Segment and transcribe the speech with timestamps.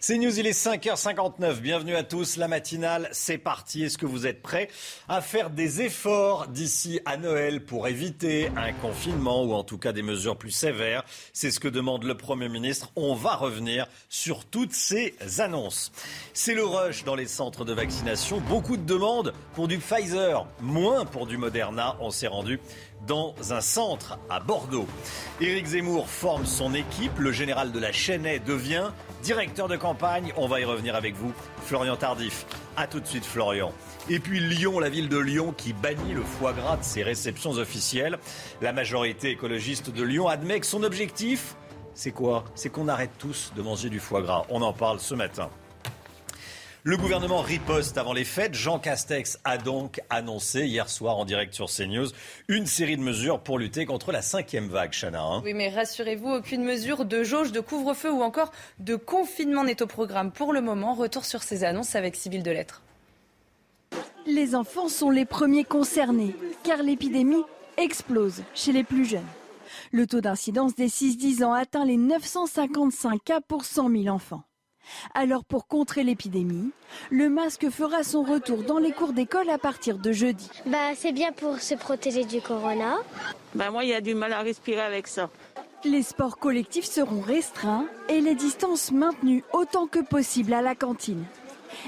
[0.00, 1.58] C'est News, il est 5h59.
[1.58, 2.36] Bienvenue à tous.
[2.36, 3.82] La matinale, c'est parti.
[3.82, 4.68] Est-ce que vous êtes prêts
[5.08, 9.92] à faire des efforts d'ici à Noël pour éviter un confinement ou en tout cas
[9.92, 11.04] des mesures plus sévères?
[11.32, 12.92] C'est ce que demande le Premier ministre.
[12.94, 15.90] On va revenir sur toutes ces annonces.
[16.32, 18.38] C'est le rush dans les centres de vaccination.
[18.38, 21.96] Beaucoup de demandes pour du Pfizer, moins pour du Moderna.
[21.98, 22.60] On s'est rendu
[23.08, 24.86] dans un centre à Bordeaux.
[25.40, 27.18] Éric Zemmour forme son équipe.
[27.18, 30.32] Le général de la Chênaie devient directeur de campagne.
[30.36, 32.46] On va y revenir avec vous, Florian Tardif.
[32.76, 33.72] A tout de suite, Florian.
[34.08, 37.52] Et puis Lyon, la ville de Lyon qui bannit le foie gras de ses réceptions
[37.52, 38.18] officielles.
[38.60, 41.56] La majorité écologiste de Lyon admet que son objectif,
[41.94, 42.44] c'est quoi?
[42.54, 44.44] C'est qu'on arrête tous de manger du foie gras.
[44.48, 45.50] On en parle ce matin.
[46.84, 48.54] Le gouvernement riposte avant les fêtes.
[48.54, 52.06] Jean Castex a donc annoncé hier soir en direct sur CNews
[52.48, 55.22] une série de mesures pour lutter contre la cinquième vague, Chana.
[55.22, 55.42] hein.
[55.44, 59.86] Oui, mais rassurez-vous, aucune mesure de jauge, de couvre-feu ou encore de confinement n'est au
[59.86, 60.94] programme pour le moment.
[60.94, 62.82] Retour sur ces annonces avec Sybille Delettre.
[64.26, 67.42] Les enfants sont les premiers concernés, car l'épidémie
[67.76, 69.26] explose chez les plus jeunes.
[69.92, 74.42] Le taux d'incidence des 6-10 ans atteint les 955 cas pour 100 000 enfants.
[75.14, 76.70] Alors pour contrer l'épidémie,
[77.10, 80.48] le masque fera son retour dans les cours d'école à partir de jeudi.
[80.66, 82.96] Bah, c'est bien pour se protéger du corona.
[83.54, 85.30] Ben moi, il y a du mal à respirer avec ça.
[85.84, 91.24] Les sports collectifs seront restreints et les distances maintenues autant que possible à la cantine.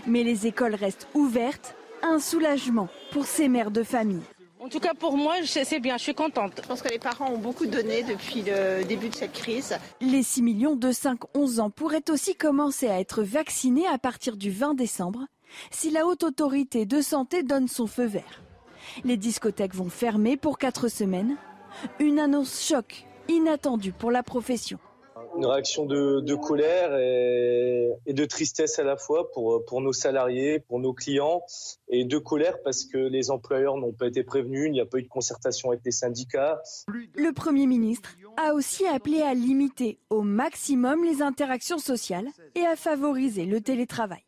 [0.07, 4.23] Mais les écoles restent ouvertes, un soulagement pour ces mères de famille.
[4.63, 6.61] En tout cas, pour moi, c'est bien, je suis contente.
[6.63, 9.79] Je pense que les parents ont beaucoup donné depuis le début de cette crise.
[10.03, 14.51] Les 6 millions de 5-11 ans pourraient aussi commencer à être vaccinés à partir du
[14.51, 15.25] 20 décembre
[15.71, 18.43] si la haute autorité de santé donne son feu vert.
[19.03, 21.37] Les discothèques vont fermer pour 4 semaines.
[21.99, 24.79] Une annonce choc inattendue pour la profession.
[25.37, 30.93] Une réaction de, colère et, de tristesse à la fois pour nos salariés, pour nos
[30.93, 31.43] clients,
[31.89, 34.99] et de colère parce que les employeurs n'ont pas été prévenus, il n'y a pas
[34.99, 36.61] eu de concertation avec les syndicats.
[36.89, 42.77] Le Premier ministre a aussi appelé à limiter au maximum les interactions sociales et à
[42.77, 44.23] favoriser le télétravail.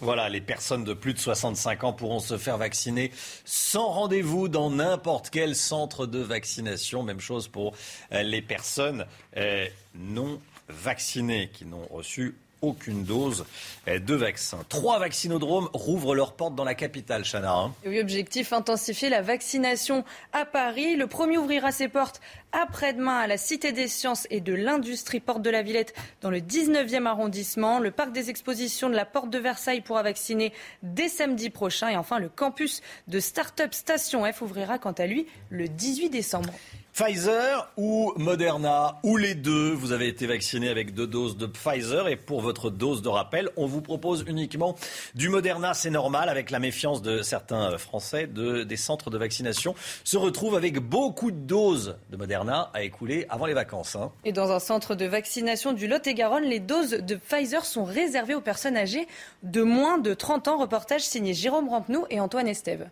[0.00, 3.12] Voilà, les personnes de plus de 65 ans pourront se faire vacciner
[3.44, 7.04] sans rendez-vous dans n'importe quel centre de vaccination.
[7.04, 7.74] Même chose pour
[8.12, 9.06] euh, les personnes
[9.36, 13.44] euh, non vaccinées qui n'ont reçu aucune dose
[13.86, 14.58] de vaccin.
[14.68, 17.52] Trois vaccinodromes rouvrent leurs portes dans la capitale, Chana.
[17.52, 17.74] hein.
[17.86, 20.96] Oui, objectif intensifier la vaccination à Paris.
[20.96, 22.20] Le premier ouvrira ses portes
[22.52, 26.38] après-demain à la Cité des Sciences et de l'Industrie Porte de la Villette dans le
[26.40, 27.78] 19e arrondissement.
[27.78, 31.88] Le parc des expositions de la Porte de Versailles pourra vacciner dès samedi prochain.
[31.88, 36.52] Et enfin, le campus de Startup Station F ouvrira quant à lui le 18 décembre.
[36.96, 42.06] Pfizer ou Moderna, ou les deux, vous avez été vacciné avec deux doses de Pfizer
[42.06, 44.76] et pour votre dose de rappel, on vous propose uniquement
[45.16, 49.74] du Moderna, c'est normal, avec la méfiance de certains Français de, des centres de vaccination,
[50.04, 53.96] se retrouvent avec beaucoup de doses de Moderna à écouler avant les vacances.
[53.96, 54.12] hein.
[54.24, 58.40] Et dans un centre de vaccination du Lot-et-Garonne, les doses de Pfizer sont réservées aux
[58.40, 59.08] personnes âgées
[59.42, 60.58] de moins de 30 ans.
[60.58, 62.88] Reportage signé Jérôme Rampenou et Antoine Estève.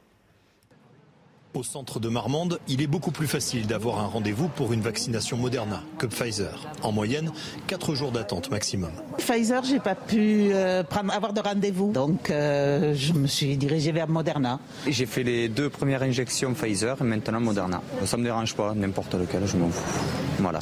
[1.55, 5.37] Au centre de Marmande, il est beaucoup plus facile d'avoir un rendez-vous pour une vaccination
[5.37, 6.67] Moderna que Pfizer.
[6.83, 7.31] En moyenne,
[7.67, 8.91] 4 jours d'attente maximum.
[9.19, 10.83] Pfizer, j'ai pas pu euh,
[11.13, 14.61] avoir de rendez-vous, donc euh, je me suis dirigé vers Moderna.
[14.87, 17.83] J'ai fait les deux premières injections Pfizer et maintenant Moderna.
[18.07, 20.01] Ça me dérange pas, n'importe lequel, je m'en fous.
[20.39, 20.61] Voilà.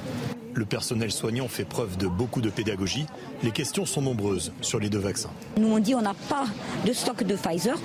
[0.55, 3.07] Le personnel soignant fait preuve de beaucoup de pédagogie.
[3.43, 5.31] Les questions sont nombreuses sur les deux vaccins.
[5.59, 6.45] Nous on dit on n'a pas
[6.87, 7.79] de stock de Pfizer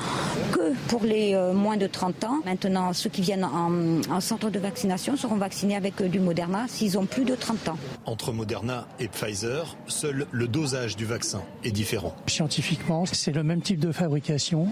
[0.52, 2.40] que pour les euh, moins de 30 ans.
[2.46, 6.66] Maintenant, ceux qui viennent en, en centre de vaccination seront vaccinés avec euh, du Moderna
[6.68, 7.78] s'ils ont plus de 30 ans.
[8.06, 12.16] Entre Moderna et Pfizer, seul le dosage du vaccin est différent.
[12.28, 14.68] Scientifiquement, c'est le même type de fabrication,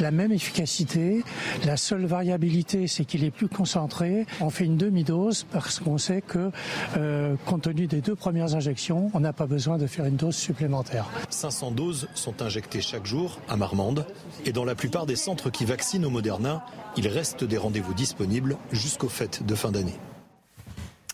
[0.00, 1.22] la même efficacité.
[1.64, 4.26] La seule variabilité, c'est qu'il est plus concentré.
[4.40, 6.50] On fait une demi-dose parce qu'on sait que,
[6.96, 10.36] euh, compte tenu des deux premières injections, on n'a pas besoin de faire une dose
[10.36, 11.06] supplémentaire.
[11.30, 14.06] 500 doses sont injectées chaque jour à Marmande.
[14.44, 16.64] Et dans la plupart des centres qui vaccinent au Moderna,
[16.96, 19.98] il reste des rendez-vous disponibles jusqu'aux fêtes de fin d'année.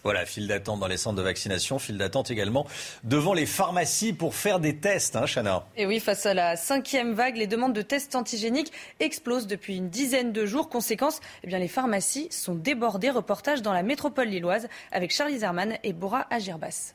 [0.04, 2.66] Voilà, file d'attente dans les centres de vaccination, file d'attente également
[3.04, 5.64] devant les pharmacies pour faire des tests, hein, Chana.
[5.76, 9.90] Et oui, face à la cinquième vague, les demandes de tests antigéniques explosent depuis une
[9.90, 10.68] dizaine de jours.
[10.68, 13.10] Conséquence, eh bien, les pharmacies sont débordées.
[13.10, 16.94] Reportage dans la métropole lilloise avec Charlie Zerman et Bora Agirbas.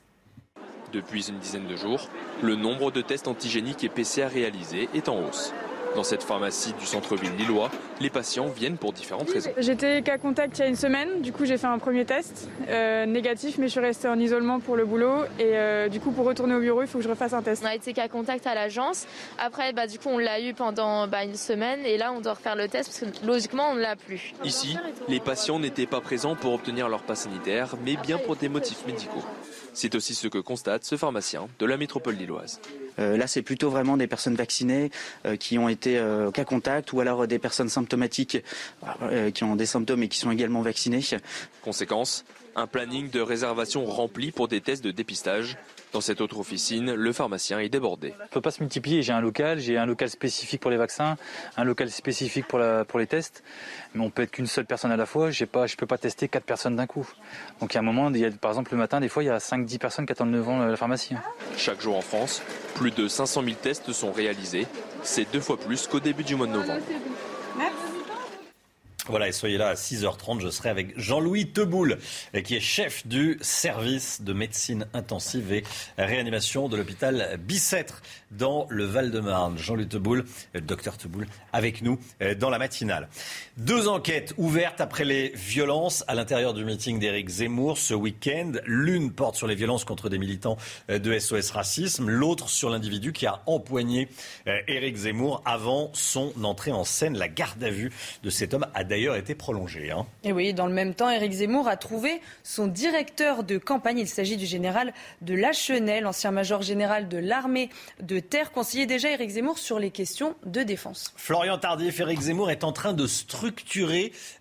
[0.92, 2.08] Depuis une dizaine de jours,
[2.40, 5.52] le nombre de tests antigéniques et PCR réalisés est en hausse.
[5.94, 7.70] Dans cette pharmacie du centre-ville lillois,
[8.00, 9.50] les patients viennent pour différentes raisons.
[9.58, 12.48] J'étais cas contact il y a une semaine, du coup j'ai fait un premier test
[12.68, 16.10] euh, négatif, mais je suis restée en isolement pour le boulot et euh, du coup
[16.10, 17.62] pour retourner au bureau, il faut que je refasse un test.
[17.64, 19.06] On a été cas contact à l'agence.
[19.38, 22.34] Après, bah, du coup on l'a eu pendant bah, une semaine et là on doit
[22.34, 24.32] refaire le test parce que logiquement on ne l'a plus.
[24.42, 24.76] Ici,
[25.08, 28.84] les patients n'étaient pas présents pour obtenir leur passe sanitaire, mais bien pour des motifs
[28.86, 29.22] médicaux.
[29.74, 32.60] C'est aussi ce que constate ce pharmacien de la métropole lilloise.
[32.98, 34.90] Euh, là, c'est plutôt vraiment des personnes vaccinées
[35.26, 38.38] euh, qui ont été euh, cas contact ou alors des personnes symptomatiques
[39.34, 41.00] qui ont des symptômes et qui sont également vaccinées.
[41.62, 42.24] Conséquence,
[42.56, 45.56] un planning de réservation rempli pour des tests de dépistage.
[45.92, 48.14] Dans cette autre officine, le pharmacien est débordé.
[48.18, 49.02] On ne peut pas se multiplier.
[49.02, 51.16] J'ai un local, j'ai un local spécifique pour les vaccins,
[51.56, 53.44] un local spécifique pour, la, pour les tests.
[53.94, 55.30] Mais on peut être qu'une seule personne à la fois.
[55.30, 57.08] je ne peux pas tester quatre personnes d'un coup.
[57.60, 59.22] Donc il y a un moment, il y a, par exemple le matin, des fois,
[59.22, 61.14] il y a 5-10 personnes qui attendent devant la pharmacie.
[61.56, 62.42] Chaque jour en France,
[62.74, 64.66] plus de 500 000 tests sont réalisés.
[65.02, 66.82] C'est deux fois plus qu'au début du mois de novembre.
[69.06, 71.98] Voilà, et soyez là à 6h30, je serai avec Jean-Louis Teboul,
[72.42, 75.62] qui est chef du service de médecine intensive et
[75.98, 79.58] réanimation de l'hôpital Bicêtre dans le Val-de-Marne.
[79.58, 80.24] Jean-Louis Teboul,
[80.54, 83.08] le docteur Teboul, avec nous euh, dans la matinale.
[83.56, 88.50] Deux enquêtes ouvertes après les violences à l'intérieur du meeting d'Éric Zemmour ce week-end.
[88.66, 90.56] L'une porte sur les violences contre des militants
[90.90, 94.08] euh, de SOS Racisme, l'autre sur l'individu qui a empoigné
[94.48, 97.16] euh, Éric Zemmour avant son entrée en scène.
[97.16, 97.92] La garde à vue
[98.24, 99.92] de cet homme a d'ailleurs été prolongé.
[99.92, 100.04] Hein.
[100.24, 104.00] Et oui, dans le même temps, Éric Zemmour a trouvé son directeur de campagne.
[104.00, 104.92] Il s'agit du général
[105.22, 107.70] de Lachenel, ancien major général de l'armée
[108.02, 111.14] de terre, conseiller déjà Éric Zemmour sur les questions de défense.
[111.16, 113.43] Florian Tardif, Éric Zemmour est en train de structurer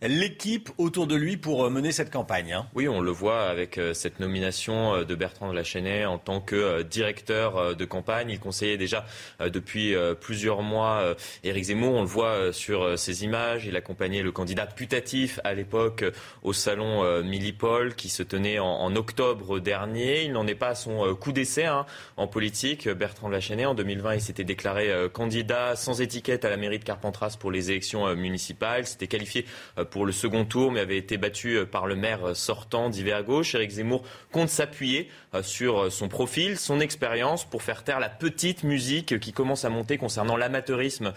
[0.01, 2.53] l'équipe autour de lui pour euh, mener cette campagne.
[2.53, 2.67] Hein.
[2.75, 6.39] Oui, on le voit avec euh, cette nomination euh, de Bertrand de Lachenay en tant
[6.39, 8.29] que directeur de campagne.
[8.29, 9.05] Il conseillait déjà
[9.39, 11.94] depuis plusieurs mois Éric Zemmour.
[11.94, 13.65] On le voit sur ces images.
[13.65, 16.03] Il accompagnait le candidat putatif à l'époque
[16.41, 20.23] au salon Millipol qui se tenait en, octobre dernier.
[20.23, 21.85] Il n'en est pas à son coup d'essai hein,
[22.17, 22.88] en politique.
[22.88, 27.38] Bertrand Lachenet, en 2020, il s'était déclaré candidat sans étiquette à la mairie de Carpentras
[27.39, 28.85] pour les élections municipales.
[28.94, 29.45] S'était qualifié
[29.92, 33.56] pour le second tour, mais avait été battu par le maire sortant d'hiver gauche.
[33.56, 35.10] Éric Zemmour compte s'appuyer
[35.42, 39.98] sur son profil, son expérience pour faire taire la petite musique qui commence à monter
[39.98, 41.13] concernant l'amateurisme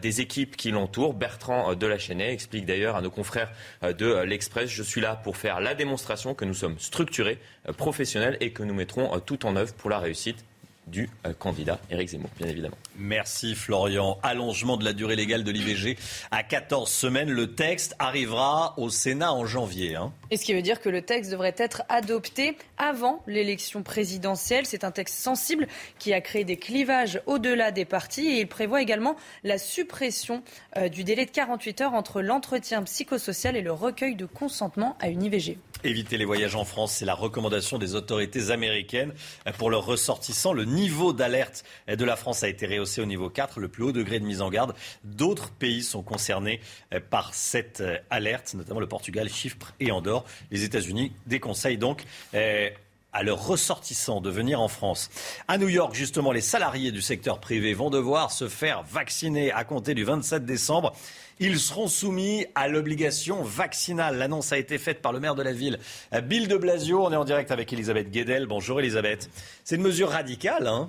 [0.00, 1.14] des équipes qui l'entourent.
[1.14, 3.50] Bertrand Delachesnay explique d'ailleurs à nos confrères
[3.82, 4.70] euh, de euh, l'Express.
[4.70, 7.38] Je suis là pour faire la démonstration que nous sommes structurés,
[7.68, 10.44] euh, professionnels et que nous mettrons tout en œuvre pour la réussite
[10.90, 12.76] du candidat Éric Zemmour, bien évidemment.
[12.96, 14.18] Merci Florian.
[14.22, 15.96] Allongement de la durée légale de l'IVG
[16.30, 17.30] à 14 semaines.
[17.30, 19.94] Le texte arrivera au Sénat en janvier.
[19.94, 20.12] Hein.
[20.30, 24.66] Et ce qui veut dire que le texte devrait être adopté avant l'élection présidentielle.
[24.66, 25.66] C'est un texte sensible
[25.98, 30.42] qui a créé des clivages au-delà des partis et il prévoit également la suppression
[30.76, 35.08] euh, du délai de 48 heures entre l'entretien psychosocial et le recueil de consentement à
[35.08, 35.58] une IVG.
[35.84, 39.12] Éviter les voyages en France, c'est la recommandation des autorités américaines
[39.58, 40.52] pour leurs ressortissants.
[40.52, 43.92] Le niveau d'alerte de la France a été rehaussé au niveau 4, le plus haut
[43.92, 44.74] degré de mise en garde.
[45.04, 46.60] D'autres pays sont concernés
[47.10, 50.24] par cette alerte, notamment le Portugal, Chypre et Andorre.
[50.50, 52.04] Les États-Unis déconseillent donc
[52.34, 52.72] eh,
[53.18, 55.10] à leurs ressortissants de venir en France.
[55.48, 59.64] À New York, justement, les salariés du secteur privé vont devoir se faire vacciner à
[59.64, 60.94] compter du 27 décembre.
[61.40, 64.18] Ils seront soumis à l'obligation vaccinale.
[64.18, 65.80] L'annonce a été faite par le maire de la ville,
[66.22, 67.04] Bill de Blasio.
[67.04, 68.46] On est en direct avec Elisabeth Guedel.
[68.46, 69.28] Bonjour Elisabeth.
[69.64, 70.88] C'est une mesure radicale, hein?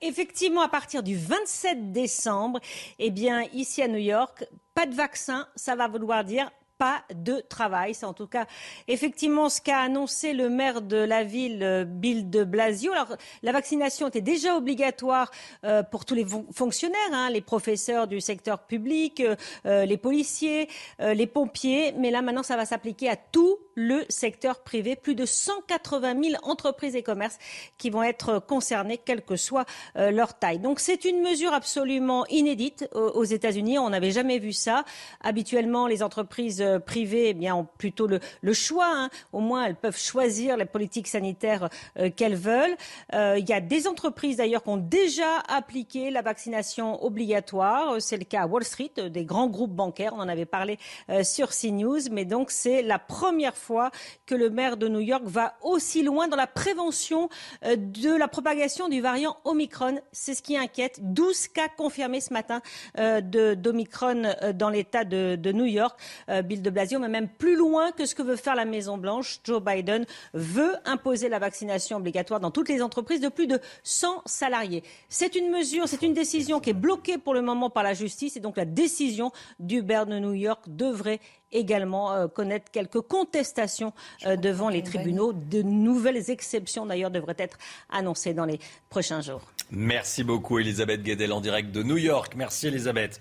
[0.00, 2.58] Effectivement, à partir du 27 décembre,
[2.98, 7.42] eh bien, ici à New York, pas de vaccin, ça va vouloir dire pas de
[7.46, 7.94] travail.
[7.94, 8.46] C'est en tout cas
[8.88, 12.90] effectivement ce qu'a annoncé le maire de la ville, euh, Bill de Blasio.
[12.92, 15.30] Alors, la vaccination était déjà obligatoire
[15.64, 19.22] euh, pour tous les fonctionnaires, hein, les professeurs du secteur public,
[19.66, 20.68] euh, les policiers,
[21.00, 21.92] les pompiers.
[21.98, 24.96] Mais là, maintenant, ça va s'appliquer à tout le secteur privé.
[24.96, 27.38] Plus de 180 000 entreprises et commerces
[27.76, 30.58] qui vont être concernés, quelle que soit leur taille.
[30.58, 33.78] Donc, c'est une mesure absolument inédite aux États-Unis.
[33.78, 34.84] On n'avait jamais vu ça.
[35.22, 38.20] Habituellement, les entreprises privées eh bien, ont plutôt le,
[38.52, 38.90] choix.
[38.92, 39.10] Hein.
[39.32, 41.68] Au moins, elles peuvent choisir les politiques sanitaires
[42.16, 42.76] qu'elles veulent.
[43.12, 47.96] il y a des entreprises d'ailleurs qui ont déjà appliqué la vaccination obligatoire.
[48.00, 50.12] C'est le cas à Wall Street, des grands groupes bancaires.
[50.14, 50.78] On en avait parlé
[51.22, 52.10] sur CNews.
[52.10, 53.90] Mais donc, c'est la première fois
[54.26, 57.28] que le maire de New York va aussi loin dans la prévention
[57.62, 60.00] de la propagation du variant Omicron.
[60.12, 60.98] C'est ce qui inquiète.
[61.00, 62.60] 12 cas confirmés ce matin
[62.98, 63.20] euh,
[63.54, 65.98] d'Omicron euh, dans l'État de, New York.
[66.28, 69.40] Euh, De Blasio, mais même plus loin que ce que veut faire la Maison-Blanche.
[69.44, 74.22] Joe Biden veut imposer la vaccination obligatoire dans toutes les entreprises de plus de 100
[74.26, 74.82] salariés.
[75.08, 78.36] C'est une mesure, c'est une décision qui est bloquée pour le moment par la justice
[78.36, 81.20] et donc la décision du maire de New York devrait
[81.52, 83.92] également euh, connaître quelques contestations
[84.26, 85.32] euh, devant les tribunaux.
[85.32, 87.58] De nouvelles exceptions, d'ailleurs, devraient être
[87.90, 89.42] annoncées dans les prochains jours.
[89.70, 92.34] Merci beaucoup, Elisabeth Guedel, en direct de New York.
[92.36, 93.20] Merci, Elisabeth.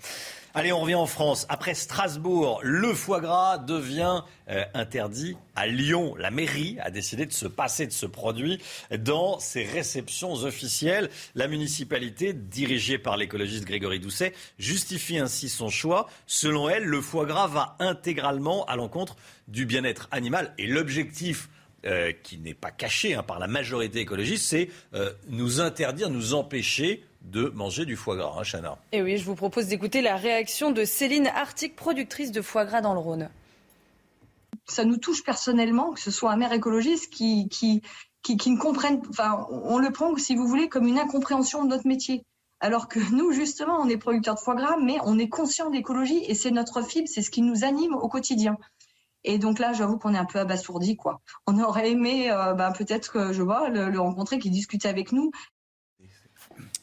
[0.60, 1.46] Allez, on revient en France.
[1.48, 6.16] Après Strasbourg, le foie gras devient euh, interdit à Lyon.
[6.18, 8.62] La mairie a décidé de se passer de ce produit
[8.92, 11.10] dans ses réceptions officielles.
[11.34, 16.10] La municipalité, dirigée par l'écologiste Grégory Doucet, justifie ainsi son choix.
[16.28, 19.16] Selon elle, le foie gras va intégralement à l'encontre
[19.48, 20.54] du bien-être animal.
[20.58, 21.48] Et l'objectif
[21.86, 26.34] euh, qui n'est pas caché hein, par la majorité écologiste, c'est euh, nous interdire, nous
[26.34, 28.78] empêcher de manger du foie gras, hein, Chana.
[28.92, 32.82] Et oui, je vous propose d'écouter la réaction de Céline Artic, productrice de foie gras
[32.82, 33.30] dans le Rhône.
[34.68, 37.82] Ça nous touche personnellement, que ce soit un maire écologiste qui, qui,
[38.22, 41.70] qui, qui ne comprenne, enfin, on le prend, si vous voulez, comme une incompréhension de
[41.70, 42.24] notre métier.
[42.62, 46.24] Alors que nous, justement, on est producteurs de foie gras, mais on est conscient d'écologie
[46.28, 48.58] et c'est notre fibre, c'est ce qui nous anime au quotidien.
[49.24, 51.22] Et donc là, j'avoue qu'on est un peu abasourdi, quoi.
[51.48, 55.32] On aurait aimé, euh, bah, peut-être, je vois, le, le rencontrer, qui discute avec nous.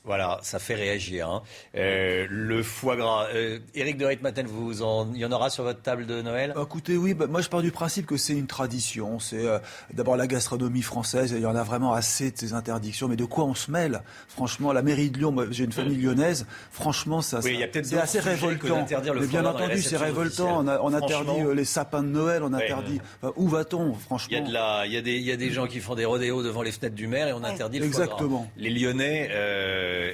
[0.07, 1.29] Voilà, ça fait réagir.
[1.29, 1.43] Hein.
[1.77, 3.27] Euh, le foie gras.
[3.35, 6.53] Euh, Éric de Ritmaten, vous en, il y en aura sur votre table de Noël?
[6.55, 9.19] Bah, Écoutez, oui, bah, moi je pars du principe que c'est une tradition.
[9.19, 9.59] C'est euh,
[9.93, 11.33] d'abord la gastronomie française.
[11.37, 13.09] Il y en a vraiment assez de ces interdictions.
[13.09, 14.03] Mais de quoi on se mêle?
[14.29, 16.47] Franchement, la mairie de Lyon, j'ai une famille lyonnaise.
[16.71, 18.87] Franchement, ça, oui, c'est assez révoltant.
[19.19, 20.61] mais bien entendu, c'est révoltant.
[20.65, 22.45] On, a, on interdit euh, les sapins de Noël.
[22.45, 23.01] On interdit.
[23.35, 24.29] où va-t-on, franchement?
[24.31, 25.81] Il y a de la, il y a des, il y a des gens qui
[25.81, 28.29] font des rodéos devant les fenêtres du maire et on interdit le Exactement.
[28.29, 28.47] foie gras.
[28.57, 29.31] Les Lyonnais,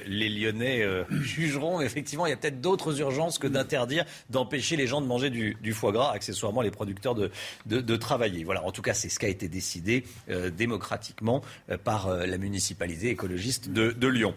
[0.05, 1.81] les Lyonnais euh, jugeront.
[1.81, 5.73] Effectivement, il y a peut-être d'autres urgences que d'interdire, d'empêcher les gens de manger du,
[5.73, 8.43] foie gras, accessoirement les producteurs de, travailler.
[8.43, 12.37] Voilà, en tout cas, c'est ce qui a été décidé euh, démocratiquement euh, par la
[12.37, 14.33] municipalité écologiste de Lyon.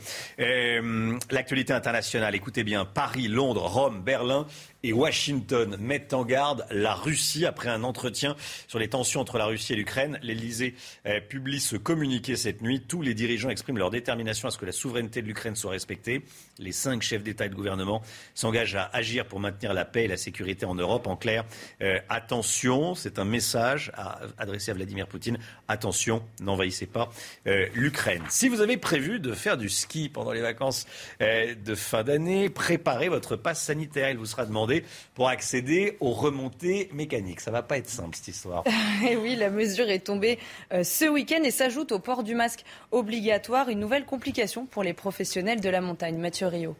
[1.30, 4.46] L'actualité internationale, écoutez bien, Paris, Londres, Rome, Berlin
[4.82, 8.36] et Washington mettent en garde la Russie après un entretien
[8.68, 10.18] sur les tensions entre la Russie et l'Ukraine.
[10.22, 10.74] L'Elysée
[11.06, 12.80] euh, publie ce communiqué cette nuit.
[12.86, 16.22] Tous les dirigeants expriment leur détermination à ce que la souveraineté de l'Ukraine soit respectée.
[16.58, 18.02] Les cinq chefs d'État et de gouvernement
[18.34, 21.06] s'engagent à agir pour maintenir la paix et la sécurité en Europe.
[21.06, 21.44] En clair,
[21.82, 23.92] euh, attention, c'est un message
[24.38, 25.38] adressé à Vladimir Poutine.
[25.68, 27.10] Attention, n'envahissez pas
[27.46, 28.22] euh, l'Ukraine.
[28.28, 30.86] Si vous avez prévu de faire du ski pendant les vacances
[31.20, 34.10] de fin d'année, préparez votre passe sanitaire.
[34.10, 34.75] Il vous sera demandé
[35.14, 37.40] pour accéder aux remontées mécaniques.
[37.40, 38.64] Ça va pas être simple cette histoire.
[39.08, 40.38] et oui, la mesure est tombée
[40.72, 44.92] euh, ce week-end et s'ajoute au port du masque obligatoire une nouvelle complication pour les
[44.92, 46.18] professionnels de la montagne.
[46.18, 46.76] Mathieu Rio.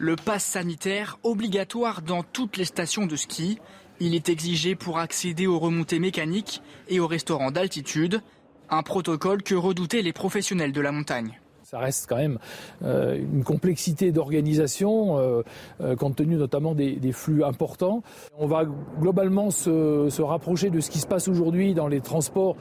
[0.00, 3.58] Le pass sanitaire obligatoire dans toutes les stations de ski.
[3.98, 8.22] Il est exigé pour accéder aux remontées mécaniques et aux restaurants d'altitude,
[8.70, 11.40] un protocole que redoutaient les professionnels de la montagne.
[11.70, 12.38] Ça reste quand même
[12.82, 15.42] euh, une complexité d'organisation, euh,
[15.82, 18.02] euh, compte tenu notamment des, flux importants.
[18.38, 18.64] On va
[18.98, 22.56] globalement se, rapprocher de ce qui se passe aujourd'hui dans les transports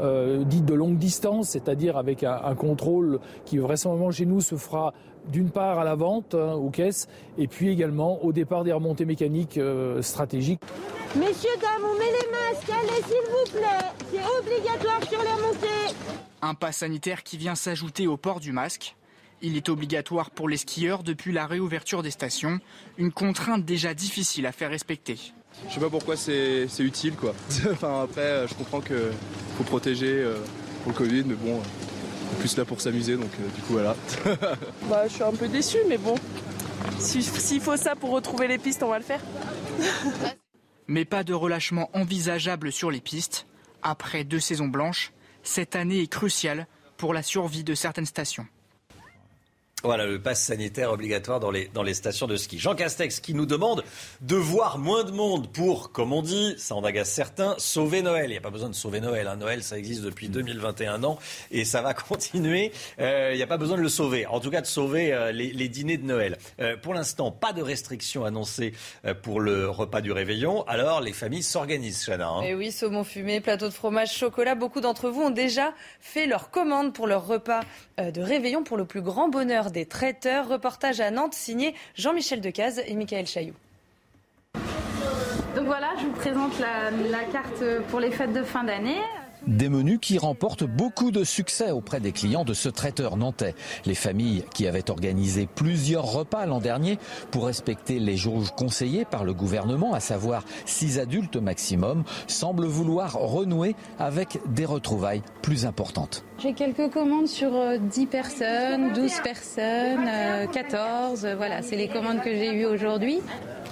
[0.00, 4.92] dits de longue distance, c'est-à-dire avec un, contrôle qui vraisemblablement chez nous se fera
[5.30, 9.04] d'une part à la vente hein, aux caisses et puis également au départ des remontées
[9.04, 9.60] mécaniques
[10.00, 10.62] stratégiques.
[11.14, 16.27] Messieurs, dames, on met les masques, allez s'il vous plaît, c'est obligatoire sur les remontées.
[16.40, 18.94] Un pas sanitaire qui vient s'ajouter au port du masque.
[19.40, 22.58] Il est obligatoire pour les skieurs depuis la réouverture des stations,
[22.96, 25.18] une contrainte déjà difficile à faire respecter.
[25.68, 27.34] Je sais pas pourquoi c'est utile quoi.
[27.72, 28.96] enfin après euh, je comprends qu'il
[29.56, 30.36] faut protéger euh,
[30.82, 33.72] pour le Covid mais bon on est plus là pour s'amuser donc euh, du coup
[33.72, 33.96] voilà.
[34.88, 36.14] bah je suis un peu déçu mais bon
[36.98, 39.20] s'il faut ça pour retrouver les pistes on va le faire.
[40.88, 43.46] mais pas de relâchement envisageable sur les pistes.
[43.82, 45.12] Après deux saisons blanches,
[45.48, 46.66] cette année est cruciale
[46.98, 48.46] pour la survie de certaines stations.
[49.84, 52.58] Voilà, le pass sanitaire obligatoire dans les, stations de ski.
[52.58, 53.84] Jean Castex qui nous demande
[54.20, 58.24] de voir moins de monde pour, comme on dit, ça en agace certains, sauver Noël.
[58.24, 59.28] Il n'y a pas besoin de sauver Noël.
[59.28, 59.36] Hein.
[59.36, 61.20] Noël, ça existe depuis 2021 ans
[61.52, 62.72] et ça va continuer.
[62.98, 64.26] Euh, il n'y a pas besoin de le sauver.
[64.26, 66.38] En tout cas, de sauver euh, les, dîners de Noël.
[66.58, 68.74] Euh, pour l'instant, pas de restrictions annoncées
[69.22, 70.66] pour le repas du réveillon.
[70.66, 72.28] Alors, les familles s'organisent, Chana.
[72.28, 72.42] Hein.
[72.42, 74.56] Et oui, saumon fumé, plateau de fromage, chocolat.
[74.56, 77.60] Beaucoup d'entre vous ont déjà fait leur commande pour leur repas
[77.96, 80.48] de réveillon pour le plus grand bonheur des traiteurs.
[80.48, 83.56] Reportage à Nantes signé Jean-Michel Decaze et Michael Chailloux.
[85.56, 89.00] Donc voilà, je vous présente la, la carte pour les fêtes de fin d'année.
[89.48, 93.54] Des menus qui remportent beaucoup de succès auprès des clients de ce traiteur nantais.
[93.86, 96.98] Les familles qui avaient organisé plusieurs repas l'an dernier
[97.30, 103.14] pour respecter les jauges conseillées par le gouvernement, à savoir 6 adultes maximum, semblent vouloir
[103.14, 106.24] renouer avec des retrouvailles plus importantes.
[106.38, 107.50] J'ai quelques commandes sur
[107.80, 110.10] 10 personnes, 12 personnes,
[110.52, 111.26] 14.
[111.38, 113.20] Voilà, c'est les commandes que j'ai eues aujourd'hui.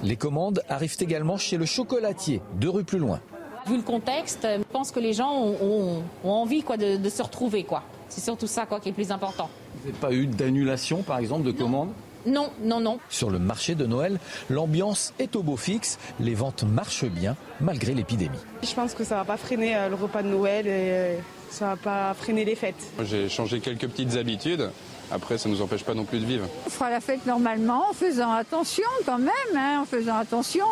[0.02, 3.21] Les commandes arrivent également chez le chocolatier, deux rues plus loin.
[3.66, 7.08] Vu le contexte, je pense que les gens ont, ont, ont envie quoi, de, de,
[7.08, 7.64] se retrouver.
[7.64, 7.82] Quoi.
[8.08, 9.50] C'est surtout ça quoi, qui est le plus important.
[9.82, 11.90] Vous n'avez pas eu d'annulation, par exemple, de commandes?
[12.26, 12.99] Non, non, non.
[13.08, 14.18] Sur le marché de Noël,
[14.50, 15.99] l'ambiance est au beau fixe.
[16.18, 18.38] Les ventes marchent bien malgré l'épidémie.
[18.62, 21.16] Je pense que ça va pas freiner euh, le repas de Noël et euh,
[21.50, 22.75] ça va pas freiner les fêtes.
[23.04, 24.70] J'ai changé quelques petites habitudes.
[25.12, 26.49] Après, ça ne nous empêche pas non plus de vivre.
[26.66, 30.66] On fera la fête normalement en faisant attention quand même, hein, en faisant attention.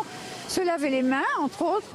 [0.49, 1.87] Se laver les mains, entre autres.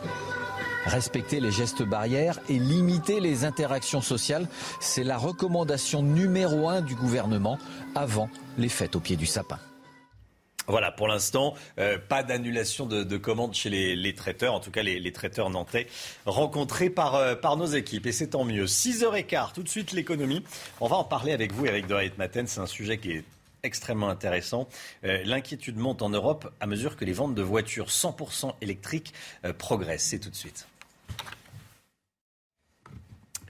[0.86, 4.46] Respecter les gestes barrières et limiter les interactions sociales,
[4.80, 7.58] c'est la recommandation numéro un du gouvernement
[7.94, 9.58] avant les fêtes au pied du sapin.
[10.70, 14.82] Voilà, pour l'instant, euh, pas d'annulation de, de, commandes chez les, traiteurs, en tout cas
[14.82, 15.88] les, traiteurs nantais
[16.26, 18.06] rencontrés par, euh, par nos équipes.
[18.06, 18.66] Et c'est tant mieux.
[18.66, 20.44] 6h15, tout de suite l'économie.
[20.80, 22.46] On va en parler avec vous, Eric de Maten.
[22.46, 23.24] C'est un sujet qui est
[23.64, 24.68] extrêmement intéressant.
[25.04, 29.12] Euh, L'inquiétude monte en Europe à mesure que les ventes de voitures 100% électriques
[29.58, 30.04] progressent.
[30.04, 30.69] C'est tout de suite.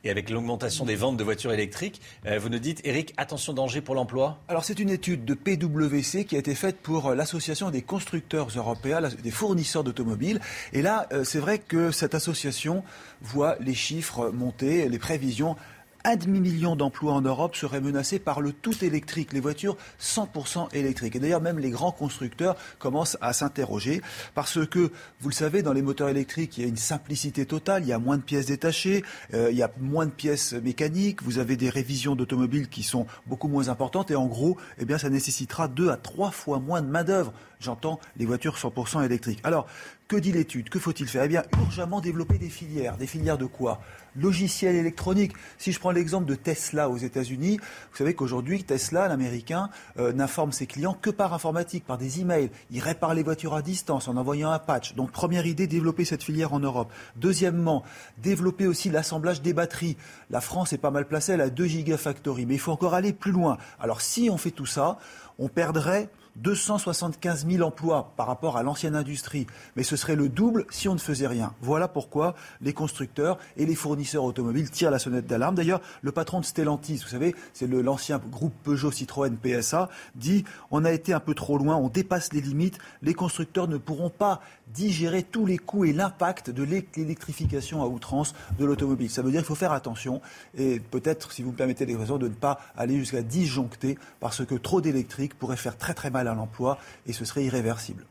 [0.03, 3.83] Et avec l'augmentation des ventes de voitures électriques, euh, vous nous dites, Eric, attention danger
[3.83, 4.39] pour l'emploi?
[4.49, 9.03] Alors c'est une étude de PwC qui a été faite pour l'association des constructeurs européens,
[9.03, 10.41] des fournisseurs d'automobiles.
[10.73, 12.83] Et là, euh, c'est vrai que cette association
[13.21, 15.57] voit les chiffres monter, les prévisions
[16.05, 21.17] un demi-million d'emplois en Europe seraient menacés par le tout électrique, les voitures 100% électriques.
[21.17, 24.03] Et d'ailleurs, même les grands constructeurs commencent à s'interroger
[24.35, 24.91] parce que,
[25.21, 27.93] vous le savez, dans les moteurs électriques, il y a une simplicité totale, il y
[27.93, 29.05] a moins de pièces détachées,
[29.35, 33.07] euh, il y a moins de pièces mécaniques, vous avez des révisions d'automobiles qui sont
[33.27, 36.83] beaucoup moins importantes et en gros, eh bien, ça nécessitera deux à trois fois moins
[36.83, 37.33] de main-d'œuvre.
[37.61, 39.41] J'entends les voitures 100% électriques.
[39.45, 39.67] Alors,
[40.11, 42.97] que dit l'étude Que faut-il faire Eh bien, urgemment développer des filières.
[42.97, 43.81] Des filières de quoi
[44.17, 45.35] Logiciels électroniques.
[45.57, 47.59] Si je prends l'exemple de Tesla aux États-Unis,
[47.93, 52.51] vous savez qu'aujourd'hui, Tesla, l'américain, euh, n'informe ses clients que par informatique, par des emails.
[52.73, 54.97] Il répare les voitures à distance en envoyant un patch.
[54.97, 56.93] Donc, première idée, développer cette filière en Europe.
[57.15, 57.85] Deuxièmement,
[58.19, 59.97] développer aussi l'assemblage des batteries.
[60.29, 63.13] La France est pas mal placée, elle a 2 gigafactories, mais il faut encore aller
[63.13, 63.59] plus loin.
[63.79, 64.99] Alors, si on fait tout ça,
[65.39, 66.11] on perdrait
[66.43, 70.95] 275 000 emplois par rapport à l'ancienne industrie, mais ce serait le double si on
[70.95, 71.55] ne faisait rien.
[71.61, 75.55] Voilà pourquoi les constructeurs et les fournisseurs automobiles tirent la sonnette d'alarme.
[75.55, 80.85] D'ailleurs, le patron de Stellantis, vous savez, c'est l'ancien groupe Peugeot Citroën PSA, dit on
[80.85, 84.41] a été un peu trop loin, on dépasse les limites, les constructeurs ne pourront pas
[84.69, 89.11] digérer tous les coûts et l'impact de l'électrification à outrance de l'automobile.
[89.11, 90.21] Ça veut dire qu'il faut faire attention
[90.57, 94.55] et peut-être, si vous me permettez l'expression, de ne pas aller jusqu'à disjoncter parce que
[94.55, 98.05] trop d'électrique pourrait faire très très mal à l'emploi et ce serait irréversible.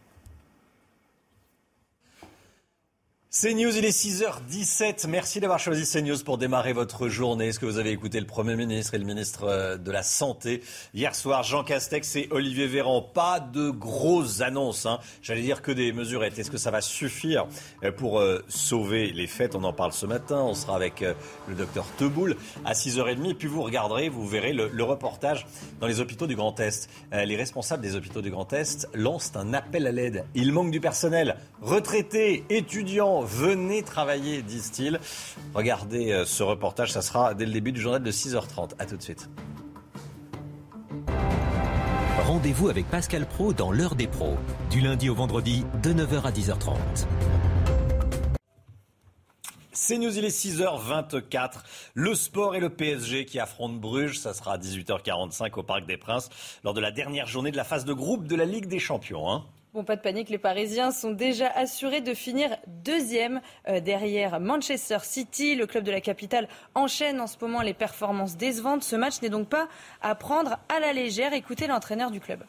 [3.31, 5.07] CNews, il est 6h17.
[5.07, 7.49] Merci d'avoir choisi CNews pour démarrer votre journée.
[7.49, 10.63] Est-ce que vous avez écouté le Premier ministre et le ministre de la Santé
[10.95, 14.87] hier soir, Jean Castex et Olivier Véran Pas de grosses annonces.
[14.87, 14.97] Hein.
[15.21, 16.39] J'allais dire que des mesurettes.
[16.39, 17.45] Est-ce que ça va suffire
[17.97, 19.53] pour euh, sauver les fêtes?
[19.53, 20.37] On en parle ce matin.
[20.41, 21.13] On sera avec euh,
[21.47, 23.29] le docteur Teboul à 6h30.
[23.29, 25.45] Et puis vous regarderez, vous verrez le, reportage
[25.79, 26.89] dans les hôpitaux du Grand Est.
[27.13, 30.25] Euh, les responsables des hôpitaux du Grand Est lancent un appel à l'aide.
[30.33, 31.37] Il manque du personnel.
[31.61, 34.99] Retraités, étudiants, venez travailler, disent-ils.
[35.53, 38.71] Regardez euh, ce reportage, ça sera dès le début du journal de 6h30.
[38.79, 39.29] A tout de suite.
[42.25, 44.37] Rendez-vous avec Pascal Pro dans l'heure des pros,
[44.69, 46.77] du lundi au vendredi de 9h à 10h30.
[49.71, 51.63] C'est News, il est 6h24.
[51.95, 55.97] Le sport et le PSG qui affrontent Bruges, ça sera à 18h45 au Parc des
[55.97, 56.29] Princes
[56.63, 59.31] lors de la dernière journée de la phase de groupe de la Ligue des Champions.
[59.31, 59.45] Hein.
[59.71, 62.49] Bon, pas de panique, les Parisiens sont déjà assurés de finir
[62.83, 65.53] deuxième euh, derrière Manchester City.
[65.53, 68.83] Le club de la capitale enchaîne en ce moment les performances décevantes.
[68.83, 69.67] Ce match n'est donc pas
[70.01, 71.33] à prendre à la légère.
[71.33, 72.39] Écoutez l'entraîneur du club.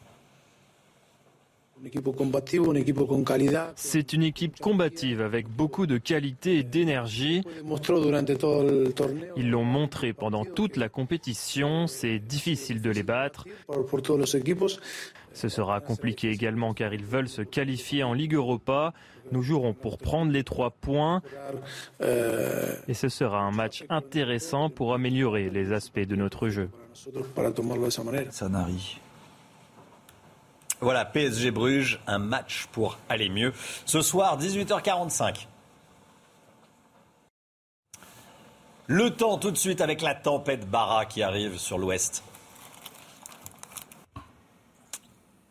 [3.75, 7.43] C'est une équipe combative avec beaucoup de qualité et d'énergie.
[9.35, 11.87] Ils l'ont montré pendant toute la compétition.
[11.87, 13.45] C'est difficile de les battre.
[15.33, 18.93] Ce sera compliqué également car ils veulent se qualifier en Ligue Europa.
[19.31, 21.21] Nous jouerons pour prendre les trois points
[22.01, 26.69] et ce sera un match intéressant pour améliorer les aspects de notre jeu.
[30.81, 33.53] Voilà, PSG Bruges, un match pour aller mieux.
[33.85, 35.47] Ce soir, 18h45.
[38.87, 42.23] Le temps tout de suite avec la tempête Bara qui arrive sur l'ouest.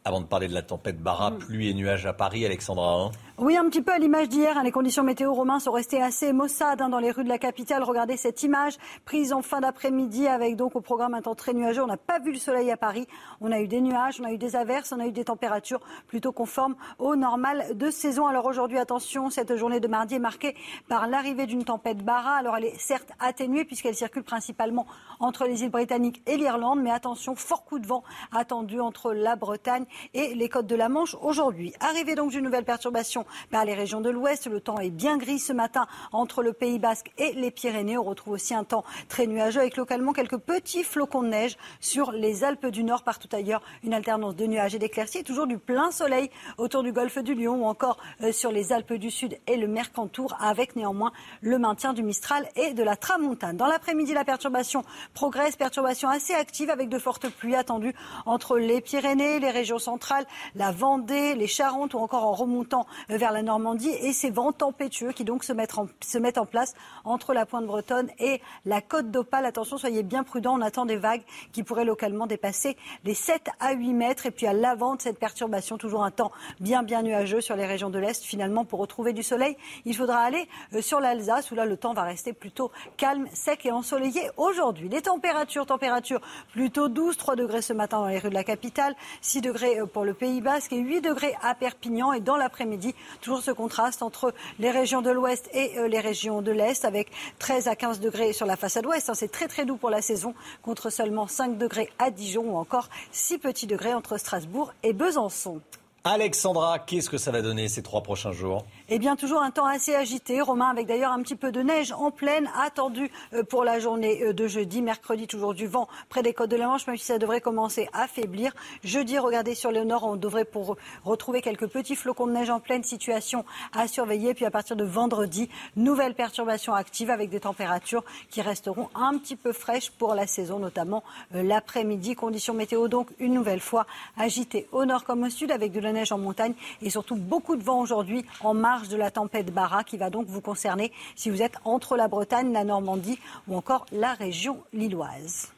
[0.05, 2.95] Avant de parler de la tempête Bara, pluie et nuages à Paris, Alexandra.
[2.95, 3.11] hein
[3.42, 4.59] Oui, un petit peu à l'image d'hier.
[4.59, 4.62] hein.
[4.62, 7.83] Les conditions météo romains sont restées assez maussades hein, dans les rues de la capitale.
[7.83, 8.76] Regardez cette image
[9.07, 11.83] prise en fin d'après-midi avec donc au programme un temps très nuageux.
[11.83, 13.07] On n'a pas vu le soleil à Paris.
[13.40, 15.81] On a eu des nuages, on a eu des averses, on a eu des températures
[16.07, 18.26] plutôt conformes au normal de saison.
[18.26, 20.55] Alors aujourd'hui, attention, cette journée de mardi est marquée
[20.87, 22.35] par l'arrivée d'une tempête Bara.
[22.37, 24.87] Alors elle est certes atténuée puisqu'elle circule principalement
[25.18, 26.81] entre les îles britanniques et l'Irlande.
[26.83, 30.90] Mais attention, fort coup de vent attendu entre la Bretagne et les côtes de la
[30.90, 31.72] Manche aujourd'hui.
[31.81, 34.47] Arrivée donc d'une nouvelle perturbation par les régions de l'ouest.
[34.47, 37.99] Le temps est bien gris ce matin entre le Pays basque et les Pyrénées.
[37.99, 42.12] On retrouve aussi un temps très nuageux avec localement quelques petits flocons de neige sur
[42.12, 43.03] les Alpes du Nord.
[43.03, 45.25] Partout ailleurs, une alternance de nuages et d'éclaircies.
[45.25, 48.95] Toujours du plein soleil autour du golfe du Lion ou encore euh, sur les Alpes
[48.95, 53.57] du Sud et le Mercantour avec néanmoins le maintien du Mistral et de la Tramontane.
[53.57, 55.57] Dans l'après-midi, la perturbation progresse.
[55.57, 57.95] Perturbation assez active avec de fortes pluies attendues
[58.27, 63.16] entre les Pyrénées, les régions centrales, la Vendée, les Charentes ou encore en remontant euh,
[63.21, 67.45] vers la Normandie et ces vents tempétueux qui donc se mettent en, place entre la
[67.45, 69.45] pointe bretonne et la côte d'Opale.
[69.45, 73.75] Attention, soyez bien prudents, on attend des vagues qui pourraient localement dépasser les 7 à
[73.75, 74.25] 8 mètres.
[74.25, 77.67] Et puis à l'avant de cette perturbation, toujours un temps bien bien nuageux sur les
[77.67, 78.25] régions de l'Est.
[78.25, 81.93] Finalement, pour retrouver du soleil, il faudra aller euh, sur l'Alsace où là le temps
[81.93, 84.89] va rester plutôt calme, sec et ensoleillé aujourd'hui.
[84.89, 88.97] Les températures, températures plutôt douces, 3 degrés ce matin dans les rues de la capitale,
[89.21, 92.15] 6 degrés euh, pour le Pays Basque et 8 degrés à Perpignan.
[92.15, 96.42] Et dans l'après-midi, toujours ce contraste entre les régions de l'Ouest et euh, les régions
[96.42, 99.11] de l'Est, avec 13 à 15 degrés sur la façade Ouest.
[99.11, 99.14] hein.
[99.14, 102.88] C'est très très doux pour la saison, contre seulement 5 degrés à Dijon ou encore
[103.12, 105.61] 6 petits degrés entre Strasbourg et Besançon.
[106.05, 108.64] Alexandra, qu'est-ce que ça va donner ces trois prochains jours?
[108.92, 111.92] Eh bien, toujours un temps assez agité, Romain, avec d'ailleurs un petit peu de neige
[111.92, 114.83] en pleine attendue euh, pour la journée euh, de jeudi.
[114.83, 117.88] Mercredi, toujours du vent près des côtes de la Manche, même si ça devrait commencer
[117.92, 118.53] à faiblir.
[118.83, 122.59] Jeudi, regardez sur le nord, on devrait pour retrouver quelques petits flocons de neige en
[122.59, 124.35] pleine situation à surveiller.
[124.35, 129.37] Puis à partir de vendredi, nouvelle perturbation active avec des températures qui resteront un petit
[129.37, 131.05] peu fraîches pour la saison, notamment
[131.37, 132.16] euh, l'après-midi.
[132.16, 135.92] Conditions météo donc une nouvelle fois agitées au nord comme au sud avec de la
[135.92, 139.85] neige en montagne et surtout beaucoup de vent aujourd'hui en marge de la tempête Bara
[139.85, 143.87] qui va donc vous concerner si vous êtes entre la Bretagne, la Normandie ou encore
[143.93, 145.53] la région lilloise.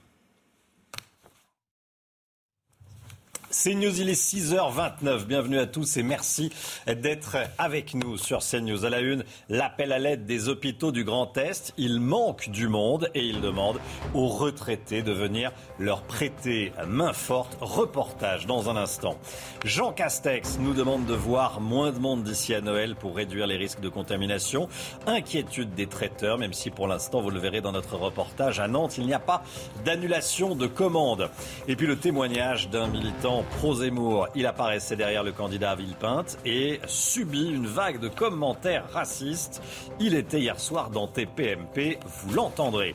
[3.54, 5.26] C'est News, il est 6h29.
[5.26, 6.50] Bienvenue à tous et merci
[6.86, 8.86] d'être avec nous sur CNews.
[8.86, 11.74] À la une, l'appel à l'aide des hôpitaux du Grand Est.
[11.76, 13.78] Il manque du monde et il demande
[14.14, 17.58] aux retraités de venir leur prêter main forte.
[17.60, 19.18] Reportage dans un instant.
[19.66, 23.58] Jean Castex nous demande de voir moins de monde d'ici à Noël pour réduire les
[23.58, 24.66] risques de contamination.
[25.06, 28.96] Inquiétude des traiteurs, même si pour l'instant, vous le verrez dans notre reportage à Nantes,
[28.96, 29.44] il n'y a pas
[29.84, 31.28] d'annulation de commande.
[31.68, 34.28] Et puis le témoignage d'un militant pro-Zemmour.
[34.34, 39.62] Il apparaissait derrière le candidat à Villepinte et subit une vague de commentaires racistes.
[40.00, 42.94] Il était hier soir dans TPMP, vous l'entendrez.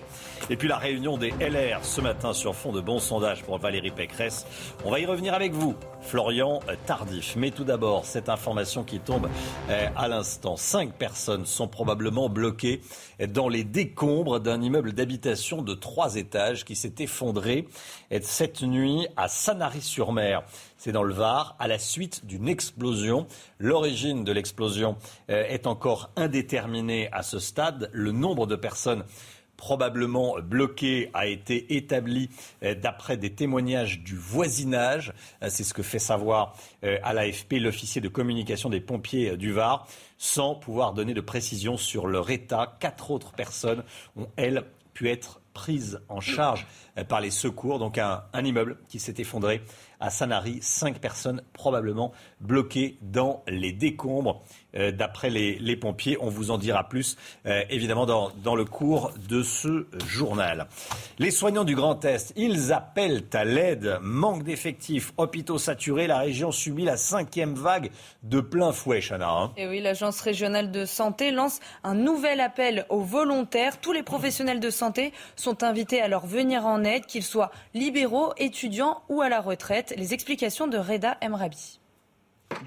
[0.50, 3.92] Et puis la réunion des LR ce matin sur fond de bons sondages pour Valérie
[3.92, 4.46] Pécresse.
[4.86, 7.36] On va y revenir avec vous, Florian Tardif.
[7.36, 9.30] Mais tout d'abord, cette information qui tombe
[9.70, 10.56] euh, à l'instant.
[10.56, 12.82] Cinq personnes sont probablement bloquées
[13.30, 17.68] dans les décombres d'un immeuble d'habitation de trois étages qui s'est effondré
[18.12, 20.44] euh, cette nuit à Sanary-sur-Mer.
[20.78, 23.26] C'est dans le Var, à la suite d'une explosion.
[23.60, 24.96] L'origine de l'explosion
[25.30, 27.90] euh, est encore indéterminée à ce stade.
[27.94, 29.04] Le nombre de personnes
[29.58, 32.30] probablement bloquées a été établi
[32.64, 35.14] euh, d'après des témoignages du voisinage.
[35.44, 39.52] Euh, C'est ce que fait savoir euh, à l'AFP l'officier de communication des pompiers du
[39.52, 42.78] Var, sans pouvoir donner de précision sur leur état.
[42.80, 43.84] Quatre autres personnes
[44.16, 46.66] ont, elles, pu être prise en charge
[47.04, 47.80] par les secours.
[47.80, 49.62] Donc un, immeuble qui s'est effondré
[50.00, 50.60] à Sanary.
[50.62, 54.44] Cinq personnes probablement bloquées dans les décombres.
[54.78, 56.18] Euh, d'après les, pompiers.
[56.20, 60.68] On vous en dira plus, euh, évidemment, dans, dans, le cours de ce journal.
[61.20, 63.98] Les soignants du Grand Est, ils appellent à l'aide.
[64.02, 66.08] Manque d'effectifs, hôpitaux saturés.
[66.08, 67.92] La région subit la cinquième vague
[68.24, 69.30] de plein fouet, Chana.
[69.30, 69.52] Hein.
[69.58, 73.80] Et oui, l'Agence régionale de santé lance un nouvel appel aux volontaires.
[73.80, 79.02] Tous les professionnels de santé sont invités à leur venir en qu'ils soient libéraux, étudiants
[79.10, 79.94] ou à la retraite.
[79.98, 81.80] Les explications de Reda Emrabi.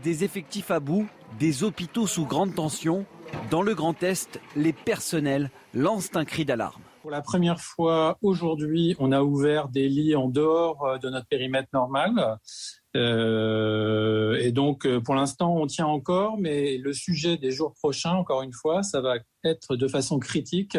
[0.03, 3.07] Des effectifs à bout, des hôpitaux sous grande tension.
[3.51, 6.83] Dans le Grand Est, les personnels lancent un cri d'alarme.
[7.03, 11.27] Pour la première fois aujourd'hui, on a ouvert des lits en dehors euh, de notre
[11.27, 12.39] périmètre normal.
[12.97, 18.13] Euh, et donc, euh, pour l'instant, on tient encore, mais le sujet des jours prochains,
[18.13, 20.77] encore une fois, ça va être de façon critique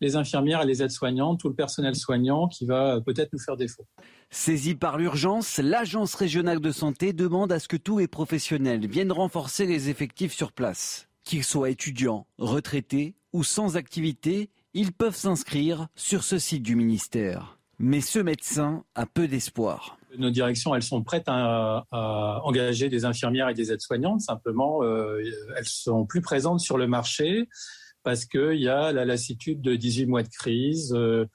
[0.00, 3.86] les infirmières et les aides-soignantes, tout le personnel soignant qui va peut-être nous faire défaut.
[4.30, 9.12] Saisie par l'urgence, l'Agence régionale de santé demande à ce que tous les professionnels viennent
[9.12, 11.08] renforcer les effectifs sur place.
[11.24, 17.58] Qu'ils soient étudiants, retraités ou sans activité, ils peuvent s'inscrire sur ce site du ministère.
[17.78, 19.98] Mais ce médecin a peu d'espoir.
[20.18, 21.86] Nos directions, elles sont prêtes à,
[22.44, 24.22] engager des infirmières et des aides-soignantes.
[24.22, 25.22] Simplement, euh,
[25.56, 27.48] elles sont plus présentes sur le marché
[28.06, 30.94] parce qu'il y a la lassitude de 18 mois de crise.
[30.94, 31.26] Euh,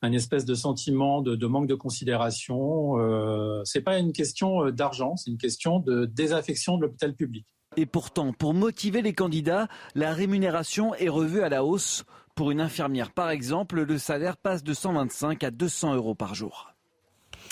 [0.00, 2.98] un espèce de sentiment de, manque de considération.
[2.98, 7.46] Euh, c'est pas une question euh, d'argent, c'est une question de désaffection de l'hôpital public.
[7.76, 12.04] Et pourtant, pour motiver les candidats, la rémunération est revue à la hausse.
[12.34, 16.73] Pour une infirmière, par exemple, le salaire passe de 125 à 200 euros par jour.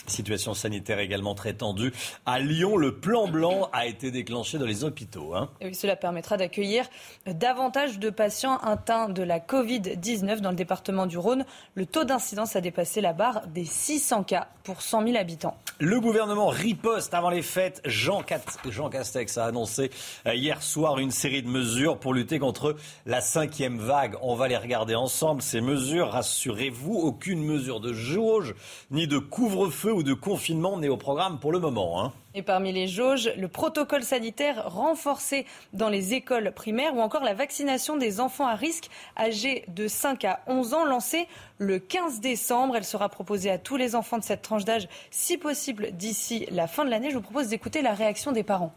[0.06, 1.92] Situation sanitaire également très tendue.
[2.26, 5.34] À Lyon, le plan blanc a été déclenché dans les hôpitaux.
[5.34, 5.48] Hein.
[5.72, 6.86] cela permettra d'accueillir
[7.26, 11.44] davantage de patients atteints de la Covid-19 dans le département du Rhône.
[11.74, 15.56] Le taux d'incidence a dépassé la barre des 600 cas pour 100 000 habitants.
[15.78, 17.80] Le gouvernement riposte avant les fêtes.
[17.84, 19.90] Jean, Castex a annoncé
[20.26, 24.16] euh, hier soir une série de mesures pour lutter contre la cinquième vague.
[24.22, 25.42] On va les regarder ensemble.
[25.42, 28.54] Ces mesures, rassurez-vous, aucune mesure de jauge
[28.90, 32.02] ni de couvre-feu ou de confinement n'est au programme pour le moment.
[32.02, 32.12] Hein.
[32.35, 37.35] Et parmi les jauges, le protocole sanitaire renforcé dans les écoles primaires ou encore la
[37.35, 41.28] vaccination des enfants à risque âgés de 5 à 11 ans lancée
[41.59, 42.76] le 15 décembre.
[42.76, 46.66] Elle sera proposée à tous les enfants de cette tranche d'âge, si possible d'ici la
[46.66, 47.11] fin de l'année.
[47.11, 48.74] Je vous propose d'écouter la réaction des parents.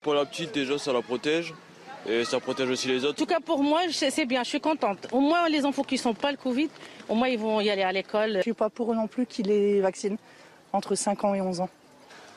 [0.00, 1.54] Pour la petite, déjà, ça la protège
[2.06, 3.14] et ça protège aussi les autres.
[3.20, 5.08] En tout cas, pour moi, c'est bien, je suis contente.
[5.12, 6.68] Au moins, les enfants qui ne sont pas le Covid,
[7.08, 8.32] au moins, ils vont y aller à l'école.
[8.32, 10.18] Je ne suis pas pour eux non plus qu'ils les vaccinent
[10.72, 11.70] entre 5 ans et 11 ans.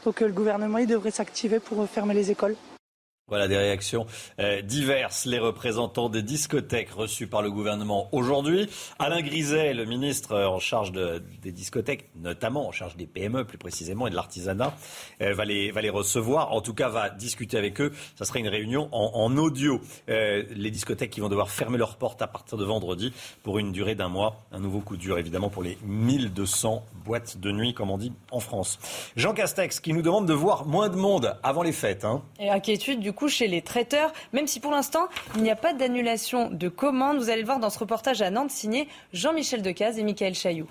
[0.05, 2.55] Donc, euh, le gouvernement, il devrait s'activer pour fermer les écoles.
[3.27, 4.05] Voilà des réactions
[4.39, 5.25] euh, diverses.
[5.25, 8.67] Les représentants des discothèques reçus par le gouvernement aujourd'hui.
[8.99, 14.05] Alain Griset, le ministre en charge des discothèques, notamment en charge des PME plus précisément
[14.05, 14.73] et de l'artisanat,
[15.21, 16.51] euh, va, les, recevoir.
[16.51, 17.93] En tout cas, va discuter avec eux.
[18.17, 19.79] Ça sera une réunion en, audio.
[20.09, 23.71] Euh, les discothèques qui vont devoir fermer leurs portes à partir de vendredi pour une
[23.71, 24.43] durée d'un mois.
[24.51, 28.41] Un nouveau coup dur évidemment pour les 1200 boîtes de nuit, comme on dit en
[28.41, 28.77] France.
[29.15, 32.03] Jean Castex qui nous demande de voir moins de monde avant les fêtes.
[32.03, 32.23] Hein.
[32.39, 36.49] Inquiétude du coup chez les traiteurs, même si pour l'instant, il n'y a pas d'annulation
[36.49, 37.17] de commandes.
[37.17, 40.69] Vous allez le voir dans ce reportage à Nantes signé Jean-Michel Decaze et Michael Chailloux.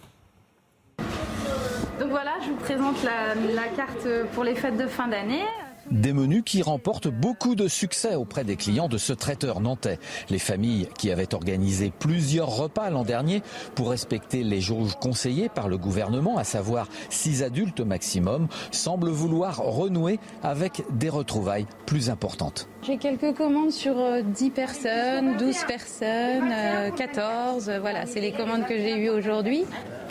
[1.99, 5.45] Donc voilà, je vous présente la carte pour les fêtes de fin d'année.
[5.91, 9.99] Des menus qui remportent beaucoup de succès auprès des clients de ce traiteur nantais.
[10.29, 13.43] Les familles qui avaient organisé plusieurs repas l'an dernier
[13.75, 19.57] pour respecter les jauges conseillées par le gouvernement, à savoir 6 adultes maximum, semblent vouloir
[19.57, 22.69] renouer avec des retrouvailles plus importantes.
[22.83, 26.55] J'ai quelques commandes sur 10 euh, personnes, 12 personnes,
[26.97, 27.69] 14.
[27.69, 29.65] Euh, voilà, c'est les commandes que j'ai eues aujourd'hui.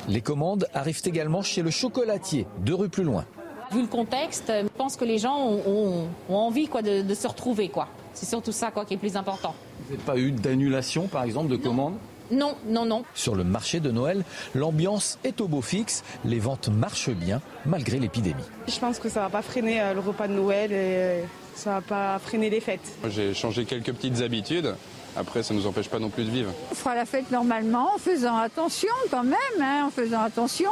[0.10, 3.26] Les commandes arrivent également chez le chocolatier, deux rues plus loin.
[3.71, 7.69] Vu le contexte, je pense que les gens ont, envie quoi, de, se retrouver.
[7.69, 7.88] Quoi.
[8.13, 9.53] C'est surtout ça quoi, qui est plus important.
[9.86, 11.95] Vous n'avez pas eu d'annulation, par exemple, de commandes
[12.32, 13.03] non, non, non.
[13.15, 16.03] Sur le marché de Noël, l'ambiance est au beau fixe.
[16.25, 18.43] Les ventes marchent bien malgré l'épidémie.
[18.67, 21.23] Je pense que ça ne va pas freiner euh, le repas de Noël et euh,
[21.55, 22.97] ça ne va pas freiner les fêtes.
[23.10, 24.75] J'ai changé quelques petites habitudes.
[25.15, 26.51] Après, ça ne nous empêche pas non plus de vivre.
[26.71, 30.69] On fera la fête normalement en faisant attention quand même, hein, en faisant attention.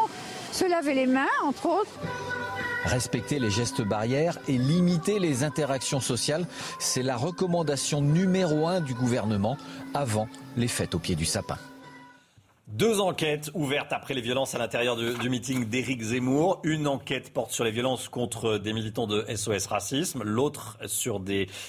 [0.51, 1.89] Se laver les mains, entre autres.
[2.86, 6.46] Respecter les gestes barrières et limiter les interactions sociales,
[6.80, 9.58] c'est la recommandation numéro un du gouvernement
[9.94, 11.58] avant les fêtes au pied du sapin.
[12.68, 16.60] Deux enquêtes ouvertes après les violences à l'intérieur du, meeting d'Éric Zemmour.
[16.63, 21.22] Une enquête porte sur les violences contre des militants de SOS Racisme, l'autre sur,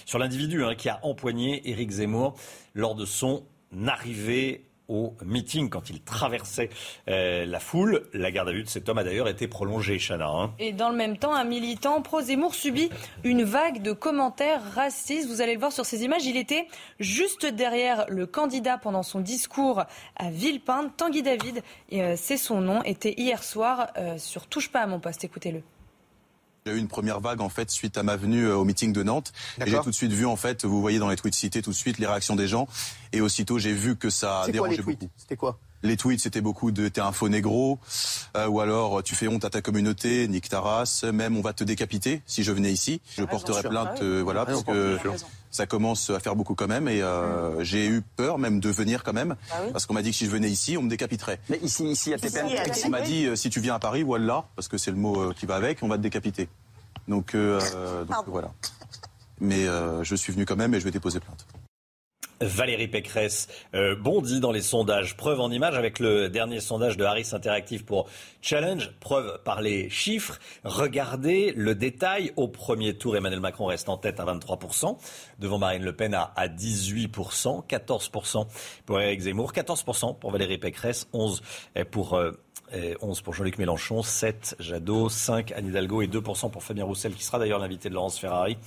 [0.07, 2.35] sur l'individu hein, qui a empoigné Éric Zemmour
[2.75, 3.45] lors de son
[3.87, 6.71] arrivée au meeting quand il traversait
[7.09, 8.09] euh, la foule.
[8.13, 10.29] La garde à vue de cet homme a d'ailleurs été prolongée, Chana.
[10.29, 10.53] Hein.
[10.59, 12.91] Et dans le même temps, un militant pro-Zemmour subit
[13.25, 15.29] une vague de commentaires racistes.
[15.29, 16.27] Vous allez le voir sur ces images.
[16.27, 16.67] Il était
[16.99, 19.85] juste derrière le candidat pendant son discours
[20.17, 20.97] à Villepinte.
[20.97, 25.01] Tanguy David, euh, c'est son nom, était hier soir euh, sur Touche pas à mon
[25.01, 25.25] poste.
[25.25, 25.63] Écoutez-le.
[26.69, 29.03] A eu une première vague en fait suite à ma venue euh, au meeting de
[29.03, 29.33] Nantes.
[29.65, 31.71] Et j'ai tout de suite vu en fait, vous voyez dans les tweets cités tout
[31.71, 32.69] de suite les réactions des gens.
[33.13, 35.09] Et aussitôt j'ai vu que ça dérangeait beaucoup.
[35.17, 37.79] C'était quoi les tweets, c'était beaucoup de t'es un faux négro,
[38.37, 41.53] euh, ou alors tu fais honte à ta communauté, nique ta race, même on va
[41.53, 43.01] te décapiter si je venais ici.
[43.17, 44.99] Je porterais plainte, euh, voilà, parce que
[45.51, 49.05] ça commence à faire beaucoup quand même, et euh, j'ai eu peur même de venir
[49.05, 51.41] quand même, ah parce qu'on m'a dit que si je venais ici, on me décapiterait.
[51.49, 52.49] Mais ici, ici à TPM,
[52.85, 55.47] on m'a dit si tu viens à Paris, voilà, parce que c'est le mot qui
[55.47, 56.49] va avec, on va te décapiter.
[57.07, 58.51] Donc, donc voilà.
[59.41, 59.67] Mais
[60.03, 61.47] je suis venu quand même et je vais déposer plainte.
[62.41, 65.17] Valérie Pécresse euh, bondit dans les sondages.
[65.17, 68.09] Preuve en image avec le dernier sondage de Harris Interactive pour
[68.43, 68.91] Challenge.
[69.01, 70.39] Preuve par les chiffres.
[70.65, 72.33] Regardez le détail.
[72.37, 74.97] Au premier tour, Emmanuel Macron reste en tête à 23%,
[75.39, 78.47] devant Marine Le Pen à, 18%, 14%
[78.87, 82.21] pour Éric Zemmour, 14% pour Valérie Pécresse, 11% pour...
[82.71, 87.15] 11 euh, pour Jean-Luc Mélenchon, 7 Jadot, 5 Anne Hidalgo et 2% pour Fabien Roussel,
[87.15, 88.59] qui sera d'ailleurs l'invité de Laurence Ferrari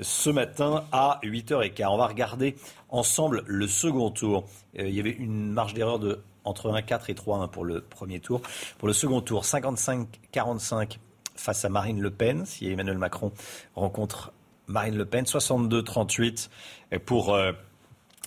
[0.00, 1.86] ce matin à 8h15.
[1.88, 2.56] On va regarder
[2.88, 4.44] ensemble le second tour.
[4.78, 8.20] Euh, il y avait une marge d'erreur de entre 1,4 et 3,1 pour le premier
[8.20, 8.42] tour.
[8.78, 10.98] Pour le second tour, 55-45
[11.36, 13.32] face à Marine Le Pen, si Emmanuel Macron
[13.74, 14.32] rencontre
[14.66, 16.48] Marine Le Pen, 62-38
[17.06, 17.52] pour euh,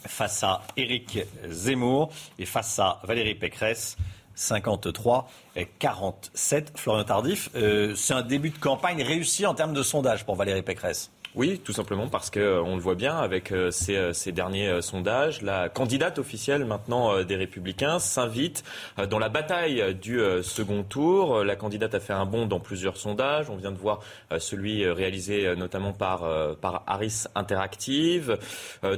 [0.05, 3.97] face à Éric Zemmour et face à Valérie Pécresse.
[4.37, 6.73] 53 et 47.
[6.77, 10.61] Florian Tardif, euh, c'est un début de campagne réussi en termes de sondage pour Valérie
[10.61, 11.11] Pécresse.
[11.37, 14.31] Oui, tout simplement parce que euh, on le voit bien avec euh, ces, euh, ces,
[14.31, 15.43] derniers sondages.
[15.43, 18.63] La candidate officielle maintenant des Républicains s'invite
[19.09, 21.43] dans la bataille du second tour.
[21.43, 23.49] La candidate a fait un bond dans plusieurs sondages.
[23.49, 23.99] On vient de voir
[24.37, 26.27] celui réalisé notamment par,
[26.61, 28.37] par Harris Interactive.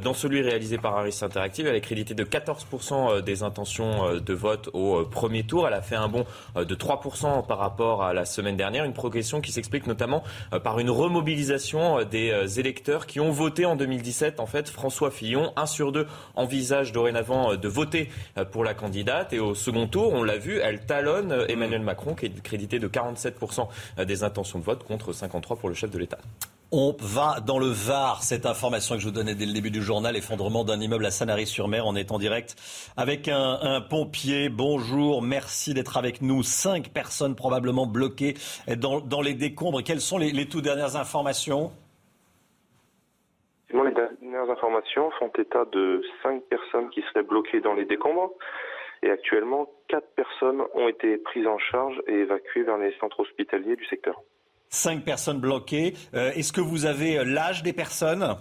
[0.02, 4.70] Dans celui réalisé par Harris Interactive, elle est créditée de 14% des intentions de vote
[4.74, 5.68] au premier tour.
[5.68, 6.26] Elle a fait un bond
[6.56, 8.86] de 3% par rapport à la semaine dernière.
[8.86, 10.24] Une progression qui s'explique notamment
[10.64, 14.40] par une remobilisation des euh, électeurs qui ont voté en 2017.
[14.40, 18.74] En fait, François Fillon, un sur deux, envisage dorénavant euh, de voter euh, pour la
[18.74, 19.34] candidate.
[19.34, 22.88] Et au second tour, on l'a vu, elle talonne Emmanuel Macron, qui est crédité de
[22.88, 23.68] 47%
[24.06, 26.20] des intentions de vote contre 53% pour le chef de l'État.
[26.72, 28.22] On va dans le Var.
[28.22, 31.10] Cette information que je vous donnais dès le début du journal, effondrement d'un immeuble à
[31.10, 31.88] Sanary-sur-Mer.
[31.88, 32.56] On est en direct
[32.96, 34.50] avec un, pompier.
[34.50, 36.44] Bonjour, merci d'être avec nous.
[36.44, 38.38] Cinq personnes probablement bloquées
[38.78, 39.82] dans, les décombres.
[39.84, 41.72] Quelles sont les, les toutes dernières informations?
[43.72, 48.32] Les dernières informations font état de cinq personnes qui seraient bloquées dans les décombres.
[49.02, 53.76] Et actuellement, quatre personnes ont été prises en charge et évacuées vers les centres hospitaliers
[53.76, 54.22] du secteur.
[54.70, 55.94] Cinq personnes bloquées.
[56.14, 58.36] Euh, est-ce que vous avez l'âge des personnes?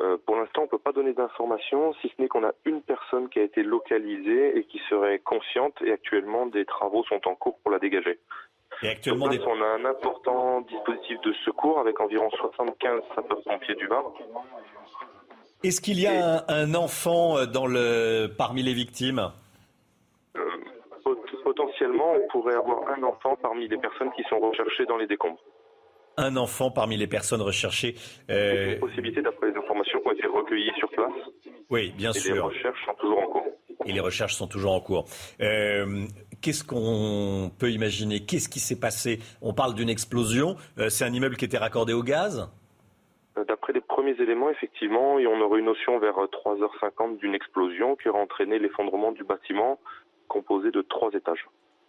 [0.00, 2.82] Euh, pour l'instant, on ne peut pas donner d'informations, si ce n'est qu'on a une
[2.82, 7.34] personne qui a été localisée et qui serait consciente, et actuellement, des travaux sont en
[7.34, 8.18] cours pour la dégager.
[8.82, 14.04] Et actuellement, on a un important dispositif de secours avec environ 75 sapeurs-pompiers du Var.
[15.62, 19.30] Est-ce qu'il y a un, enfant euh, dans le, parmi les victimes?
[20.36, 20.40] Euh,
[21.44, 25.38] Potentiellement, on pourrait avoir un enfant parmi les personnes qui sont recherchées dans les décombres.
[26.16, 27.94] Un enfant parmi les personnes recherchées.
[28.30, 28.74] Euh...
[28.74, 31.12] Une possibilité d'après les informations qui ont été recueillies sur place.
[31.70, 32.34] Oui, bien sûr.
[32.34, 33.46] Les recherches sont toujours en cours.
[33.86, 35.04] Et les recherches sont toujours en cours.
[35.40, 36.06] Euh,
[36.42, 38.18] Qu'est-ce qu'on peut imaginer?
[38.18, 39.20] Qu'est-ce qui s'est passé?
[39.42, 40.56] On parle d'une explosion.
[40.76, 42.50] Euh, c'est un immeuble qui était raccordé au gaz?
[43.38, 47.94] Euh, D'après les premiers éléments, effectivement, on aurait une notion vers 3h50 euh, d'une explosion
[47.94, 49.78] qui aurait entraîné l'effondrement du bâtiment
[50.26, 51.46] composé de trois étages.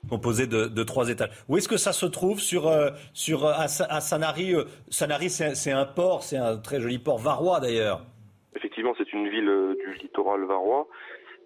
[0.07, 1.31] Composé de, trois étages.
[1.49, 2.69] Où est-ce que ça se trouve sur,
[3.13, 4.53] sur, à, Sanary
[4.89, 8.01] Sanary, c'est un port, c'est un très joli port varois d'ailleurs.
[8.53, 10.89] Effectivement, c'est une ville du littoral varois.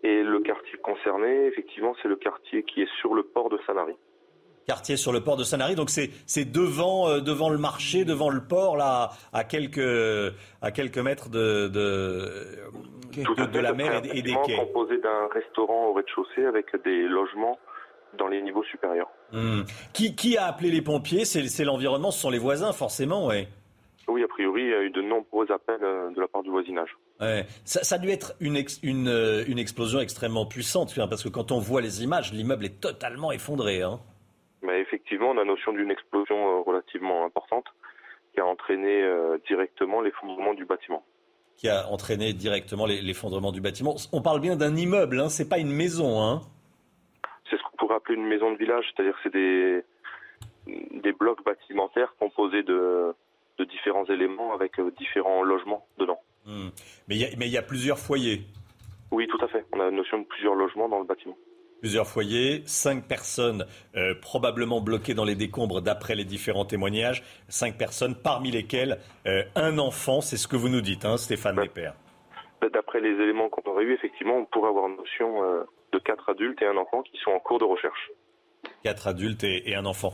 [0.03, 3.95] Et le quartier concerné, effectivement, c'est le quartier qui est sur le port de Sanary.
[4.67, 8.41] Quartier sur le port de Sanary, donc c'est devant, euh, devant le marché, devant le
[8.43, 14.57] port, là, à quelques, à quelques mètres de, de, de, la mer et, des quais.
[14.57, 17.57] composé d'un restaurant au rez-de-chaussée avec des logements
[18.17, 19.09] dans les niveaux supérieurs.
[19.31, 19.61] Hmm.
[19.93, 21.23] Qui, qui, a appelé les pompiers?
[21.23, 23.47] C'est l'environnement, ce sont les voisins, forcément, oui.
[24.09, 26.95] Oui, a priori, il y a eu de nombreux appels de la part du voisinage.
[27.65, 32.03] Ça, a dû être une, une, explosion extrêmement puissante, parce que quand on voit les
[32.03, 33.81] images, l'immeuble est totalement effondré.
[33.81, 33.99] Hein.
[34.61, 37.65] Mais effectivement, on a notion d'une explosion relativement importante
[38.33, 39.03] qui a entraîné
[39.47, 41.03] directement l'effondrement du bâtiment
[41.57, 43.95] qui a entraîné directement l'effondrement du bâtiment.
[44.13, 46.21] On parle bien d'un immeuble, hein, c'est pas une maison.
[46.21, 46.41] Hein.
[47.49, 49.83] C'est ce qu'on pourrait appeler une maison de village, c'est-à-dire que c'est des,
[51.01, 53.13] des blocs bâtimentaires composés de,
[53.57, 56.19] de différents éléments avec euh, différents logements dedans.
[56.47, 56.69] Hmm.
[57.07, 58.41] Mais il y a plusieurs foyers.
[59.11, 59.65] Oui, tout à fait.
[59.73, 61.37] On a la notion de plusieurs logements dans le bâtiment
[61.79, 67.77] plusieurs foyers, cinq personnes euh, probablement bloquées dans les décombres d'après les différents témoignages, cinq
[67.77, 71.93] personnes parmi lesquelles euh, un enfant, c'est ce que vous nous dites, hein, Stéphane Lépère.
[72.61, 75.99] Bah, d'après les éléments qu'on aurait eu, effectivement, on pourrait avoir une notion euh, de
[75.99, 78.11] quatre adultes et un enfant qui sont en cours de recherche.
[78.83, 80.13] Quatre adultes et, un enfant.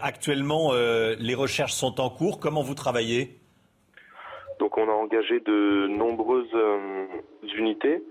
[0.00, 2.38] actuellement, les recherches sont en cours.
[2.38, 3.38] Comment vous travaillez?
[4.68, 6.54] Donc on a engagé de nombreuses
[7.56, 8.02] unités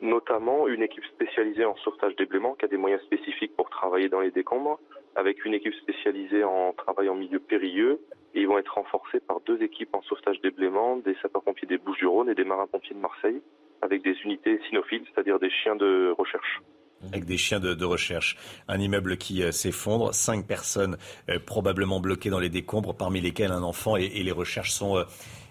[0.00, 4.20] notamment une équipe spécialisée en sauvetage des qui a des moyens spécifiques pour travailler dans
[4.20, 4.78] les décombres,
[5.16, 8.00] avec une équipe spécialisée en travail en milieu périlleux.
[8.34, 12.28] Et ils vont être renforcés par deux équipes en sauvetage des des sapeurs-pompiers des Bouches-du-Rhône
[12.28, 13.42] et des marins-pompiers de Marseille,
[13.82, 16.60] avec des unités cynophiles, c'est-à-dire des chiens de recherche
[17.12, 18.36] avec des chiens de, recherche.
[18.68, 20.96] Un immeuble qui euh, s'effondre, cinq personnes
[21.28, 25.04] euh, probablement bloquées dans les décombres, parmi lesquelles un enfant, et, les recherches sont euh,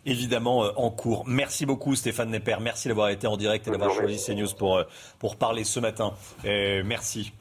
[0.06, 1.24] évidemment en cours.
[1.28, 4.84] Merci beaucoup Stéphane Nepper, merci d'avoir été en direct et d'avoir choisi CNews pour,
[5.20, 6.14] pour parler ce matin.
[6.43, 7.34] merci.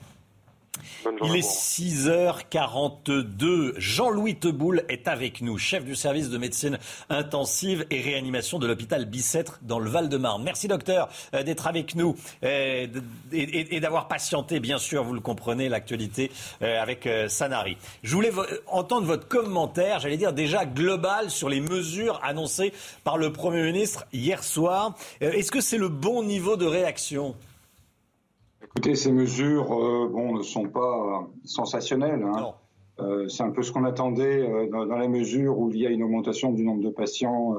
[1.25, 3.75] Il est 6h42.
[3.77, 6.79] Jean-Louis Teboul est avec nous, chef du service de médecine
[7.11, 10.43] intensive et réanimation de l'hôpital Bicêtre dans le Val-de-Marne.
[10.43, 12.87] Merci docteur euh, d'être avec nous euh,
[13.33, 16.31] et, d'avoir patienté, bien sûr, vous le comprenez, l'actualité
[16.63, 17.77] euh, avec Sanari.
[18.03, 18.33] Je voulais
[18.67, 22.73] entendre votre commentaire, j'allais dire déjà global, sur les mesures annoncées
[23.05, 24.95] par le Premier ministre hier soir.
[25.21, 27.35] Est-ce que c'est le bon niveau de réaction?
[28.75, 32.23] Écoutez, ces mesures euh, bon, ne sont pas sensationnelles.
[32.23, 32.55] Hein.
[33.01, 35.91] Euh, c'est un peu ce qu'on attendait euh, dans, la mesure où il y a
[35.91, 37.55] une augmentation du nombre de patients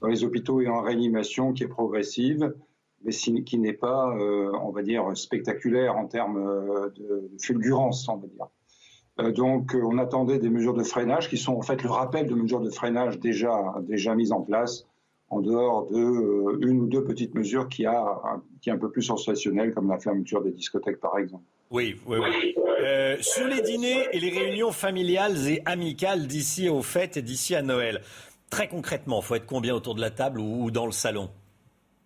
[0.00, 2.54] dans les hôpitaux et en réanimation qui est progressive,
[3.02, 4.14] mais qui n'est pas,
[4.62, 9.32] on va dire, spectaculaire en termes de fulgurance, on va dire.
[9.32, 12.60] Donc, on attendait des mesures de freinage qui sont en fait le rappel de mesures
[12.60, 14.86] de freinage déjà, déjà mises en place
[15.28, 18.20] en dehors de euh, une ou deux petites mesures qui a
[18.60, 21.44] qui est un peu plus sensationnelles, comme la fermeture des discothèques par exemple.
[21.70, 22.54] Oui, oui, oui.
[22.80, 27.56] Euh, sur les dîners et les réunions familiales et amicales d'ici aux fêtes et d'ici
[27.56, 28.02] à Noël,
[28.50, 31.28] très concrètement, il faut être combien autour de la table ou, dans le salon?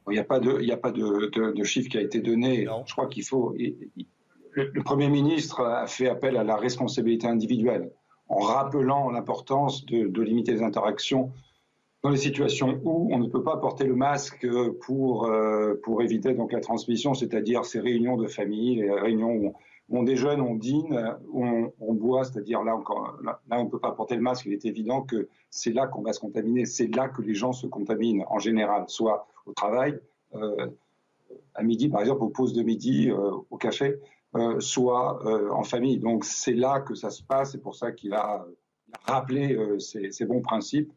[0.09, 2.67] Il n'y a pas de, il a pas de, de, chiffre qui a été donné.
[2.87, 3.55] Je crois qu'il faut.
[4.53, 7.91] le, Premier ministre a fait appel à la responsabilité individuelle
[8.29, 11.33] en rappelant l'importance de, de limiter les interactions
[12.03, 14.47] dans les situations où on ne peut pas porter le masque
[14.87, 19.55] pour, euh, pour éviter donc la transmission, c'est-à-dire ces réunions de famille, les réunions où
[19.91, 24.15] on, déjeune, on dîne, on, boit, c'est-à-dire là, encore, là, on ne peut pas porter
[24.15, 27.23] le masque, il est évident que c'est là qu'on va se contaminer, c'est là que
[27.23, 29.99] les gens se contaminent en général, soit au travail,
[30.37, 30.69] euh,
[31.55, 33.97] à midi par exemple, aux pauses de midi, euh, au café,
[34.61, 35.99] soit en famille.
[35.99, 38.47] Donc c'est là que ça se passe, c'est pour ça qu'il a
[39.03, 40.93] rappelé ces bons principes.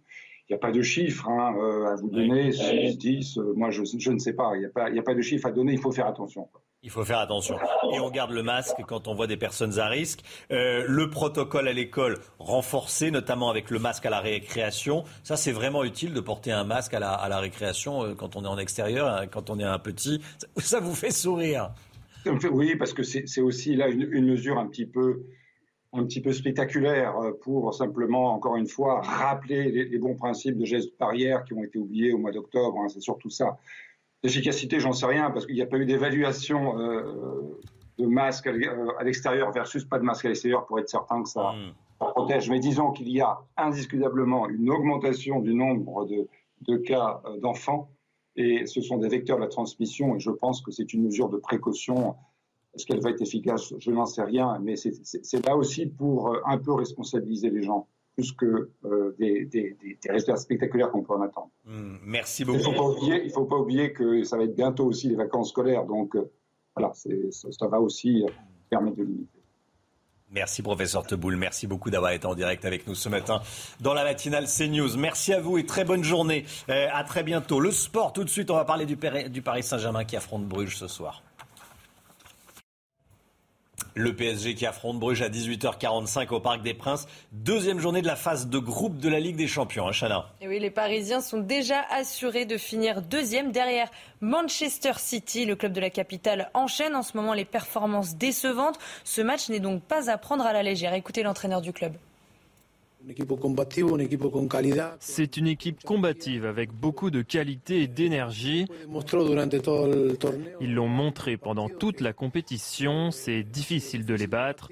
[0.54, 3.72] Il n'y a pas de chiffre hein, euh, à vous donner, 6, 10, euh, moi
[3.72, 3.82] je,
[4.12, 4.52] ne sais pas.
[4.54, 6.48] Il n'y a, pas, a pas de chiffre à donner, il faut faire attention.
[6.84, 7.58] Il faut faire attention.
[7.92, 10.20] Et on garde le masque quand on voit des personnes à risque.
[10.52, 15.06] Euh, le protocole à l'école renforcé, notamment avec le masque à la récréation.
[15.24, 18.44] Ça, c'est vraiment utile de porter un masque à la, à la récréation quand on
[18.44, 20.22] est en extérieur, hein, quand on est un petit.
[20.58, 21.72] Ça vous fait sourire.
[22.52, 25.24] Oui, parce que c'est aussi là une, une mesure un petit peu
[25.94, 30.66] un petit peu spectaculaire euh, pour simplement, encore une fois, rappeler les, bons principes de
[30.66, 32.80] gestes barrières qui ont été oubliés au mois d'octobre.
[32.80, 33.58] Hein, c'est surtout ça.
[34.24, 37.60] L'efficacité, j'en sais rien, parce qu'il n'y a pas eu d'évaluation euh,
[38.00, 41.30] de masque euh, à l'extérieur versus pas de masque à l'extérieur pour être certain que
[41.30, 41.74] ça, hmm.
[42.00, 42.50] protège.
[42.50, 46.28] Mais disons qu'il y a indiscutablement une augmentation du nombre de,
[46.62, 47.90] de cas d'enfants,
[48.36, 51.30] et ce sont des vecteurs de la transmission, et je pense que c'est une mesure
[51.30, 52.16] de précaution
[52.76, 53.74] est-ce qu'elle va être efficace?
[53.78, 57.88] Je n'en sais rien, mais c'est là aussi pour euh, un peu responsabiliser les gens,
[58.16, 59.78] plus que euh, des,
[60.10, 61.50] résultats spectaculaires qu'on peut en attendre.
[61.66, 62.58] Hmm, merci beaucoup.
[62.58, 66.16] Il ne faut, pas oublier que ça va être bientôt aussi les vacances scolaires, donc
[66.16, 66.32] euh,
[66.76, 68.26] voilà, ça, va aussi
[68.70, 69.40] permettre de limiter.
[70.32, 73.42] Merci professeur Teboul, merci beaucoup d'avoir été en direct avec nous ce matin
[73.82, 74.98] dans la matinale CNews.
[74.98, 76.46] Merci à vous et très bonne journée.
[76.68, 77.60] à très bientôt.
[77.60, 78.98] Le sport tout de suite, on va parler du,
[79.30, 81.22] du Paris Saint-Germain qui affronte Bruges ce soir.
[83.96, 87.06] Le PSG qui affronte Bruges à 18h45 au Parc des Princes.
[87.32, 90.60] Deuxième journée de la phase de groupe de la Ligue des Champions, hein, Et oui,
[90.60, 95.46] les Parisiens sont déjà assurés de finir deuxième derrière Manchester City.
[95.46, 98.80] Le club de la capitale enchaîne en ce moment les performances décevantes.
[99.04, 100.96] Ce match n'est donc pas à prendre à la légère.
[100.96, 101.94] Écoutez l'entraîneur du club.
[105.00, 108.66] C'est une équipe combative avec beaucoup de qualité et d'énergie.
[110.62, 113.12] Ils l'ont montré pendant toute la compétition.
[113.12, 114.70] C'est difficile de les battre.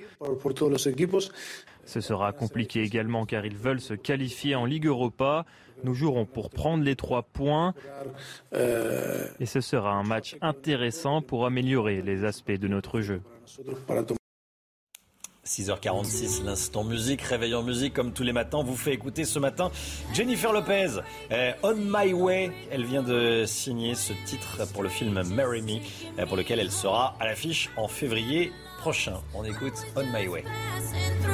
[1.86, 5.46] Ce sera compliqué également car ils veulent se qualifier en Ligue Europa.
[5.84, 7.74] Nous jouerons pour prendre les trois points
[8.54, 13.22] et ce sera un match intéressant pour améliorer les aspects de notre jeu.
[15.52, 19.70] 6h46, l'instant musique, réveil musique comme tous les matins, vous fait écouter ce matin
[20.14, 22.52] Jennifer Lopez, euh, On My Way.
[22.72, 25.80] Elle vient de signer ce titre pour le film Marry Me,
[26.20, 29.20] euh, pour lequel elle sera à l'affiche en février prochain.
[29.34, 30.46] On écoute On My Way.
[30.90, 31.28] C'est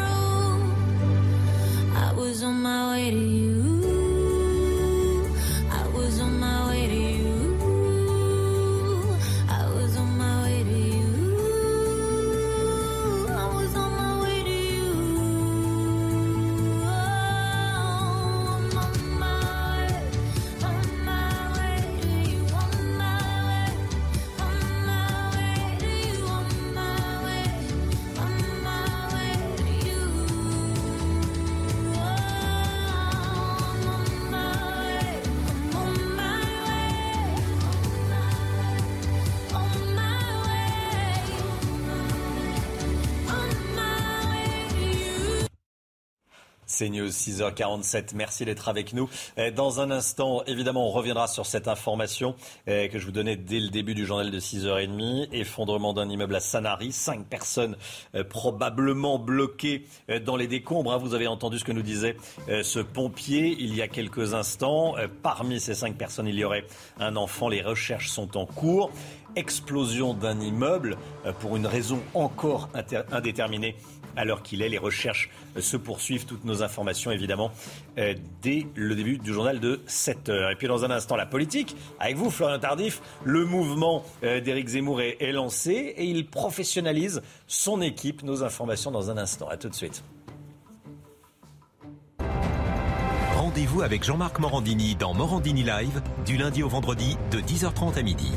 [46.82, 48.12] News 6h47.
[48.16, 49.10] Merci d'être avec nous.
[49.38, 52.36] Euh, dans un instant, évidemment, on reviendra sur cette information
[52.68, 55.30] euh, que je vous donnais dès le début du journal de 6h30.
[55.32, 56.92] Effondrement d'un immeuble à Sanary.
[56.92, 57.76] Cinq personnes
[58.16, 59.86] euh, probablement bloquées
[60.26, 60.94] dans les décombres.
[60.94, 60.98] Hein.
[60.98, 62.18] Vous avez entendu ce que nous disait
[62.48, 64.96] ce pompier il y a quelques instants.
[65.24, 66.66] Parmi ces cinq personnes, il y aurait
[67.00, 67.50] un enfant.
[67.50, 68.92] Les recherches sont en cours
[69.36, 70.98] explosion d'un immeuble
[71.40, 72.70] pour une raison encore
[73.12, 73.76] indéterminée
[74.18, 74.70] à l'heure qu'il est.
[74.70, 76.26] Les recherches se poursuivent.
[76.26, 77.52] Toutes nos informations, évidemment,
[77.98, 80.52] euh, dès le début du journal de 7 heures.
[80.52, 81.76] Et puis, dans un instant, la politique.
[82.00, 87.22] Avec vous, Florian Tardif, le mouvement euh, d'Éric Zemmour est, est lancé et il professionnalise
[87.48, 88.24] son équipe.
[88.24, 89.48] Nos informations dans un instant.
[89.48, 90.04] À tout de suite.
[93.36, 98.32] Rendez-vous avec Jean-Marc Morandini dans Morandini Live, du lundi au vendredi, de 10h30 à midi.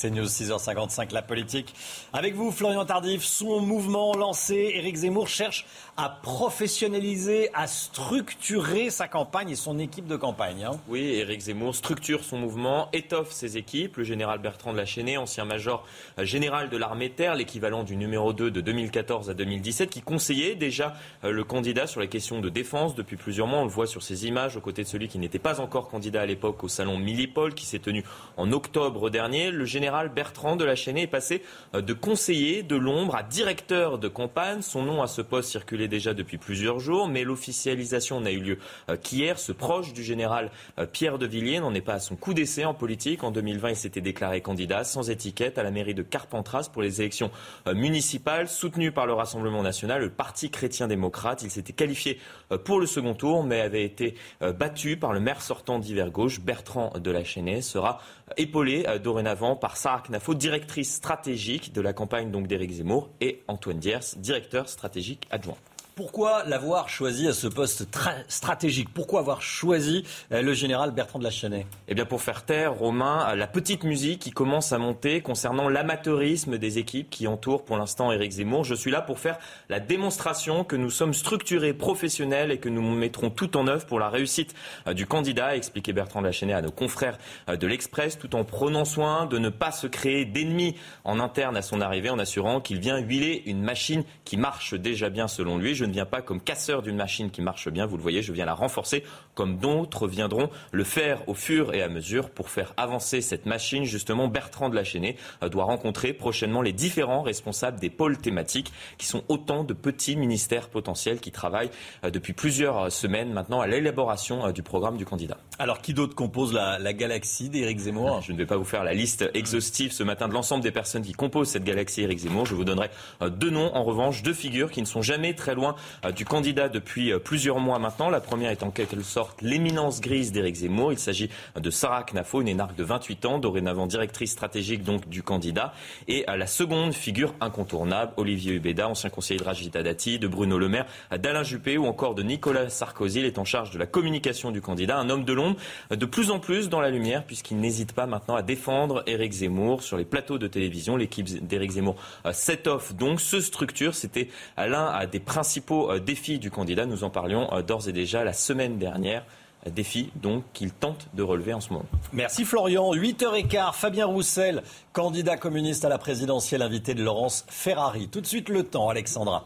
[0.00, 1.74] C'est News 6h55, la politique.
[2.14, 5.66] Avec vous, Florian Tardif, son mouvement lancé, Éric Zemmour cherche
[6.02, 10.64] à professionnaliser, à structurer sa campagne et son équipe de campagne.
[10.64, 10.80] Hein.
[10.88, 13.98] Oui, Éric Zemmour structure son mouvement, étoffe ses équipes.
[13.98, 15.86] Le général Bertrand de la Chênée, ancien major
[16.18, 20.54] euh, général de l'armée terre, l'équivalent du numéro 2 de 2014 à 2017, qui conseillait
[20.54, 23.58] déjà euh, le candidat sur les questions de défense depuis plusieurs mois.
[23.58, 26.22] On le voit sur ces images, aux côtés de celui qui n'était pas encore candidat
[26.22, 28.04] à l'époque au salon Millipol, qui s'est tenu
[28.38, 29.50] en octobre dernier.
[29.50, 31.42] Le général Bertrand de la Chênée est passé
[31.74, 34.62] euh, de conseiller de l'ombre à directeur de campagne.
[34.62, 38.58] Son nom à ce poste circulait déjà depuis plusieurs jours, mais l'officialisation n'a eu lieu
[38.88, 39.38] euh, qu'hier.
[39.38, 42.64] Ce proche du général euh, Pierre de Villiers n'en est pas à son coup d'essai
[42.64, 43.22] en politique.
[43.22, 47.02] En 2020, il s'était déclaré candidat sans étiquette à la mairie de Carpentras pour les
[47.02, 47.30] élections
[47.66, 51.42] euh, municipales, soutenu par le Rassemblement national, le Parti chrétien-démocrate.
[51.42, 52.18] Il s'était qualifié
[52.64, 56.92] pour le second tour, mais avait été battu par le maire sortant d'hiver gauche, Bertrand
[56.98, 58.00] de la Chênaie, sera
[58.36, 64.16] épaulé dorénavant par Sarah Knafo, directrice stratégique de la campagne d'Éric Zemmour, et Antoine Diers,
[64.16, 65.56] directeur stratégique adjoint.
[66.00, 67.86] Pourquoi l'avoir choisi à ce poste
[68.28, 68.88] stratégique?
[68.88, 72.72] Pourquoi avoir choisi euh, le général Bertrand de la Chênaie Eh bien, pour faire taire,
[72.72, 77.76] Romain, la petite musique qui commence à monter concernant l'amateurisme des équipes qui entourent pour
[77.76, 78.64] l'instant Éric Zemmour.
[78.64, 79.38] Je suis là pour faire
[79.68, 83.98] la démonstration que nous sommes structurés, professionnels et que nous mettrons tout en œuvre pour
[84.00, 84.54] la réussite
[84.86, 87.18] euh, du candidat, expliquait Bertrand de la Chênaie à nos confrères
[87.50, 91.58] euh, de l'Express, tout en prenant soin de ne pas se créer d'ennemis en interne
[91.58, 95.58] à son arrivée, en assurant qu'il vient huiler une machine qui marche déjà bien selon
[95.58, 98.32] lui ne viens pas comme casseur d'une machine qui marche bien, vous le voyez, je
[98.32, 102.72] viens la renforcer, comme d'autres viendront le faire au fur et à mesure pour faire
[102.76, 103.84] avancer cette machine.
[103.84, 108.72] Justement, Bertrand de la Chênée euh, doit rencontrer prochainement les différents responsables des pôles thématiques,
[108.98, 111.70] qui sont autant de petits ministères potentiels qui travaillent
[112.04, 115.36] euh, depuis plusieurs euh, semaines maintenant à l'élaboration du programme du candidat.
[115.58, 118.22] Alors, qui d'autre compose la, la galaxie d'Éric Zemmour?
[118.22, 121.02] Je ne vais pas vous faire la liste exhaustive ce matin de l'ensemble des personnes
[121.02, 122.46] qui composent cette galaxie Éric Zemmour.
[122.46, 125.74] Je vous donnerai deux noms, en revanche, deux figures qui ne sont jamais très loin
[126.14, 128.10] du candidat depuis plusieurs mois maintenant.
[128.10, 130.92] La première est en quelque sorte l'éminence grise d'Éric Zemmour.
[130.92, 135.22] Il s'agit de Sarah Knafo, une énarque de 28 ans, dorénavant directrice stratégique donc du
[135.22, 135.72] candidat.
[136.08, 140.68] Et la seconde figure incontournable, Olivier Hubeda, ancien conseiller de Rajida Dati, de Bruno Le
[140.68, 143.20] Maire, d'Alain Juppé ou encore de Nicolas Sarkozy.
[143.20, 145.56] Il est en charge de la communication du candidat, un homme de l'ombre
[145.90, 149.82] de plus en plus dans la lumière puisqu'il n'hésite pas maintenant à défendre Éric Zemmour
[149.82, 150.96] sur les plateaux de télévision.
[150.96, 151.96] L'équipe d'Éric Zemmour
[152.32, 153.94] s'étoffe donc, se structure.
[153.94, 156.86] C'était l'un des principaux euh, défis du candidat.
[156.86, 159.24] Nous en parlions euh, d'ores et déjà la semaine dernière
[159.66, 161.84] défi donc qu'il tente de relever en ce moment.
[162.12, 162.94] Merci Florian.
[162.94, 168.08] 8h15, Fabien Roussel, candidat communiste à la présidentielle, invité de Laurence Ferrari.
[168.08, 169.44] Tout de suite le temps, Alexandra.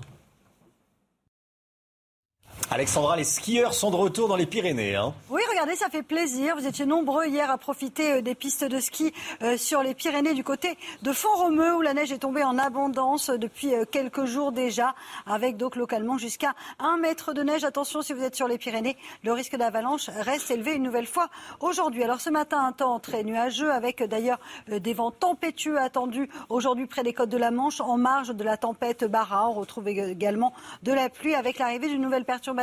[2.71, 4.97] Alexandra, les skieurs sont de retour dans les Pyrénées.
[4.97, 5.13] Hein.
[5.29, 6.57] Oui, regardez, ça fait plaisir.
[6.57, 9.13] Vous étiez nombreux hier à profiter euh, des pistes de ski
[9.43, 13.29] euh, sur les Pyrénées du côté de Font-Romeu où la neige est tombée en abondance
[13.29, 14.95] depuis euh, quelques jours déjà,
[15.27, 17.65] avec donc localement jusqu'à un mètre de neige.
[17.65, 21.29] Attention, si vous êtes sur les Pyrénées, le risque d'avalanche reste élevé une nouvelle fois
[21.61, 22.03] aujourd'hui.
[22.03, 24.39] Alors ce matin, un temps très nuageux avec d'ailleurs
[24.69, 28.57] des vents tempétueux attendus aujourd'hui près des côtes de la Manche en marge de la
[28.57, 29.51] tempête Bara.
[29.51, 32.54] On retrouve également de la pluie avec l'arrivée d'une nouvelle perturbation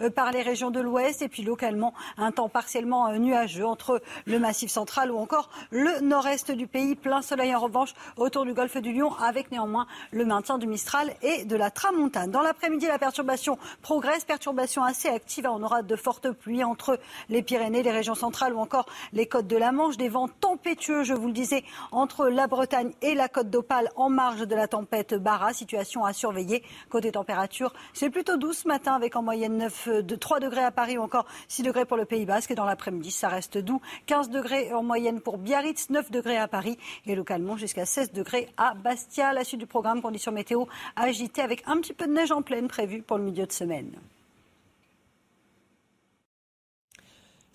[0.00, 4.02] euh, par les régions de l'ouest et puis localement un temps partiellement euh, nuageux entre
[4.26, 6.94] le massif central ou encore le nord-est du pays.
[6.94, 11.14] Plein soleil en revanche autour du golfe du Lion avec néanmoins le maintien du Mistral
[11.22, 12.30] et de la Tramontane.
[12.30, 15.46] Dans l'après-midi, la perturbation progresse, perturbation assez active.
[15.48, 19.46] On aura de fortes pluies entre les Pyrénées, les régions centrales ou encore les côtes
[19.46, 19.96] de la Manche.
[19.96, 24.10] Des vents tempétueux, je vous le disais, entre la Bretagne et la côte d'Opale en
[24.10, 25.52] marge de la tempête Bara.
[25.52, 26.62] Situation à surveiller.
[26.88, 30.62] Côté température, c'est plutôt doux ce matin avec en moyenne 9, euh, de 3 degrés
[30.62, 32.50] à Paris ou encore 6 degrés pour le Pays Basque.
[32.50, 33.80] Et dans l'après-midi, ça reste doux.
[34.06, 38.48] 15 degrés en moyenne pour Biarritz, 9 degrés à Paris et localement jusqu'à 16 degrés
[38.56, 39.32] à Bastia.
[39.32, 40.64] La suite du programme, conditions météo
[40.94, 43.90] agitées avec un petit peu de neige en pleine prévue pour le milieu de semaine.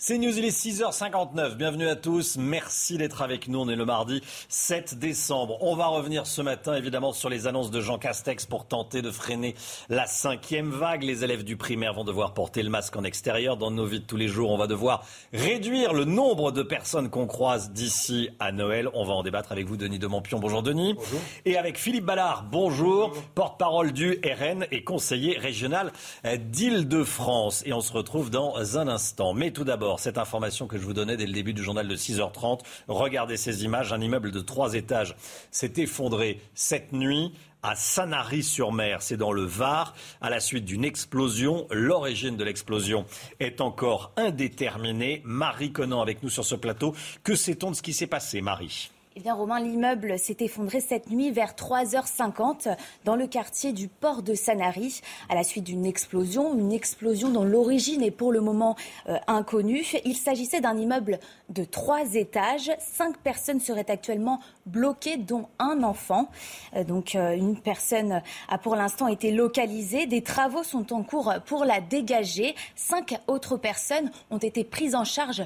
[0.03, 1.57] C'est News, il est 6h59.
[1.57, 2.35] Bienvenue à tous.
[2.35, 3.59] Merci d'être avec nous.
[3.59, 5.59] On est le mardi 7 décembre.
[5.61, 9.11] On va revenir ce matin, évidemment, sur les annonces de Jean Castex pour tenter de
[9.11, 9.53] freiner
[9.89, 11.03] la cinquième vague.
[11.03, 13.57] Les élèves du primaire vont devoir porter le masque en extérieur.
[13.57, 17.11] Dans nos vies de tous les jours, on va devoir réduire le nombre de personnes
[17.11, 18.89] qu'on croise d'ici à Noël.
[18.95, 20.39] On va en débattre avec vous, Denis de Montpion.
[20.39, 20.95] Bonjour, Denis.
[20.95, 21.19] Bonjour.
[21.45, 22.45] Et avec Philippe Ballard.
[22.51, 23.13] Bonjour.
[23.35, 25.93] Porte-parole du RN et conseiller régional
[26.25, 27.61] d'Île-de-France.
[27.67, 29.35] Et on se retrouve dans un instant.
[29.35, 31.95] Mais tout d'abord, cette information que je vous donnais dès le début du journal de
[31.95, 32.61] 6h30.
[32.87, 33.93] Regardez ces images.
[33.93, 35.15] Un immeuble de trois étages
[35.51, 37.33] s'est effondré cette nuit
[37.63, 41.67] à Sanary-sur-Mer, c'est dans le Var, à la suite d'une explosion.
[41.69, 43.05] L'origine de l'explosion
[43.39, 45.21] est encore indéterminée.
[45.25, 46.95] Marie Conan avec nous sur ce plateau.
[47.23, 48.89] Que sait-on de ce qui s'est passé, Marie?
[49.17, 54.23] Eh bien, Romain, l'immeuble s'est effondré cette nuit vers 3h50 dans le quartier du port
[54.23, 58.77] de Sanary à la suite d'une explosion, une explosion dont l'origine est pour le moment
[59.09, 59.85] euh, inconnue.
[60.05, 62.71] Il s'agissait d'un immeuble de trois étages.
[62.79, 66.29] Cinq personnes seraient actuellement bloquées, dont un enfant.
[66.77, 70.05] Euh, donc, euh, une personne a pour l'instant été localisée.
[70.05, 72.55] Des travaux sont en cours pour la dégager.
[72.77, 75.43] Cinq autres personnes ont été prises en charge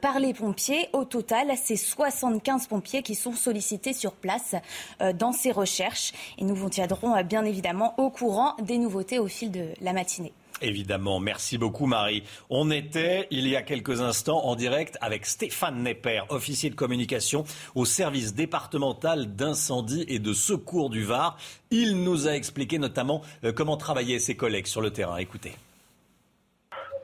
[0.00, 0.88] par les pompiers.
[0.92, 4.54] Au total, c'est 75 pompiers qui sont sollicités sur place
[5.00, 6.12] euh, dans ces recherches.
[6.36, 9.94] Et nous vous tiendrons euh, bien évidemment au courant des nouveautés au fil de la
[9.94, 10.34] matinée.
[10.60, 12.22] Évidemment, merci beaucoup Marie.
[12.50, 17.44] On était il y a quelques instants en direct avec Stéphane Nepper, officier de communication
[17.74, 21.38] au service départemental d'incendie et de secours du Var.
[21.70, 25.16] Il nous a expliqué notamment euh, comment travaillaient ses collègues sur le terrain.
[25.16, 25.52] Écoutez.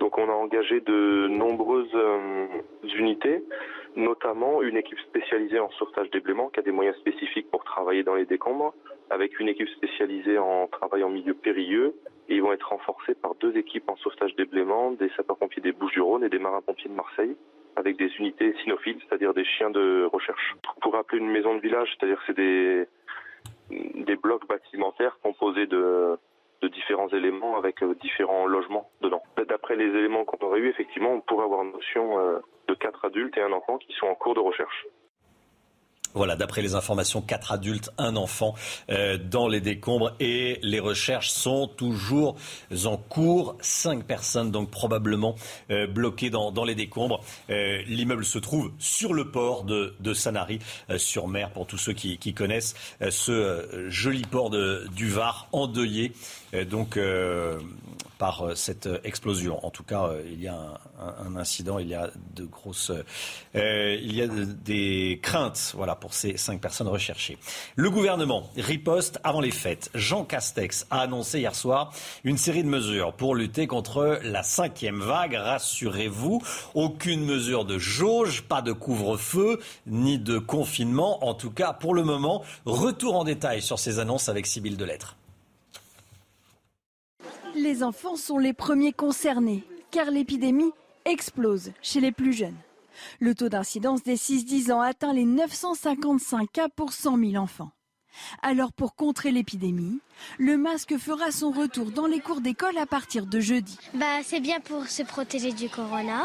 [0.00, 1.96] Donc on a engagé de nombreuses
[2.94, 3.42] unités
[3.96, 6.20] notamment une équipe spécialisée en sauvetage des
[6.52, 8.74] qui a des moyens spécifiques pour travailler dans les décombres,
[9.10, 11.94] avec une équipe spécialisée en travail en milieu périlleux,
[12.28, 16.24] et ils vont être renforcés par deux équipes en sauvetage des des sapeurs-pompiers des Bouches-du-Rhône
[16.24, 17.36] et des marins-pompiers de Marseille,
[17.76, 20.54] avec des unités cynophiles, c'est-à-dire des chiens de recherche.
[20.80, 22.86] Pour rappeler une maison de village, c'est-à-dire c'est des,
[23.70, 26.16] des blocs bâtimentaires composés de,
[26.64, 29.22] de différents éléments avec euh, différents logements dedans.
[29.48, 32.38] D'après les éléments qu'on aurait eu, effectivement, on pourrait avoir une notion euh,
[32.68, 34.86] de quatre adultes et un enfant qui sont en cours de recherche.
[36.14, 38.54] Voilà, d'après les informations, quatre adultes, un enfant
[38.88, 42.36] euh, dans les décombres et les recherches sont toujours
[42.84, 43.56] en cours.
[43.60, 45.34] Cinq personnes donc probablement
[45.88, 47.20] bloquées dans, les décombres.
[47.48, 50.60] L'immeuble se trouve sur le port de, Sanary
[50.98, 52.76] sur mer pour tous ceux qui, connaissent
[53.10, 56.12] ce joli port de, du Var endeuillé.
[56.68, 56.98] Donc
[58.18, 59.64] par cette explosion.
[59.66, 62.92] En tout cas, il y a un, incident, il y a de grosses,
[63.52, 67.38] des craintes, voilà, pour ces cinq personnes recherchées.
[67.76, 69.90] Le gouvernement riposte avant les fêtes.
[69.94, 71.92] Jean Castex a annoncé hier soir
[72.22, 75.34] une série de mesures pour lutter contre la cinquième vague.
[75.34, 76.42] Rassurez-vous,
[76.74, 81.24] aucune mesure de jauge, pas de couvre-feu, ni de confinement.
[81.24, 85.16] En tout cas, pour le moment, retour en détail sur ces annonces avec Sybille Delettre.
[87.54, 90.72] Les enfants sont les premiers concernés, car l'épidémie
[91.04, 92.56] explose chez les plus jeunes.
[93.20, 97.70] Le taux d'incidence des 6-10 ans atteint les 955 cas pour 100 000 enfants.
[98.42, 100.00] Alors pour contrer l'épidémie,
[100.38, 103.78] le masque fera son retour dans les cours d'école à partir de jeudi.
[103.94, 106.22] Bah c'est bien pour se protéger du corona.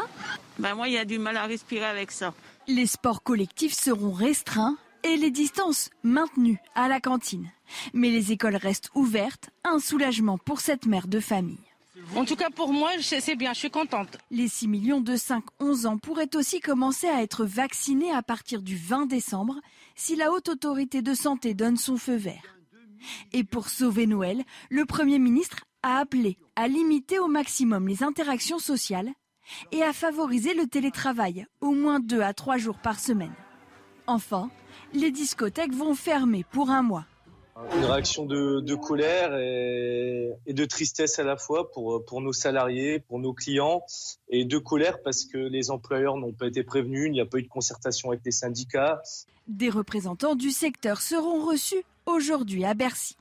[0.58, 2.34] Bah moi il y a du mal à respirer avec ça.
[2.66, 7.50] Les sports collectifs seront restreints et les distances maintenues à la cantine.
[7.94, 11.58] Mais les écoles restent ouvertes, un soulagement pour cette mère de famille.
[12.16, 14.18] En tout cas, pour moi, c'est bien, je suis contente.
[14.30, 18.76] Les 6 millions de 5-11 ans pourraient aussi commencer à être vaccinés à partir du
[18.76, 19.60] 20 décembre
[19.94, 22.56] si la haute autorité de santé donne son feu vert.
[23.32, 28.58] Et pour sauver Noël, le Premier ministre a appelé à limiter au maximum les interactions
[28.58, 29.10] sociales
[29.72, 33.34] et à favoriser le télétravail, au moins deux à trois jours par semaine.
[34.06, 34.50] Enfin,
[34.92, 37.06] les discothèques vont fermer pour un mois.
[37.76, 43.18] Une réaction de, colère et, de tristesse à la fois pour, pour nos salariés, pour
[43.18, 43.82] nos clients,
[44.28, 47.38] et de colère parce que les employeurs n'ont pas été prévenus, il n'y a pas
[47.38, 49.02] eu de concertation avec les syndicats.
[49.46, 53.16] Des représentants du secteur seront reçus aujourd'hui à Bercy.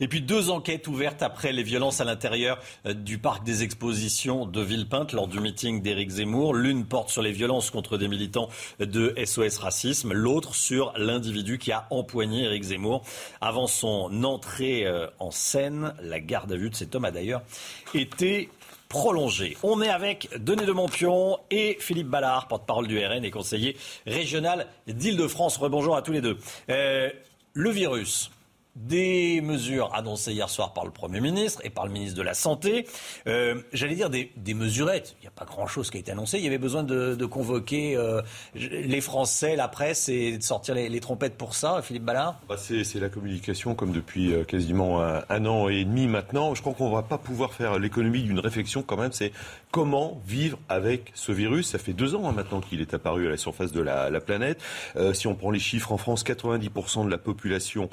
[0.00, 4.46] Et puis deux enquêtes ouvertes après les violences à l'intérieur euh, du parc des expositions
[4.46, 6.54] de Villepinte lors du meeting d'Éric Zemmour.
[6.54, 11.72] L'une porte sur les violences contre des militants de SOS Racisme, l'autre sur l'individu qui
[11.72, 13.02] a empoigné Éric Zemmour
[13.40, 15.94] avant son entrée euh, en scène.
[16.02, 17.42] La garde à vue de cet homme a d'ailleurs
[17.94, 18.50] été
[18.88, 19.56] prolongée.
[19.62, 23.76] On est avec Denis de Montpion et Philippe Ballard, porte-parole du RN et conseiller
[24.06, 25.56] régional d'Île-de-France.
[25.56, 26.38] Rebonjour à tous les deux.
[26.70, 27.10] Euh,
[27.52, 28.30] le virus,
[28.76, 32.34] des mesures annoncées hier soir par le Premier ministre et par le ministre de la
[32.34, 32.86] Santé.
[33.26, 35.16] Euh, j'allais dire des, mesurettes.
[35.20, 36.38] Il n'y a pas grand-chose qui a été annoncé.
[36.38, 38.22] Il y avait besoin de, convoquer euh,
[38.54, 41.80] les Français, la presse et de sortir les, trompettes pour ça.
[41.82, 42.38] Philippe Ballard?
[42.48, 46.54] Bah, C'est la communication comme depuis euh, quasiment un, an et demi maintenant.
[46.54, 49.12] Je crois qu'on ne va pas pouvoir faire l'économie d'une réflexion quand même.
[49.12, 49.32] C'est
[49.70, 51.70] comment vivre avec ce virus.
[51.70, 54.20] Ça fait deux ans hein, maintenant qu'il est apparu à la surface de la, la
[54.20, 54.60] planète.
[55.14, 57.88] si on prend les chiffres en France, 90% de la population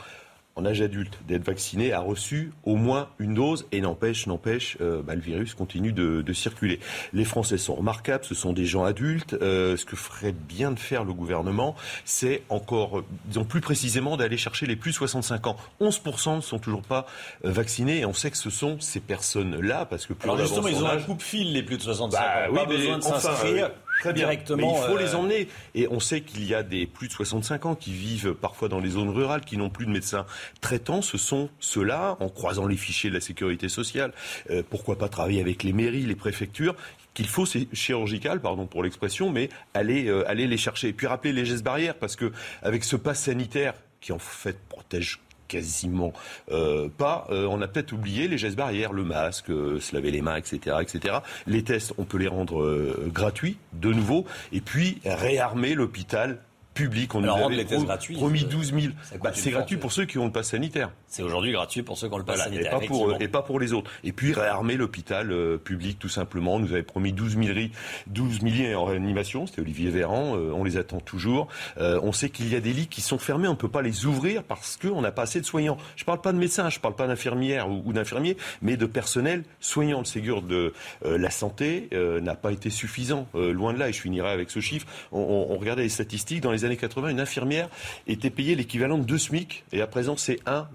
[0.56, 5.02] en âge adulte d'être vacciné a reçu au moins une dose et n'empêche, n'empêche, euh,
[5.02, 6.80] bah, le virus continue de, circuler.
[7.14, 9.34] Les Français sont remarquables, ce sont des gens adultes.
[9.34, 11.76] Euh, ce que ferait bien de faire le gouvernement,
[12.06, 15.58] c'est encore, disons plus précisément, d'aller chercher les plus de 65 ans.
[15.80, 17.06] 11% ne sont toujours pas
[17.46, 20.68] euh, vaccinés et on sait que ce sont ces personnes-là parce que plus Alors justement,
[20.68, 22.56] ils ont un coupe-fil les plus de 65 bah ans.
[22.56, 23.72] pas besoin de s'inscrire.
[24.00, 24.58] Très directement.
[24.58, 25.48] Mais il faut les emmener.
[25.76, 28.80] Et on sait qu'il y a des plus de 65 ans qui vivent parfois dans
[28.80, 30.26] les zones rurales, qui n'ont plus de médecins
[30.62, 31.02] traitants.
[31.02, 34.14] Ce sont ceux-là, en croisant les fichiers de la sécurité sociale.
[34.50, 36.76] Euh, pourquoi pas travailler avec les mairies, les préfectures
[37.14, 40.90] qu'il faut, c'est chirurgical, pardon pour l'expression, mais aller, euh, aller les chercher.
[40.90, 42.32] Et puis rappeler les gestes barrières, parce que
[42.62, 46.14] avec ce pass sanitaire qui en fait protège quasiment
[46.52, 47.28] euh, pas.
[47.30, 50.38] Euh, on a peut-être oublié les gestes barrières, le masque, euh, se laver les mains,
[50.38, 51.18] etc., etc.
[51.48, 56.40] Les tests, on peut les rendre gratuits, de nouveau, et puis réarmer l'hôpital
[56.74, 57.14] public.
[57.16, 58.94] On nous avait gratuits, promis 12 000.
[59.22, 60.92] Bah, c'est gratuit pour ceux qui ont le pass sanitaire.
[61.08, 62.68] C'est aujourd'hui gratuit pour ceux qui ont le pass sanitaire.
[62.68, 63.90] Et pas, pour, et pas pour les autres.
[64.04, 66.56] Et puis réarmer l'hôpital euh, public tout simplement.
[66.56, 67.60] On nous avait promis 12 000,
[68.08, 69.46] 12 milliers en réanimation.
[69.46, 70.36] C'était Olivier Véran.
[70.36, 71.48] Euh, on les attend toujours.
[71.78, 73.48] Euh, on sait qu'il y a des lits qui sont fermés.
[73.48, 75.78] On ne peut pas les ouvrir parce qu'on n'a pas assez de soignants.
[75.96, 78.86] Je ne parle pas de médecins, je ne parle pas d'infirmières ou, d'infirmiers, mais de
[78.86, 80.00] personnel soignant.
[80.00, 83.28] Le Ségur de la santé n'a pas été suffisant.
[83.34, 83.90] loin de là.
[83.90, 84.88] Et je finirai avec ce chiffre.
[85.12, 86.42] On, on, regardait les statistiques.
[86.42, 87.70] Dans les années 80, une infirmière
[88.08, 89.64] était payée l'équivalent de 2 SMIC.
[89.72, 90.68] Et à présent, c'est 1,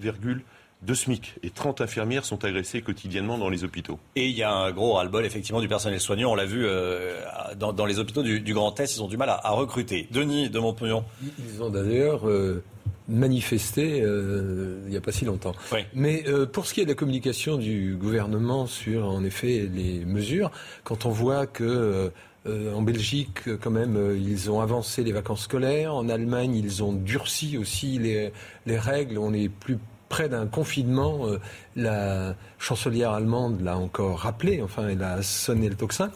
[0.83, 1.35] de SMIC.
[1.43, 3.99] Et 30 infirmières sont agressées quotidiennement dans les hôpitaux.
[4.17, 6.33] Et il y a un gros ras-le-bol, effectivement, du personnel soignant.
[6.33, 7.21] On l'a vu euh,
[7.59, 10.07] dans, les hôpitaux du, Grand Est, ils ont du mal à, recruter.
[10.11, 11.01] Denis de Montpellier.
[11.39, 12.63] Ils ont d'ailleurs euh,
[13.09, 15.55] manifesté euh, il n'y a pas si longtemps.
[15.95, 20.51] Mais pour ce qui est de la communication du gouvernement sur, en effet, les mesures,
[20.85, 22.13] quand on voit que
[22.75, 25.95] en Belgique, quand même, ils ont avancé les vacances scolaires.
[25.95, 28.33] En Allemagne, ils ont durci aussi les,
[28.67, 29.19] les règles.
[29.19, 29.79] On est plus
[30.09, 31.27] près d'un confinement.
[31.27, 31.39] Euh,
[31.77, 36.11] la chancelière allemande l'a encore rappelé, enfin, elle a sonné le tocsin.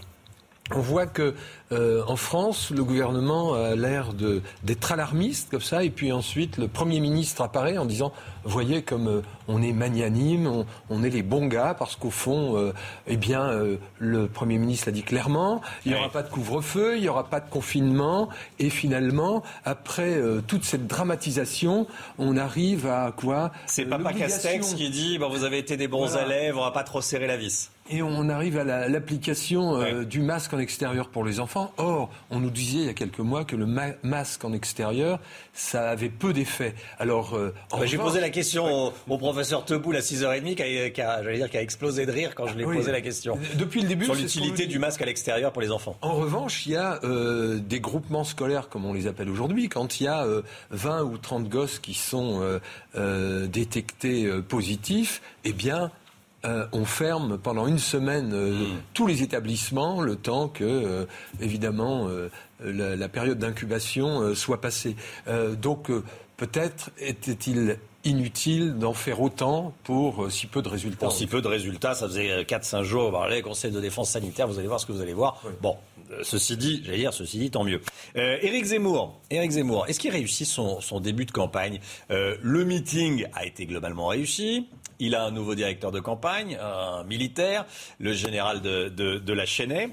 [0.74, 1.35] on voit que
[1.73, 4.09] euh, en France, le gouvernement a l'air
[4.63, 8.13] d'être alarmiste comme ça, et puis ensuite le Premier ministre apparaît en disant
[8.45, 12.73] voyez comme euh, on est magnanime, on, est les bons gars, parce qu'au fond, euh,
[13.07, 13.51] eh bien,
[13.99, 17.25] le Premier ministre l'a dit clairement, il n'y aura pas de couvre-feu, il n'y aura
[17.25, 21.87] pas de confinement, et finalement, après toute cette dramatisation,
[22.19, 23.53] on arrive à quoi?
[23.67, 26.85] C'est Papa Castex qui dit bon, vous avez été des bons élèves, on va pas
[26.85, 27.71] trop serrer la vis.
[27.91, 31.62] Et on arrive à l'application du masque en extérieur pour les enfants.
[31.77, 33.67] Or, on nous disait il y a quelques mois que le
[34.03, 35.21] masque en extérieur,
[35.53, 36.75] ça avait peu d'effet.
[36.99, 37.55] Alors, euh,
[37.85, 40.63] j'ai posé la question au, professeur Teboul à 6h30 qui
[41.03, 43.39] a, dire, qui a explosé de rire quand je lui ai posé la question.
[43.57, 45.97] Depuis le début, sur l'utilité du masque à l'extérieur pour les enfants.
[46.01, 50.01] En revanche, il y a euh, des groupements scolaires, comme on les appelle aujourd'hui, quand
[50.01, 50.27] il y a
[50.71, 52.61] 20 ou 30 gosses qui sont
[52.95, 55.91] détectés positifs, eh bien,
[56.45, 58.80] euh, on ferme pendant une semaine euh, hmm.
[58.95, 61.05] tous les établissements le temps que, euh,
[61.40, 62.09] évidemment,
[62.64, 64.97] la, période d'incubation soit passée.
[65.61, 65.90] donc,
[66.36, 71.07] peut-être était-il inutile d'en faire autant pour si peu de résultats.
[71.07, 74.49] Pour si peu de résultats, ça faisait 4-5 jours, vous parlez, Conseil de défense sanitaire,
[74.49, 75.43] vous allez voir ce que vous allez voir.
[75.61, 75.76] Bon,
[76.22, 77.80] ceci dit, j'allais dire, ceci dit, tant mieux.
[78.14, 81.80] Éric Zemmour, Éric Zemmour, est-ce qu'il réussit son, son, début de campagne?
[82.09, 84.68] Le meeting a été globalement réussi.
[84.99, 87.66] Il a un nouveau directeur de campagne, un militaire,
[87.99, 89.90] le général de, la Chênaie.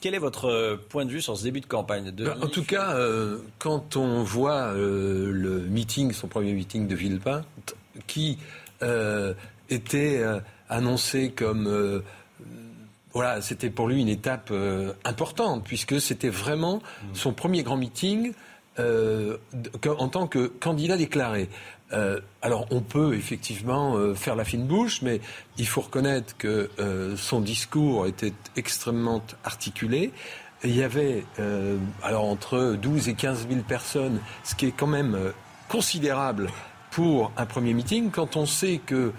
[0.00, 2.94] Quel est votre point de vue sur ce début de campagne ben, En tout cas,
[2.94, 7.46] euh, quand on voit euh, le meeting, son premier meeting de Villepinte,
[8.06, 8.38] qui
[8.82, 9.32] euh,
[9.70, 10.22] était
[10.68, 12.02] annoncé comme
[13.14, 14.52] voilà, c'était pour lui une étape
[15.04, 17.14] importante puisque c'était vraiment mmh.
[17.14, 18.32] son premier grand meeting
[18.78, 21.48] en tant que candidat déclaré.
[21.92, 25.20] Euh, alors on peut effectivement euh, faire la fine bouche, mais
[25.58, 30.12] il faut reconnaître que euh, son discours était extrêmement articulé.
[30.64, 31.24] il y avait
[32.02, 35.18] alors entre 12 et 15 000 personnes, ce qui est quand même
[35.68, 36.50] considérable
[36.90, 39.12] pour un premier meeting, quand on sait que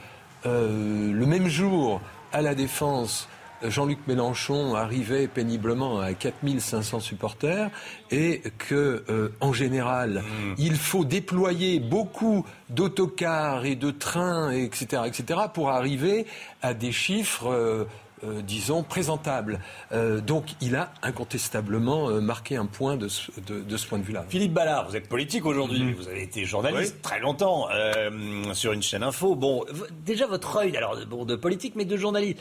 [0.46, 2.00] le même jour,
[2.32, 3.28] à la Défense,
[3.70, 7.70] Jean-Luc Mélenchon arrivait péniblement à 4500 supporters
[8.11, 10.55] et que, euh, en général, mmh.
[10.57, 16.26] il faut déployer beaucoup d'autocars et de trains, etc., etc., pour arriver
[16.61, 17.88] à des chiffres
[18.26, 19.60] euh, disons, présentable.
[19.92, 23.32] Euh, donc il a incontestablement euh, marqué un point de ce,
[23.88, 24.26] point de vue-là.
[24.30, 25.96] Philippe Ballard, vous êtes politique aujourd'hui, mm-hmm.
[25.96, 27.68] vous avez été journaliste très longtemps
[28.54, 29.36] sur une chaîne info.
[29.36, 29.66] Bon,
[30.06, 32.40] déjà votre œil, alors de politique, mais de journaliste,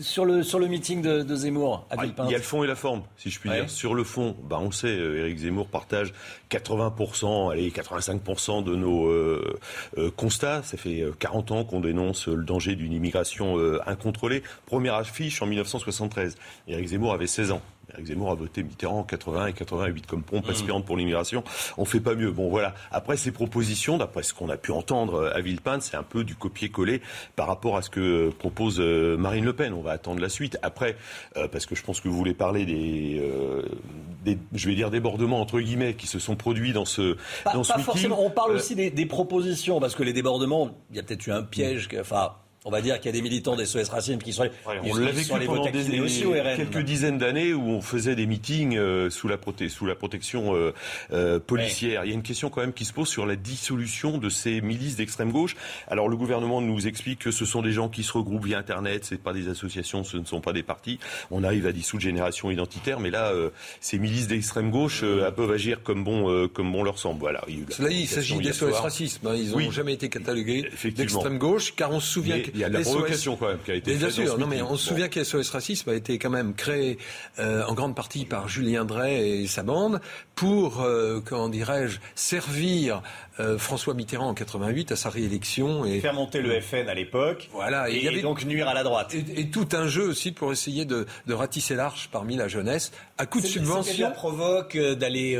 [0.00, 2.66] sur, le, sur le meeting de, Zemmour à ah, Il y a le fond et
[2.66, 3.68] la forme, si je puis dire.
[3.70, 6.12] Sur le fond, bah, on sait, Éric Zemmour partage
[6.50, 9.10] 80%, allez, 85% de nos
[10.16, 10.62] constats.
[10.62, 13.56] Ça fait 40 ans qu'on dénonce le danger d'une immigration
[13.86, 14.42] incontrôlée
[14.74, 16.34] première affiche en 1973.
[16.66, 17.60] Éric Zemmour avait 16 ans.
[17.92, 20.50] Éric Zemmour a voté Mitterrand en 80 et 88 comme pompe mmh.
[20.50, 21.44] aspirante pour l'immigration.
[21.78, 22.32] On fait pas mieux.
[22.32, 22.74] Bon, voilà.
[22.90, 26.34] Après ces propositions, d'après ce qu'on a pu entendre à Villepinte, c'est un peu du
[26.34, 27.02] copier-coller
[27.36, 29.72] par rapport à ce que propose euh, Marine Le Pen.
[29.74, 30.58] On va attendre la suite.
[30.62, 30.96] Après,
[31.36, 33.62] euh, parce que je pense que vous voulez parler des, euh,
[34.24, 37.74] des, je vais dire, débordements entre guillemets qui se sont produits dans ce, dans ce
[37.74, 38.20] pas forcément.
[38.20, 41.30] On parle aussi des, des, propositions parce que les débordements, il y a peut-être eu
[41.30, 41.88] un piège.
[42.00, 42.32] Enfin
[42.64, 45.10] on va dire qu'il y a des militants des SOS Racisme qui sont, on l'a
[45.12, 46.56] vécu pendant des, aussi au RN.
[46.56, 49.36] quelques dizaines d'années où on faisait des meetings euh, sous, la
[49.68, 50.72] sous la protection euh,
[51.12, 52.04] euh, policière.
[52.04, 54.62] Il y a une question quand même qui se pose sur la dissolution de ces
[54.62, 55.56] milices d'extrême gauche.
[55.88, 59.04] Alors le gouvernement nous explique que ce sont des gens qui se regroupent via Internet,
[59.04, 60.98] c'est pas des associations, ce ne sont pas des partis.
[61.30, 63.32] On arrive à dissoudre Génération Identitaire, mais là,
[63.80, 65.02] ces milices d'extrême gauche
[65.36, 67.20] peuvent agir comme bon, comme bon leur semble.
[67.20, 67.42] Voilà.
[67.48, 69.26] Il, Cela il s'agit des SOS Racisme.
[69.26, 69.34] Hein.
[69.36, 72.74] Ils n'ont jamais été catalogués d'extrême gauche, car on se souvient il y a de
[72.74, 74.00] la provocation quand même qui a été faite.
[74.00, 76.98] Bien sûr, non, mais on se souvient qu'SOS Racisme a été quand même créé
[77.38, 80.00] euh, en grande partie par Julien Drey et sa bande
[80.36, 83.02] pour, euh, comment dirais-je, servir
[83.40, 87.50] euh, François Mitterrand en 88 à sa réélection et faire monter le FN à l'époque.
[87.52, 89.14] Voilà, et, il y avait donc nuire à la droite.
[89.14, 93.26] Et, tout un jeu aussi pour essayer de, de ratisser l'arche parmi la jeunesse à
[93.26, 94.06] coup de subvention.
[94.06, 95.36] Ça provoque d'aller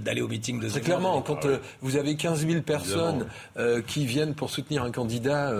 [0.00, 0.68] d'aller au meeting de.
[0.68, 1.46] Très clairement, quand
[1.80, 3.26] vous avez 15 000 personnes
[3.86, 5.52] qui viennent pour soutenir un candidat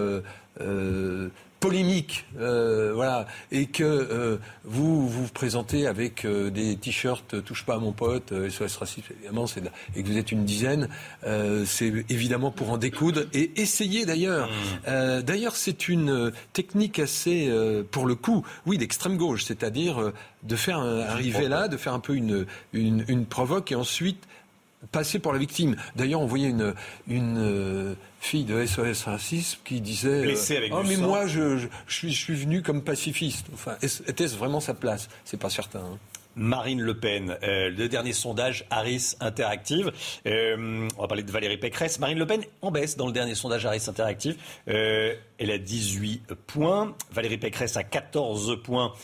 [0.61, 1.29] euh,
[1.59, 7.79] polémique, euh, voilà, et que euh, vous vous présentez avec des t-shirts touche pas à
[7.79, 9.47] mon pote, SOS raciste évidemment,
[9.97, 10.91] et que vous êtes une dizaine,
[11.65, 14.51] c'est évidemment pour en découdre et essayer d'ailleurs.
[14.87, 15.23] Mmh.
[15.23, 17.51] d'ailleurs, c'est une technique assez,
[17.91, 22.15] pour le coup, oui, d'extrême gauche, c'est-à-dire de faire arriver là, de faire un peu
[22.15, 22.45] une,
[22.75, 24.23] une, une provoque et ensuite
[24.93, 25.77] passer pour la victime.
[25.97, 26.75] D'ailleurs, on voyait une,
[27.09, 30.35] une fille de SOS Racisme qui disait
[30.73, 33.47] Oh, mais moi, je, je, suis, je suis venu comme pacifiste.
[33.53, 35.09] Enfin, était-ce vraiment sa place?
[35.25, 35.81] C'est pas certain.
[35.81, 35.99] Hein.
[36.35, 37.37] Marine Le Pen.
[37.43, 39.93] Euh, le dernier sondage Harris Interactive.
[40.27, 41.99] Euh, on va parler de Valérie Pécresse.
[41.99, 44.37] Marine Le Pen en baisse dans le dernier sondage Harris Interactive.
[44.69, 46.95] Euh, elle a 18 points.
[47.13, 48.95] Valérie Pécresse a 14 points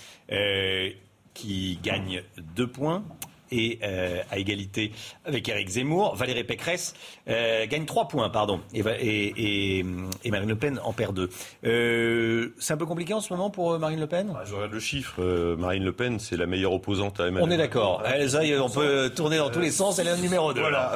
[1.35, 2.23] qui gagne
[2.57, 3.05] 2 points
[3.53, 4.92] et euh, à égalité
[5.24, 6.14] avec Eric Zemmour.
[6.16, 6.94] Valérie Pécresse
[7.28, 9.84] euh, gagne 3 points, pardon, et, et,
[10.24, 11.30] et, Marine Le Pen en perd 2.
[11.64, 14.32] Euh, c'est un peu compliqué en ce moment pour Marine Le Pen?
[14.36, 15.22] Ah, Je regarde le chiffre.
[15.59, 18.03] Marine Le Pen, c'est la meilleure opposante à Emmanuel On est d'accord.
[18.05, 20.61] on peut tourner dans tous les sens, elle est le numéro 2.
[20.61, 20.92] Voilà,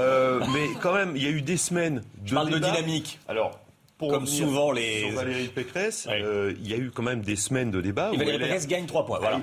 [0.53, 3.19] mais quand même, il y a eu des semaines de Je parle de dynamique.
[3.29, 3.59] Alors,
[3.99, 5.01] pour Comme souvent les.
[5.03, 8.11] Sur Valérie Pécresse, il y a eu quand même des semaines de débat.
[8.13, 9.19] Et Valérie Pécresse gagne 3 points.
[9.21, 9.41] Voilà.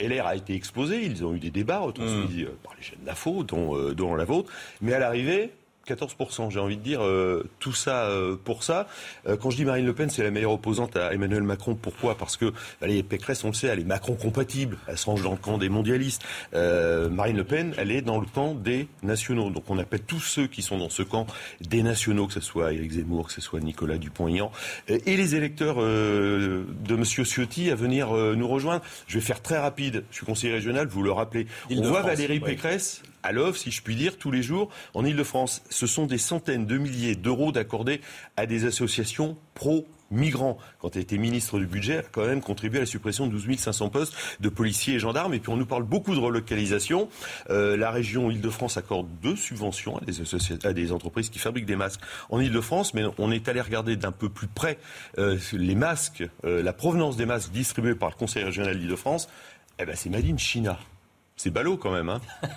[0.00, 2.48] LR a été exposé, ils ont eu des débats retransmis mmh.
[2.62, 5.50] par les chaînes d'info, dont, euh, dont la vôtre, mais à l'arrivée,
[5.88, 8.86] 14%, j'ai envie de dire, euh, tout ça euh, pour ça.
[9.26, 11.74] Euh, quand je dis Marine Le Pen, c'est la meilleure opposante à Emmanuel Macron.
[11.74, 12.16] Pourquoi?
[12.16, 14.78] Parce que les Pécresse, on le sait, elle est Macron compatible.
[14.86, 16.22] Elle se range dans le camp des mondialistes.
[16.52, 19.50] Marine Le Pen, elle est dans le camp des nationaux.
[19.50, 21.26] Donc on appelle tous ceux qui sont dans ce camp
[21.60, 24.50] des nationaux, que ce soit Éric Zemmour, que ce soit Nicolas Dupont-Aignan,
[24.88, 27.04] et les électeurs de M.
[27.04, 28.82] Ciotti à venir nous rejoindre.
[29.06, 30.04] Je vais faire très rapide.
[30.10, 31.46] Je suis conseiller régional, vous le rappelez.
[31.70, 35.62] On voit Valérie Pécresse à l'œuvre, si je puis dire, tous les jours en Ile-de-France.
[35.70, 38.00] Ce sont des centaines de milliers d'euros d'accordés
[38.36, 40.58] à des associations pro migrants.
[40.80, 43.32] Quand elle était ministre du budget, elle a quand même contribué à la suppression de
[43.32, 45.34] 12 500 postes de policiers et gendarmes.
[45.34, 47.08] Et puis on nous parle beaucoup de relocalisation.
[47.50, 52.00] Euh, la région Île-de-France accorde deux subventions à des, entreprises qui fabriquent des masques
[52.30, 54.78] en Île-de-France, mais on est allé regarder d'un peu plus près
[55.18, 59.28] euh, les masques, euh, la provenance des masques distribués par le Conseil régional d'Île-de-France.
[59.78, 60.78] Eh ben, c'est Made China.
[61.38, 62.08] C'est ballot quand même.
[62.08, 62.20] Hein.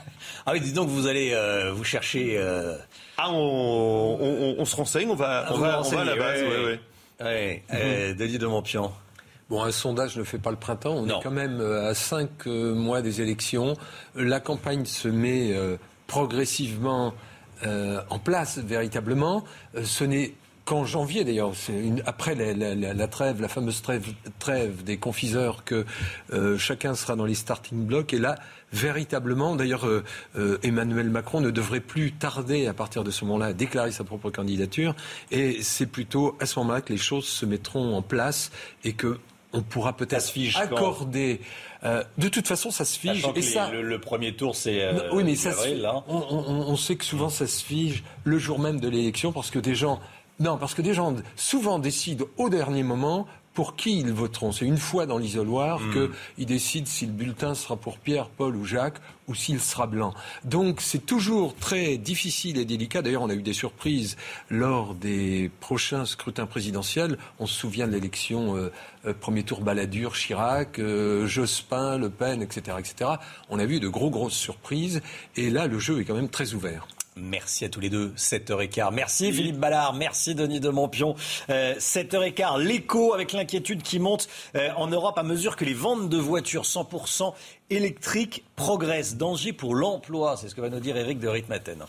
[0.45, 2.36] ah oui, dis donc, vous allez euh, vous chercher.
[2.38, 2.75] Euh,
[3.17, 6.41] ah, on, se renseigne, on va, on, va, à la base.
[6.41, 6.79] Ouais,
[7.21, 7.63] ouais.
[7.73, 8.91] Euh, Denis de Montpion.
[9.51, 10.95] Bon, un sondage ne fait pas le printemps.
[10.95, 13.75] On est quand même à cinq mois des élections.
[14.15, 15.53] La campagne se met
[16.07, 17.13] progressivement
[17.63, 19.43] en place, véritablement.
[19.84, 20.34] ce n'est
[20.66, 21.51] qu'en janvier d'ailleurs,
[22.05, 23.82] après la, trêve, la fameuse
[24.39, 25.86] trêve, des confiseurs, que
[26.57, 28.14] chacun sera dans les starting blocks.
[28.14, 28.36] Et là,
[28.72, 30.03] véritablement, d'ailleurs, euh,
[30.38, 34.03] euh, Emmanuel Macron ne devrait plus tarder à partir de ce moment-là à déclarer sa
[34.03, 34.95] propre candidature.
[35.32, 38.51] Et c'est plutôt à ce moment-là que les choses se mettront en place
[38.84, 39.20] et que
[39.53, 41.41] on pourra peut-être accorder.
[41.84, 43.28] Euh, de toute façon, ça se fige.
[43.36, 44.89] Et ça, le, premier tour, c'est.
[45.12, 45.53] oui, mais ça
[46.07, 49.59] on, on, sait que souvent, ça se fige le jour même de l'élection parce que
[49.59, 49.99] des gens.
[50.39, 54.51] Non, parce que des gens souvent décident au dernier moment pour qui ils voteront.
[54.51, 56.09] C'est une fois dans l'isoloir hmm.
[56.36, 60.13] qu'ils décident si le bulletin sera pour Pierre, Paul ou Jacques ou s'il sera blanc.
[60.45, 63.01] Donc c'est toujours très difficile et délicat.
[63.01, 64.15] D'ailleurs, on a eu des surprises
[64.49, 67.17] lors des prochains scrutins présidentiels.
[67.39, 68.71] On se souvient de l'élection euh,
[69.05, 73.11] euh, premier tour Balladur, Chirac, euh, Jospin, Le Pen, etc., etc.
[73.49, 75.01] On a vu de gros grosses surprises.
[75.36, 76.88] Et là, le jeu est quand même très ouvert.
[77.18, 78.14] Merci à tous les deux.
[78.16, 78.93] 7h15.
[78.93, 79.93] Merci Philippe Ballard.
[79.93, 81.16] Merci Denis de Montpion.
[81.49, 82.59] 7h15.
[82.59, 86.18] Euh, l'écho avec l'inquiétude qui monte euh, en Europe à mesure que les ventes de
[86.18, 87.34] voitures 100%
[87.70, 89.16] électriques progressent.
[89.16, 90.38] Danger pour l'emploi.
[90.38, 91.86] C'est ce que va nous dire Eric de Ritmaten.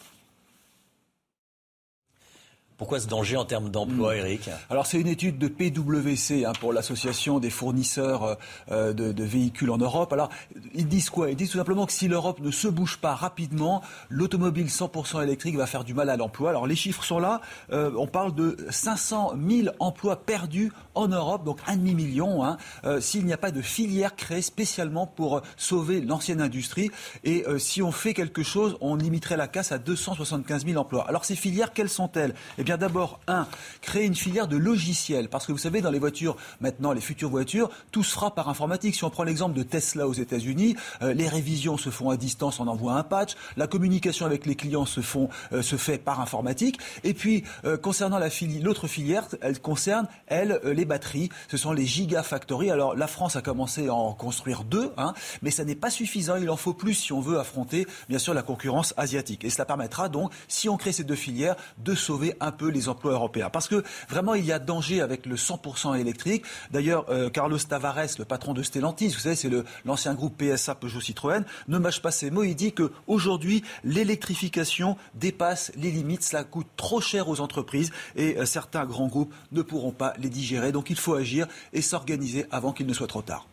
[2.82, 4.18] Pourquoi ce danger en termes d'emploi, hmm.
[4.18, 8.38] Eric Alors c'est une étude de PwC hein, pour l'association des fournisseurs
[8.72, 10.12] euh, de, véhicules en Europe.
[10.12, 10.30] Alors
[10.74, 11.30] ils disent quoi?
[11.30, 15.56] Ils disent tout simplement que si l'Europe ne se bouge pas rapidement, l'automobile 100% électrique
[15.56, 16.50] va faire du mal à l'emploi.
[16.50, 17.40] Alors les chiffres sont là.
[17.70, 23.00] Euh, on parle de 500 000 emplois perdus en Europe, donc un demi-million, hein, euh,
[23.00, 26.90] s'il n'y a pas de filière créée spécialement pour sauver l'ancienne industrie.
[27.22, 31.06] Et si on fait quelque chose, on limiterait la casse à 275 000 emplois.
[31.08, 32.34] Alors ces filières, quelles sont-elles?
[32.58, 33.46] Eh bien d'abord, un,
[33.80, 35.28] créer une filière de logiciels.
[35.28, 38.48] Parce que vous savez, dans les voitures, maintenant, les futures voitures, tout se fera par
[38.48, 38.94] informatique.
[38.94, 42.60] Si on prend l'exemple de Tesla aux États-Unis, euh, les révisions se font à distance,
[42.60, 43.34] on envoie un patch.
[43.56, 46.78] La communication avec les clients se, font, euh, se fait par informatique.
[47.04, 48.20] Et puis, euh, concernant
[48.62, 51.28] l'autre filière, elle concerne, elle, les batteries.
[51.48, 52.70] Ce sont les gigafactories.
[52.70, 56.36] Alors, la France a commencé à en construire deux, hein, mais ça n'est pas suffisant.
[56.36, 59.44] Il en faut plus si on veut affronter, bien sûr, la concurrence asiatique.
[59.44, 62.88] Et cela permettra donc, si on crée ces deux filières, de sauver un peu les
[62.88, 63.50] emplois européens.
[63.50, 66.44] Parce que vraiment, il y a danger avec le 100% électrique.
[66.70, 69.50] D'ailleurs, euh, Carlos Tavares, le patron de Stellantis, vous savez, c'est
[69.84, 72.44] l'ancien groupe PSA Peugeot Citroën, ne mâche pas ses mots.
[72.44, 76.22] Il dit qu'aujourd'hui, l'électrification dépasse les limites.
[76.22, 80.28] Cela coûte trop cher aux entreprises et euh, certains grands groupes ne pourront pas les
[80.28, 80.72] digérer.
[80.72, 83.46] Donc il faut agir et s'organiser avant qu'il ne soit trop tard.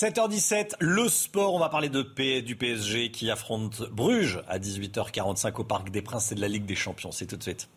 [0.00, 5.56] 7h17, le sport, on va parler de P, du PSG qui affronte Bruges à 18h45
[5.56, 7.10] au Parc des Princes et de la Ligue des Champions.
[7.10, 7.68] C'est tout de suite.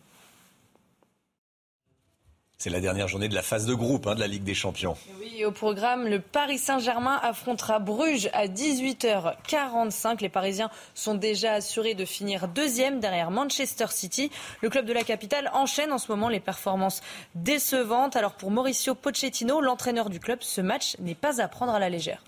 [2.61, 4.95] C'est la dernière journée de la phase de groupe hein, de la Ligue des Champions.
[5.19, 10.21] Oui, au programme, le Paris Saint-Germain affrontera Bruges à 18h45.
[10.21, 14.29] Les Parisiens sont déjà assurés de finir deuxième derrière Manchester City.
[14.61, 17.01] Le club de la capitale enchaîne en ce moment les performances
[17.33, 18.15] décevantes.
[18.15, 21.89] Alors pour Mauricio Pochettino, l'entraîneur du club, ce match n'est pas à prendre à la
[21.89, 22.21] légère.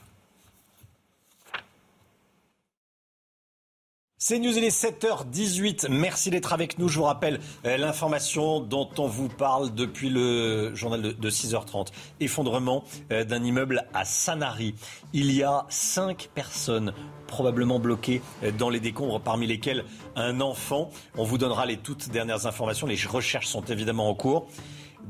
[4.25, 5.89] C'est News, il est 7h18.
[5.89, 6.87] Merci d'être avec nous.
[6.87, 11.87] Je vous rappelle euh, l'information dont on vous parle depuis le journal de, 6h30.
[12.21, 14.75] Effondrement euh, d'un immeuble à Sanary.
[15.11, 16.93] Il y a cinq personnes
[17.27, 19.83] probablement bloquées euh, dans les décombres, parmi lesquelles
[20.15, 20.89] un enfant.
[21.17, 22.87] On vous donnera les toutes dernières informations.
[22.87, 24.47] Les recherches sont évidemment en cours.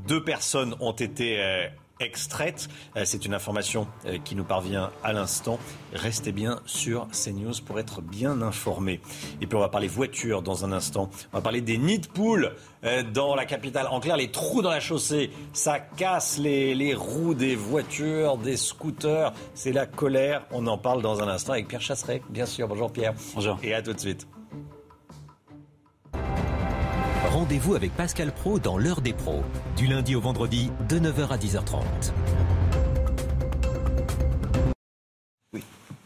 [0.07, 1.69] Deux personnes ont été
[1.99, 2.69] extraite.
[2.95, 5.59] Euh, c'est une information euh, qui nous parvient à l'instant.
[5.93, 8.99] Restez bien sur CNews pour être bien informés.
[9.41, 11.09] Et puis on va parler voiture dans un instant.
[11.31, 13.87] On va parler des nids de poules euh, dans la capitale.
[13.89, 18.57] En clair, les trous dans la chaussée, ça casse les, les roues des voitures, des
[18.57, 19.33] scooters.
[19.53, 20.45] C'est la colère.
[20.51, 22.67] On en parle dans un instant avec Pierre Chasseret, bien sûr.
[22.67, 23.13] Bonjour Pierre.
[23.35, 23.57] Bonjour.
[23.63, 24.27] Et à tout de suite.
[27.33, 29.41] Rendez-vous avec Pascal Pro dans l'heure des pros,
[29.75, 32.13] du lundi au vendredi de 9h à 10h30.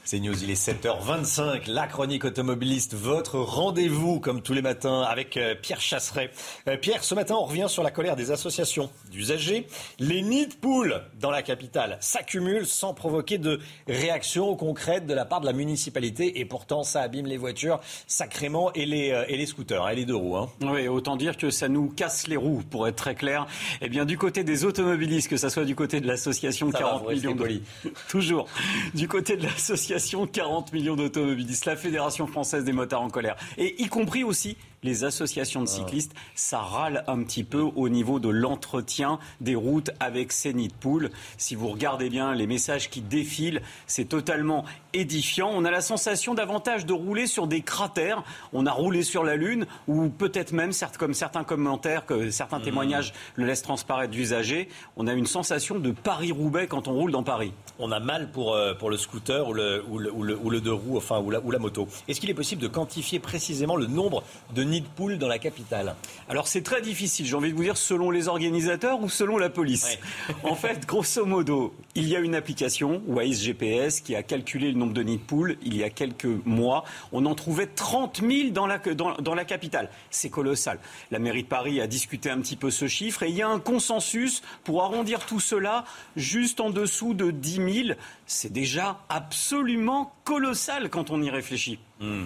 [0.08, 5.36] C'est News, il est 7h25, la chronique automobiliste, votre rendez-vous comme tous les matins avec
[5.36, 6.32] euh, Pierre Chasseret.
[6.70, 9.68] Euh, Pierre, ce matin on revient sur la colère des associations d'usagers.
[10.00, 15.26] Les nids de poules dans la capitale s'accumulent sans provoquer de réaction concrète de la
[15.26, 19.36] part de la municipalité et pourtant ça abîme les voitures sacrément et les, euh, et
[19.36, 20.38] les scooters hein, et les deux roues.
[20.38, 20.50] Hein.
[20.62, 23.46] Oui, autant dire que ça nous casse les roues pour être très clair.
[23.82, 27.36] Eh bien du côté des automobilistes, que ça soit du côté de l'association 40 millions
[27.36, 27.62] de...
[28.08, 28.48] Toujours.
[28.94, 33.82] Du côté de l'association 40 millions d'automobilistes, la Fédération française des motards en colère, et
[33.82, 38.30] y compris aussi les associations de cyclistes, ça râle un petit peu au niveau de
[38.30, 41.10] l'entretien des routes avec ces nids de poules.
[41.38, 45.50] Si vous regardez bien les messages qui défilent, c'est totalement édifiant.
[45.54, 48.24] On a la sensation davantage de rouler sur des cratères.
[48.54, 52.64] On a roulé sur la Lune, ou peut-être même, comme certains commentaires, que certains mmh.
[52.64, 57.24] témoignages le laissent transparaître d'usagers, on a une sensation de Paris-Roubaix quand on roule dans
[57.24, 57.52] Paris.
[57.80, 60.74] On a mal pour, euh, pour le scooter ou le, ou le, ou le, deux
[60.74, 61.88] roues, enfin, ou la, ou la moto.
[62.08, 64.24] Est-ce qu'il est possible de quantifier précisément le nombre
[64.54, 65.96] de nids de poules dans la capitale
[66.30, 69.50] Alors c'est très difficile, j'ai envie de vous dire, selon les organisateurs ou selon la
[69.50, 69.98] police.
[70.44, 74.78] en fait, grosso modo, il y a une application, Waze GPS, qui a calculé le
[74.78, 76.84] nombre de nids de poules il y a quelques mois.
[77.12, 79.90] On en trouvait 30 000 dans la, dans, dans la capitale.
[80.10, 80.80] C'est colossal.
[81.12, 83.48] La mairie de Paris a discuté un petit peu ce chiffre et il y a
[83.48, 88.00] un consensus pour arrondir tout cela juste en dessous de 10 000.
[88.26, 91.80] C'est déjà absolument colossal quand on y réfléchit.
[92.00, 92.26] Hmm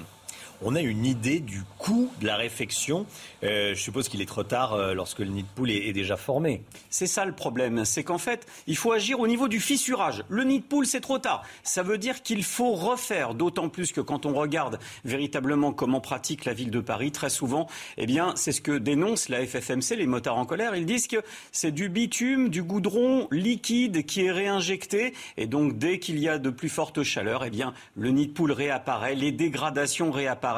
[0.61, 3.05] on a une idée du coût de la réfection.
[3.43, 6.15] Euh, je suppose qu'il est trop tard euh, lorsque le nid de poule est, déjà
[6.15, 6.61] formé.
[6.89, 10.23] C'est ça le problème, c'est qu'en fait, il faut agir au niveau du fissurage.
[10.29, 11.43] Le nid de poule, c'est trop tard.
[11.63, 16.45] Ça veut dire qu'il faut refaire, d'autant plus que quand on regarde véritablement comment pratique
[16.45, 20.07] la ville de Paris, très souvent, eh bien, c'est ce que dénonce la FFMC, les
[20.07, 20.75] motards en colère.
[20.75, 25.99] Ils disent que c'est du bitume, du goudron liquide qui est réinjecté, et donc dès
[25.99, 29.31] qu'il y a de plus fortes chaleurs, eh bien, le nid de poule réapparaît, les
[29.31, 30.50] dégradations réapparaissent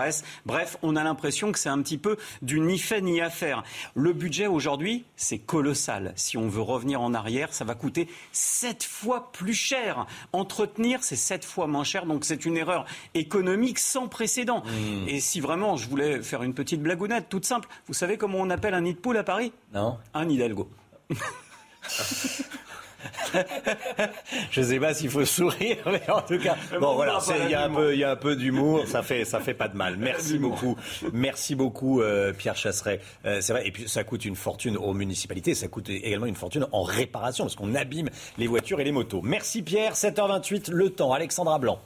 [0.46, 3.64] Bref, on a l'impression que c'est un petit peu du ni fait ni à faire.
[3.96, 6.14] Le budget aujourd'hui, c'est colossal.
[6.16, 10.06] Si on veut revenir en arrière, ça va coûter sept fois plus cher.
[10.32, 12.06] Entretenir, c'est sept fois moins cher.
[12.06, 14.64] Donc c'est une erreur économique sans précédent.
[14.66, 15.08] Mmh.
[15.08, 18.50] Et si vraiment je voulais faire une petite blagounette toute simple, vous savez comment on
[18.50, 19.54] appelle un nid de poule à Paris?
[19.74, 19.98] Non.
[20.14, 20.70] Un Hidalgo.
[24.52, 27.54] je ne sais pas s'il faut sourire, mais en tout cas, bon voilà, il y,
[27.54, 29.98] a un peu, y a un peu d'humour, ça fait, ça fait pas de mal.
[29.98, 30.78] Merci beaucoup,
[31.12, 33.00] merci beaucoup, euh, Pierre Chasseret.
[33.26, 36.36] Euh, c'est vrai, et puis ça coûte une fortune aux municipalités, ça coûte également une
[36.36, 39.22] fortune en réparation parce qu'on abîme les voitures et les motos.
[39.24, 41.80] Merci Pierre, 7h28, le temps, Alexandra Blanc.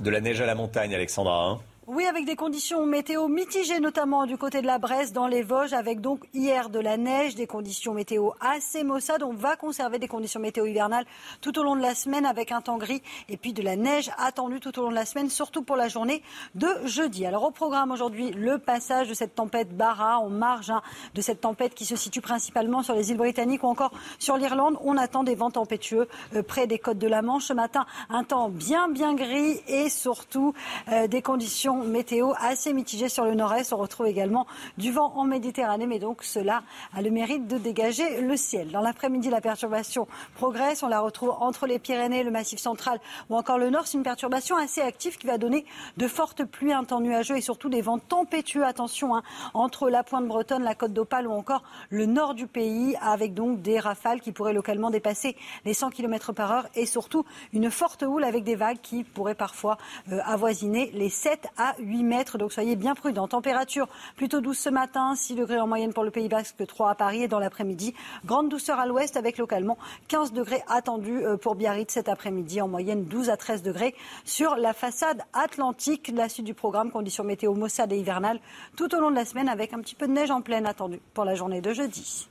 [0.00, 1.46] De la neige à la montagne, Alexandra.
[1.46, 1.58] Hein
[1.88, 5.72] oui, avec des conditions météo mitigées, notamment du côté de la Bresse, dans les Vosges,
[5.72, 9.22] avec donc hier de la neige, des conditions météo assez maussades.
[9.22, 11.06] On va conserver des conditions météo hivernales
[11.40, 14.10] tout au long de la semaine avec un temps gris et puis de la neige
[14.18, 16.24] attendue tout au long de la semaine, surtout pour la journée
[16.56, 17.24] de jeudi.
[17.24, 20.82] Alors au programme aujourd'hui, le passage de cette tempête Bara en marge hein,
[21.14, 24.76] de cette tempête qui se situe principalement sur les îles britanniques ou encore sur l'Irlande.
[24.80, 27.44] On attend des vents tempétueux euh, près des côtes de la Manche.
[27.44, 30.52] Ce matin, un temps bien bien gris et surtout
[30.88, 33.72] euh, des conditions météo assez mitigées sur le nord-est.
[33.72, 34.46] On retrouve également
[34.78, 36.62] du vent en Méditerranée, mais donc cela
[36.94, 38.70] a le mérite de dégager le ciel.
[38.70, 40.82] Dans l'après-midi, la perturbation progresse.
[40.82, 43.00] On la retrouve entre les Pyrénées, le Massif central
[43.30, 43.86] ou encore le nord.
[43.86, 45.64] C'est une perturbation assez active qui va donner
[45.96, 48.64] de fortes pluies, un temps nuageux et surtout des vents tempétueux.
[48.64, 49.22] Attention, hein,
[49.54, 53.62] entre la pointe bretonne, la côte d'Opale ou encore le nord du pays, avec donc
[53.62, 58.02] des rafales qui pourraient localement dépasser les 100 km par heure et surtout une forte
[58.02, 59.78] houle avec des vagues qui pourraient parfois
[60.12, 62.38] euh, avoisiner les 7 à 8 mètres.
[62.38, 63.28] Donc soyez bien prudents.
[63.28, 66.94] Température plutôt douce ce matin, 6 degrés en moyenne pour le Pays Basque, 3 à
[66.94, 67.94] Paris et dans l'après-midi,
[68.24, 69.78] grande douceur à l'ouest avec localement
[70.08, 73.94] 15 degrés attendus euh, pour Biarritz cet après-midi, en moyenne 12 à 13 degrés
[74.24, 76.12] sur la façade atlantique.
[76.14, 78.40] La suite du programme, conditions météo maussade et hivernales
[78.76, 81.00] tout au long de la semaine avec un petit peu de neige en pleine attendue
[81.14, 82.28] pour la journée de jeudi.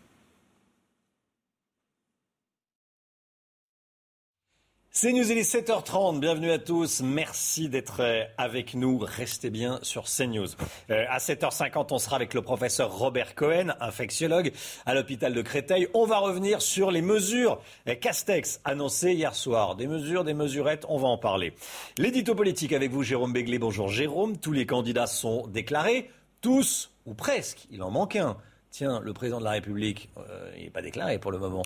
[4.98, 6.22] C'est News, il est 7h30.
[6.22, 7.02] Bienvenue à tous.
[7.02, 8.98] Merci d'être euh, avec nous.
[8.98, 10.48] Restez bien sur CNews.
[10.90, 14.54] Euh, à 7h50, on sera avec le professeur Robert Cohen, infectiologue
[14.86, 15.90] à l'hôpital de Créteil.
[15.94, 17.60] On va revenir sur les mesures
[17.90, 19.76] euh, Castex annoncées hier soir.
[19.76, 21.54] Des mesures, des mesurettes, on va en parler.
[21.98, 23.60] L'édito politique avec vous, Jérôme Béglé.
[23.60, 24.38] Bonjour Jérôme.
[24.38, 26.10] Tous les candidats sont déclarés.
[26.40, 27.68] Tous, ou presque.
[27.70, 28.38] Il en manque un.
[28.78, 31.62] Tiens, le président de la République, euh, il n'est pas déclaré pour le moment.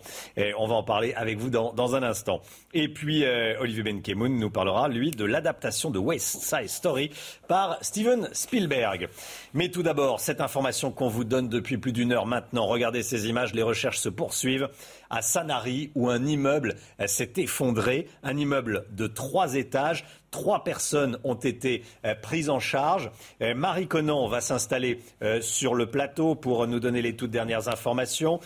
[0.60, 2.40] On va en parler avec vous dans, un instant.
[2.76, 7.10] Et puis, euh, Olivier Benkemoun nous parlera, lui, de l'adaptation de West Side Story
[7.48, 9.10] par Steven Spielberg.
[9.56, 12.68] Mais tout d'abord, cette information qu'on vous donne depuis plus d'une heure maintenant.
[12.68, 14.70] Regardez ces images, les recherches se poursuivent
[15.10, 16.76] à Sanary, où un immeuble
[17.08, 18.08] s'est effondré.
[18.22, 20.06] Un immeuble de trois étages.
[20.32, 23.12] Trois personnes ont été euh, prises en charge.
[23.42, 27.68] Euh, Marie Conan va s'installer euh, sur le plateau pour nous donner les toutes dernières
[27.68, 28.40] informations.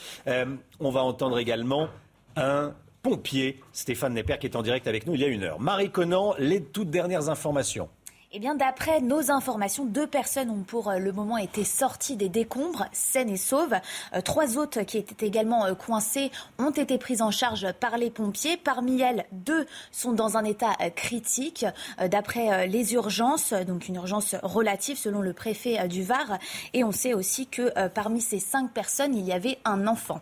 [0.79, 1.89] on va entendre également
[2.35, 5.59] un pompier, Stéphane Nepper, qui est en direct avec nous il y a une heure.
[5.59, 7.89] Marie Conan, les toutes dernières informations.
[8.35, 12.29] Eh bien, d'après nos informations, deux personnes ont pour euh, le moment été sorties des
[12.29, 13.75] décombres, saines et sauves.
[14.15, 18.09] Euh, trois autres qui étaient également euh, coincées ont été prises en charge par les
[18.09, 18.57] pompiers.
[18.57, 21.63] Parmi elles, deux sont dans un état critique.
[22.09, 26.39] D'après les urgences, donc une urgence relative selon le préfet du Var.
[26.73, 30.21] Et on sait aussi que parmi ces cinq personnes, il y avait un enfant.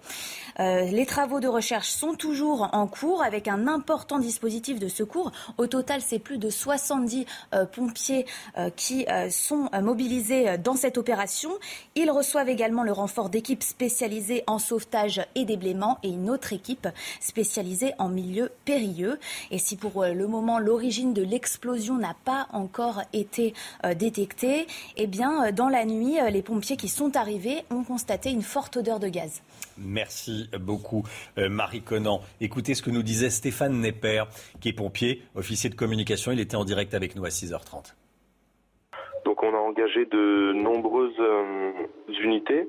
[0.59, 5.31] Les travaux de recherche sont toujours en cours avec un important dispositif de secours.
[5.57, 7.25] Au total, c'est plus de 70
[7.71, 8.25] pompiers
[8.57, 11.51] euh, qui euh, sont euh, mobilisés dans cette opération.
[11.95, 16.87] Ils reçoivent également le renfort d'équipes spécialisées en sauvetage et déblaiement et une autre équipe
[17.19, 19.19] spécialisée en milieu périlleux.
[19.51, 23.53] Et si pour le moment l'origine de l'explosion n'a pas encore été
[23.95, 24.67] détectée,
[24.97, 28.99] eh bien dans la nuit, les pompiers qui sont arrivés ont constaté une forte odeur
[28.99, 29.41] de gaz.
[29.83, 31.03] Merci beaucoup,
[31.37, 32.21] Marie Conan.
[32.39, 34.23] Écoutez ce que nous disait Stéphane Nepper,
[34.59, 36.31] qui est pompier, officier de communication.
[36.31, 37.95] Il était en direct avec nous à 6h30.
[39.25, 41.71] Donc on a engagé de nombreuses euh,
[42.23, 42.67] unités,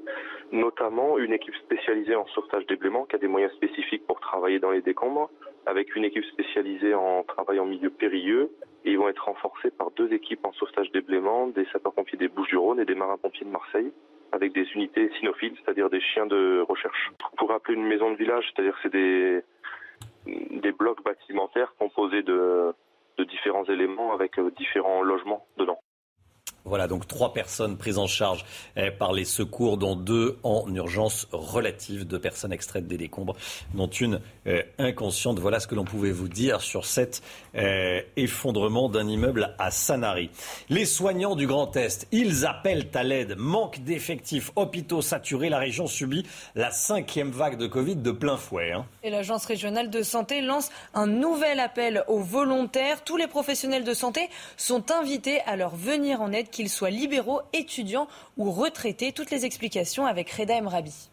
[0.52, 4.70] notamment une équipe spécialisée en sauvetage déblaiement qui a des moyens spécifiques pour travailler dans
[4.70, 5.30] les décombres,
[5.66, 8.50] avec une équipe spécialisée en travail en milieu périlleux.
[8.84, 12.80] Et ils vont être renforcés par deux équipes en sauvetage déblaiement, des sapeurs-pompiers des Bouches-du-Rhône
[12.80, 13.92] et des marins-pompiers de Marseille
[14.32, 17.12] avec des unités cynophiles, c'est-à-dire des chiens de recherche.
[17.36, 19.42] Pour rappeler une maison de village, c'est-à-dire c'est des,
[20.26, 22.74] des blocs bâtimentaires composés de,
[23.18, 25.78] de différents éléments avec euh, différents logements dedans.
[26.64, 28.44] Voilà, donc trois personnes prises en charge
[28.76, 33.34] eh, par les secours, dont deux en urgence relative, deux personnes extraites des décombres,
[33.74, 35.40] dont une eh, inconsciente.
[35.40, 37.20] Voilà ce que l'on pouvait vous dire sur cet
[37.54, 40.30] eh, effondrement d'un immeuble à Sanary.
[40.68, 43.34] Les soignants du Grand Est, ils appellent à l'aide.
[43.36, 46.24] Manque d'effectifs, hôpitaux saturés, la région subit
[46.54, 48.70] la cinquième vague de Covid de plein fouet.
[48.70, 48.86] Hein.
[49.02, 53.02] Et l'Agence régionale de santé lance un nouvel appel aux volontaires.
[53.02, 57.40] Tous les professionnels de santé sont invités à leur venir en aide qu'ils soient libéraux,
[57.52, 58.06] étudiants
[58.36, 59.10] ou retraités.
[59.10, 61.10] Toutes les explications avec Reda Emrabi.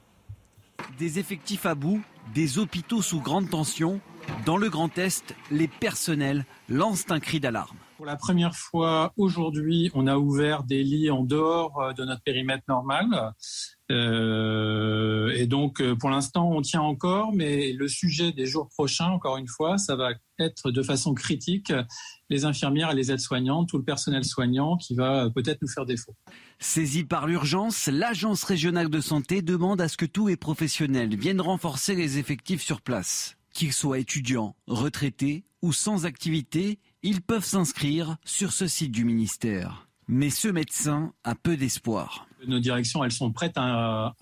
[0.99, 2.02] Des effectifs à bout,
[2.36, 3.99] des hôpitaux sous grande tension.
[4.45, 7.78] Dans le Grand Est, les personnels lancent un cri d'alarme.
[7.98, 12.22] Pour la première fois aujourd'hui, on a ouvert des lits en dehors euh, de notre
[12.22, 13.34] périmètre normal.
[13.91, 19.07] Euh, et donc, euh, pour l'instant, on tient encore, mais le sujet des jours prochains,
[19.07, 21.74] encore une fois, ça va être de façon critique
[22.30, 26.16] les infirmières et les aides-soignantes, tout le personnel soignant qui va peut-être nous faire défaut.
[26.60, 31.41] Saisie par l'urgence, l'Agence régionale de santé demande à ce que tous les professionnels viennent
[31.41, 33.36] renforcer les effectifs sur place.
[33.53, 39.89] Qu'ils soient étudiants, retraités ou sans activité, ils peuvent s'inscrire sur ce site du ministère.
[40.10, 42.27] Mais ce médecin a peu d'espoir.
[42.48, 44.15] Nos directions, elles sont prêtes à,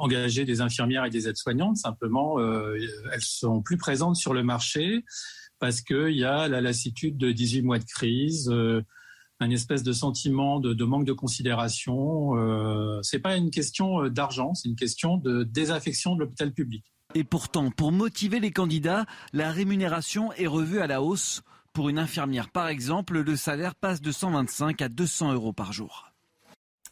[0.00, 1.76] engager des infirmières et des aides-soignantes.
[1.76, 2.76] Simplement, euh,
[3.12, 5.04] elles sont plus présentes sur le marché
[5.58, 8.48] parce qu'il y a la lassitude de 18 mois de crise.
[8.50, 8.82] Euh,
[9.40, 12.36] un espèce de sentiment de, manque de considération.
[12.36, 16.84] Euh, c'est pas une question euh, d'argent, c'est une question de désaffection de l'hôpital public.
[17.14, 21.42] Et pourtant, pour motiver les candidats, la rémunération est revue à la hausse.
[21.76, 26.10] Pour une infirmière, par exemple, le salaire passe de 125 à 200 euros par jour.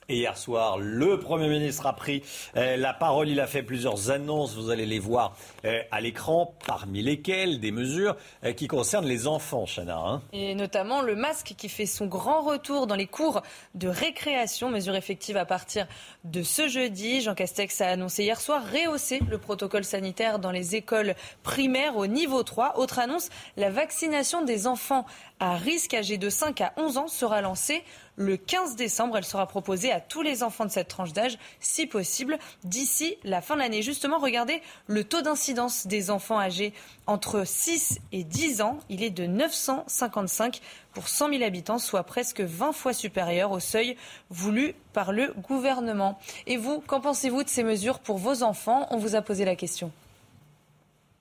[0.09, 2.23] Et hier soir, le Premier ministre a pris
[2.57, 3.31] euh, la parole.
[3.31, 4.55] Il a fait plusieurs annonces.
[4.55, 8.15] Vous allez les voir euh, à l'écran, parmi lesquelles des mesures
[8.45, 9.97] euh, qui concernent les enfants, Chana.
[9.97, 10.23] Hein.
[10.35, 13.41] Et notamment le masque qui fait son grand retour dans les cours
[13.75, 14.69] de récréation.
[14.69, 15.87] Mesure effective à partir
[16.25, 17.23] de ce jeudi.
[17.23, 22.07] Jean Castex a annoncé hier soir rehausser le protocole sanitaire dans les écoles primaires au
[22.07, 22.79] niveau 3.
[22.79, 25.07] Autre annonce, la vaccination des enfants
[25.41, 27.83] à risque âgés de 5 à 11 ans sera lancée
[28.17, 29.17] le 15 décembre.
[29.17, 33.41] Elle sera proposée à tous les enfants de cette tranche d'âge, si possible, d'ici la
[33.41, 33.83] fin de l'année.
[33.83, 36.73] Justement, regardez le taux d'incidence des enfants âgés
[37.07, 38.79] entre 6 et 10 ans.
[38.89, 40.61] Il est de 955
[40.93, 43.97] pour 100 000 habitants, soit presque 20 fois supérieur au seuil
[44.31, 46.19] voulu par le gouvernement.
[46.47, 48.87] Et vous, qu'en pensez-vous de ces mesures pour vos enfants?
[48.91, 49.91] On vous a posé la question.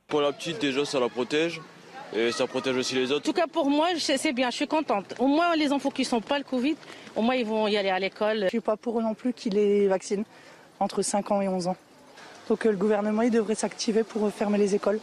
[0.07, 1.59] Pour la petite, déjà, ça la protège
[2.15, 3.29] et ça protège aussi les autres.
[3.29, 5.15] En tout cas, pour moi, c'est bien, je suis contente.
[5.19, 6.75] Au moins, les enfants qui ne sont pas le Covid,
[7.15, 8.39] au moins, ils vont y aller à l'école.
[8.39, 10.25] Je ne suis pas pour eux non plus qu'ils les vaccinent
[10.79, 11.77] entre 5 ans et 11 ans.
[12.49, 14.99] Donc, euh, le gouvernement, il devrait s'activer pour fermer les écoles.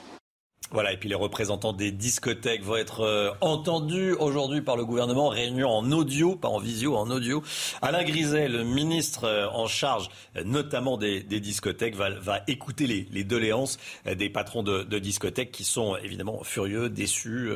[0.73, 5.28] Voilà, et puis les représentants des discothèques vont être euh, entendus aujourd'hui par le gouvernement,
[5.28, 7.43] réunion en audio, pas en visio, en audio.
[7.82, 12.11] Alain Griset, le ministre euh, en charge euh, notamment des, discothèques, va,
[12.47, 17.51] écouter les, doléances des patrons de, discothèques qui sont évidemment furieux, déçus,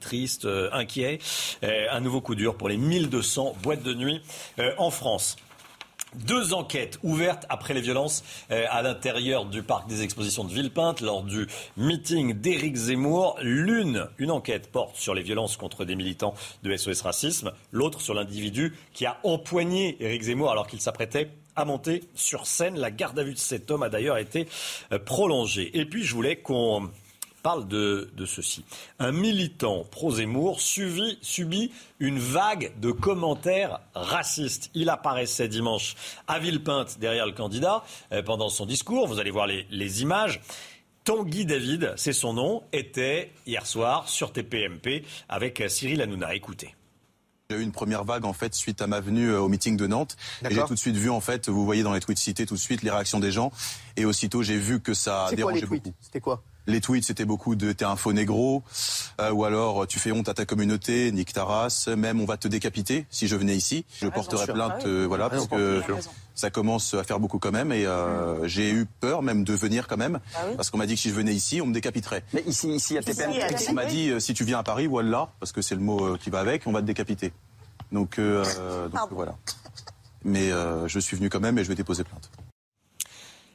[0.00, 1.18] tristes, inquiets.
[1.62, 4.20] un nouveau coup dur pour les 1200 boîtes de nuit
[4.78, 5.36] en France.
[6.16, 11.00] Deux enquêtes ouvertes après les violences euh, à l'intérieur du parc des expositions de Villepinte
[11.02, 11.46] lors du
[11.76, 13.36] meeting d'Éric Zemmour.
[13.42, 16.34] L'une, une enquête porte sur les violences contre des militants
[16.64, 21.64] de SOS Racisme, l'autre sur l'individu qui a empoigné Éric Zemmour alors qu'il s'apprêtait à
[21.64, 22.76] monter sur scène.
[22.76, 24.48] La garde à vue de cet homme a d'ailleurs été
[24.92, 25.78] euh, prolongée.
[25.78, 26.90] Et puis je voulais qu'on
[27.42, 28.64] parle de, ceci.
[28.98, 34.70] Un militant pro-Zemmour subit une vague de commentaires racistes.
[34.74, 35.96] Il apparaissait dimanche
[36.28, 39.08] à Villepinte derrière le candidat euh, pendant son discours.
[39.08, 40.40] Vous allez voir les, images.
[41.04, 46.34] Tanguy David, c'est son nom, était hier soir sur TPMP avec Cyril Hanouna.
[46.34, 46.74] Écoutez.
[47.50, 49.88] J'ai eu une première vague en fait suite à ma venue euh, au meeting de
[49.88, 50.16] Nantes.
[50.48, 52.54] Et j'ai tout de suite vu en fait, vous voyez dans les tweets cités tout
[52.54, 53.50] de suite les réactions des gens.
[53.96, 55.92] Et aussitôt j'ai vu que ça dérangeait beaucoup.
[56.00, 58.62] C'était quoi les tweets, c'était beaucoup de t'es un faux négro,
[59.20, 62.36] euh, ou alors tu fais honte à ta communauté, nique ta race, même on va
[62.36, 63.84] te décapiter si je venais ici.
[64.00, 65.82] Je porterais plainte, euh, voilà, parce que
[66.34, 69.88] ça commence à faire beaucoup quand même, et euh, j'ai eu peur même de venir
[69.88, 72.24] quand même, ah parce qu'on m'a dit que si je venais ici, on me décapiterait.
[72.32, 73.32] Mais ici, ici à TPM,
[73.68, 76.30] on m'a dit si tu viens à Paris, voilà, parce que c'est le mot qui
[76.30, 77.32] va avec, on va te décapiter.
[77.92, 79.34] Donc, donc voilà.
[80.24, 80.50] Mais
[80.86, 82.30] je suis venu quand même et je vais déposer plainte.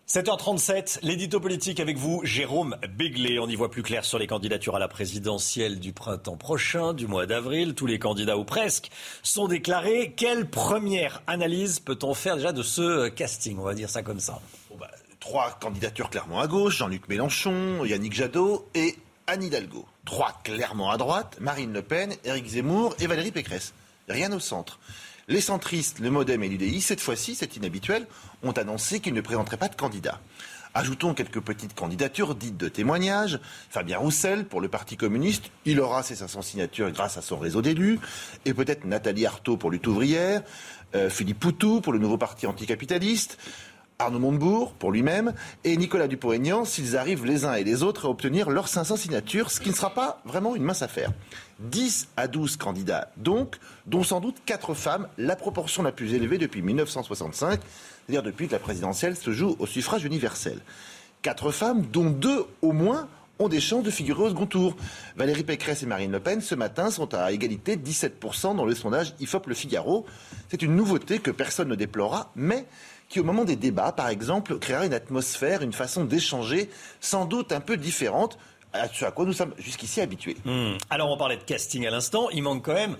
[0.07, 3.39] 7h37, l'édito politique avec vous, Jérôme Béglé.
[3.39, 7.07] On y voit plus clair sur les candidatures à la présidentielle du printemps prochain, du
[7.07, 7.73] mois d'avril.
[7.73, 8.91] Tous les candidats, ou presque,
[9.23, 10.13] sont déclarés.
[10.15, 13.57] Quelle première analyse peut-on faire déjà de ce casting?
[13.57, 14.39] On va dire ça comme ça.
[14.79, 18.95] Bah, trois candidatures clairement à gauche, Jean-Luc Mélenchon, Yannick Jadot et
[19.25, 19.87] Anne Hidalgo.
[20.05, 23.73] Trois clairement à droite, Marine Le Pen, Éric Zemmour et Valérie Pécresse.
[24.07, 24.77] Rien au centre.
[25.27, 28.05] Les centristes, le Modem et l'UDI, cette fois-ci, c'est inhabituel,
[28.43, 30.21] ont annoncé qu'ils ne présenteraient pas de candidat.
[30.75, 33.39] Ajoutons quelques petites candidatures dites de témoignage.
[33.69, 37.63] Fabien Roussel pour le Parti communiste, il aura ses 500 signatures grâce à son réseau
[37.63, 37.97] d'élus.
[38.43, 40.43] Et peut-être Nathalie Arthaud pour lutte ouvrière,
[40.93, 43.39] euh, Philippe Poutou pour le nouveau parti anticapitaliste.
[43.97, 48.09] Arnaud Montebourg pour lui-même et Nicolas Dupont-Aignan s'ils arrivent les uns et les autres à
[48.09, 51.11] obtenir leurs 500 signatures, ce qui ne sera pas vraiment une mince affaire.
[51.59, 53.55] 10 à 12 candidats donc,
[53.85, 58.53] dont sans doute 4 femmes, la proportion la plus élevée depuis 1965, c'est-à-dire depuis que
[58.53, 60.59] la présidentielle se joue au suffrage universel.
[61.21, 63.07] 4 femmes, dont 2 au moins
[63.39, 64.75] ont des chances de figurer au second tour.
[65.17, 69.13] Valérie Pécresse et Marine Le Pen, ce matin, sont à égalité 17% dans le sondage
[69.19, 70.05] IFOP Le Figaro.
[70.49, 72.65] C'est une nouveauté que personne ne déplorera, mais
[73.15, 76.69] qui, au moment des débats, par exemple, créera une atmosphère, une façon d'échanger
[76.99, 78.37] sans doute un peu différente
[78.73, 80.35] à ce à quoi nous sommes jusqu'ici habitués.
[80.43, 80.73] Hmm.
[80.89, 82.29] Alors, on parlait de casting à l'instant.
[82.31, 82.97] Il manque quand même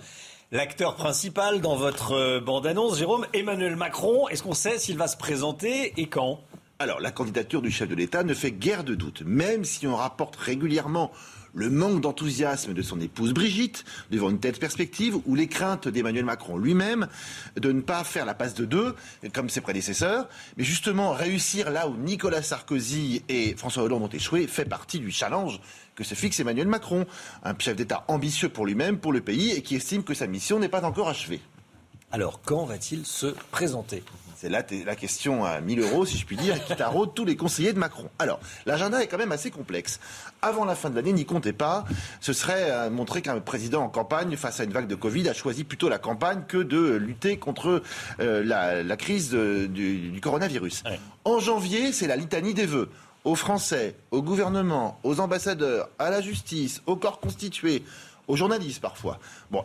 [0.52, 4.26] l'acteur principal dans votre euh, bande-annonce, Jérôme, Emmanuel Macron.
[4.28, 6.40] Est-ce qu'on sait s'il va se présenter et quand?
[6.78, 9.96] Alors, la candidature du chef de l'État ne fait guère de doute, même si on
[9.96, 11.12] rapporte régulièrement
[11.56, 16.24] le manque d'enthousiasme de son épouse Brigitte devant une telle perspective ou les craintes d'Emmanuel
[16.24, 17.08] Macron lui-même
[17.56, 18.94] de ne pas faire la passe de deux
[19.32, 20.28] comme ses prédécesseurs,
[20.58, 25.10] mais justement réussir là où Nicolas Sarkozy et François Hollande ont échoué fait partie du
[25.10, 25.60] challenge
[25.94, 27.06] que se fixe Emmanuel Macron,
[27.42, 30.58] un chef d'État ambitieux pour lui-même, pour le pays et qui estime que sa mission
[30.58, 31.40] n'est pas encore achevée.
[32.12, 34.04] Alors, quand va-t-il se présenter?
[34.36, 37.36] C'est là la question à 1000 euros, si je puis dire, qui taraude tous les
[37.36, 38.10] conseillers de Macron.
[38.18, 39.98] Alors, l'agenda est quand même assez complexe.
[40.42, 41.84] Avant la fin de l'année, n'y comptez pas,
[42.20, 45.32] ce serait euh, montrer qu'un président en campagne, face à une vague de Covid, a
[45.32, 47.82] choisi plutôt la campagne que de lutter contre
[48.20, 50.84] euh, la, crise du, coronavirus.
[51.24, 52.90] En janvier, c'est la litanie des vœux
[53.24, 57.82] aux Français, au gouvernement, aux ambassadeurs, à la justice, au corps constitué,
[58.28, 59.18] aux journalistes parfois.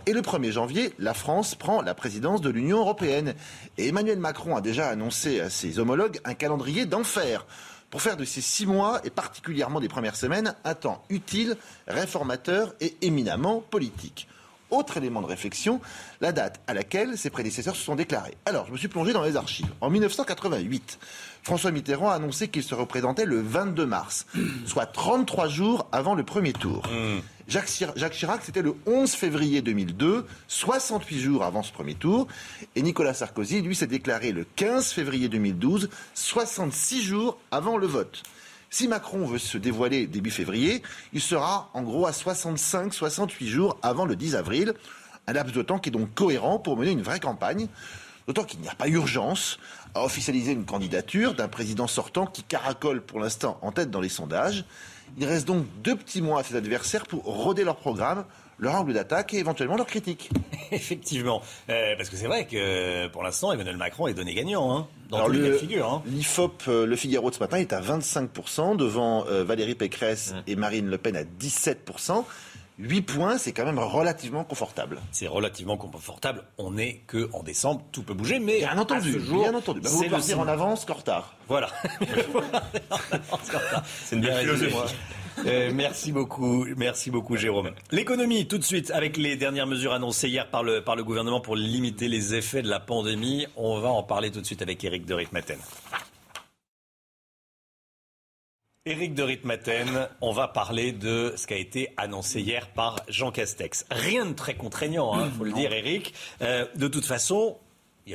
[0.06, 3.34] Et le 1er janvier, la France prend la présidence de l'Union européenne.
[3.78, 7.46] Et Emmanuel Macron a déjà annoncé à ses homologues un calendrier d'enfer
[7.90, 11.58] pour faire de ces six mois, et particulièrement des premières semaines, un temps utile,
[11.88, 14.30] réformateur et éminemment politique.
[14.70, 15.82] Autre élément de réflexion,
[16.22, 18.38] la date à laquelle ses prédécesseurs se sont déclarés.
[18.46, 19.68] Alors, je me suis plongé dans les archives.
[19.82, 20.98] En 1988,
[21.44, 24.26] François Mitterrand a annoncé qu'il se représentait le 22 mars,
[24.66, 26.84] soit 33 jours avant le premier tour.
[26.88, 27.20] Mmh.
[27.48, 32.28] Jacques, Chirac, c'était le 11 février 2002, 68 jours avant ce premier tour.
[32.76, 38.24] Et Nicolas Sarkozy, lui, s'est déclaré le 15 février 2012, 66 jours avant le vote.
[38.70, 40.82] Si Macron veut se dévoiler début février,
[41.12, 44.74] il sera en gros à 65-68 jours avant le 10 avril.
[45.28, 47.68] Un laps de temps qui est donc cohérent pour mener une vraie campagne.
[48.28, 49.60] D'autant qu'il n'y a pas urgence
[49.94, 54.10] à officialiser une candidature d'un président sortant qui caracole pour l'instant en tête dans les
[54.10, 54.66] sondages.
[55.18, 58.24] Il reste donc deux petits mois à ses adversaires pour roder leur programme,
[58.60, 60.30] leur angle d'attaque et éventuellement leur critique.
[60.72, 64.88] Effectivement, euh, parce que c'est vrai que pour l'instant, Emmanuel Macron est donné gagnant hein,
[65.10, 65.92] dans tous les figure.
[65.92, 66.04] Hein.
[66.06, 70.44] L'IFOP, euh, le Figaro de ce matin, est à 25% devant euh, Valérie Pécresse mmh.
[70.48, 72.24] et Marine Le Pen à 17%.
[72.82, 74.99] 8 points, c'est quand même relativement confortable.
[75.12, 76.44] C'est relativement confortable.
[76.58, 79.82] On n'est que en décembre, tout peut bouger, mais bien entendu, bien entendu.
[79.82, 81.36] Bah, vous dire en avance qu'en retard.
[81.48, 81.70] Voilà.
[84.06, 84.95] c'est une belle philosophie.
[85.45, 87.72] Euh, merci beaucoup, merci beaucoup Jérôme.
[87.91, 91.40] L'économie, tout de suite, avec les dernières mesures annoncées hier par le, par le gouvernement
[91.40, 93.48] pour limiter les effets de la pandémie.
[93.56, 95.58] On va en parler tout de suite avec Eric de Ritmaten.
[98.88, 103.32] Éric de Ritmaten, on va parler de ce qui a été annoncé hier par Jean
[103.32, 103.86] Castex.
[103.91, 106.16] Rien de très contraignant, il hein, faut le dire, Éric.
[106.41, 107.60] Euh, de toute façon,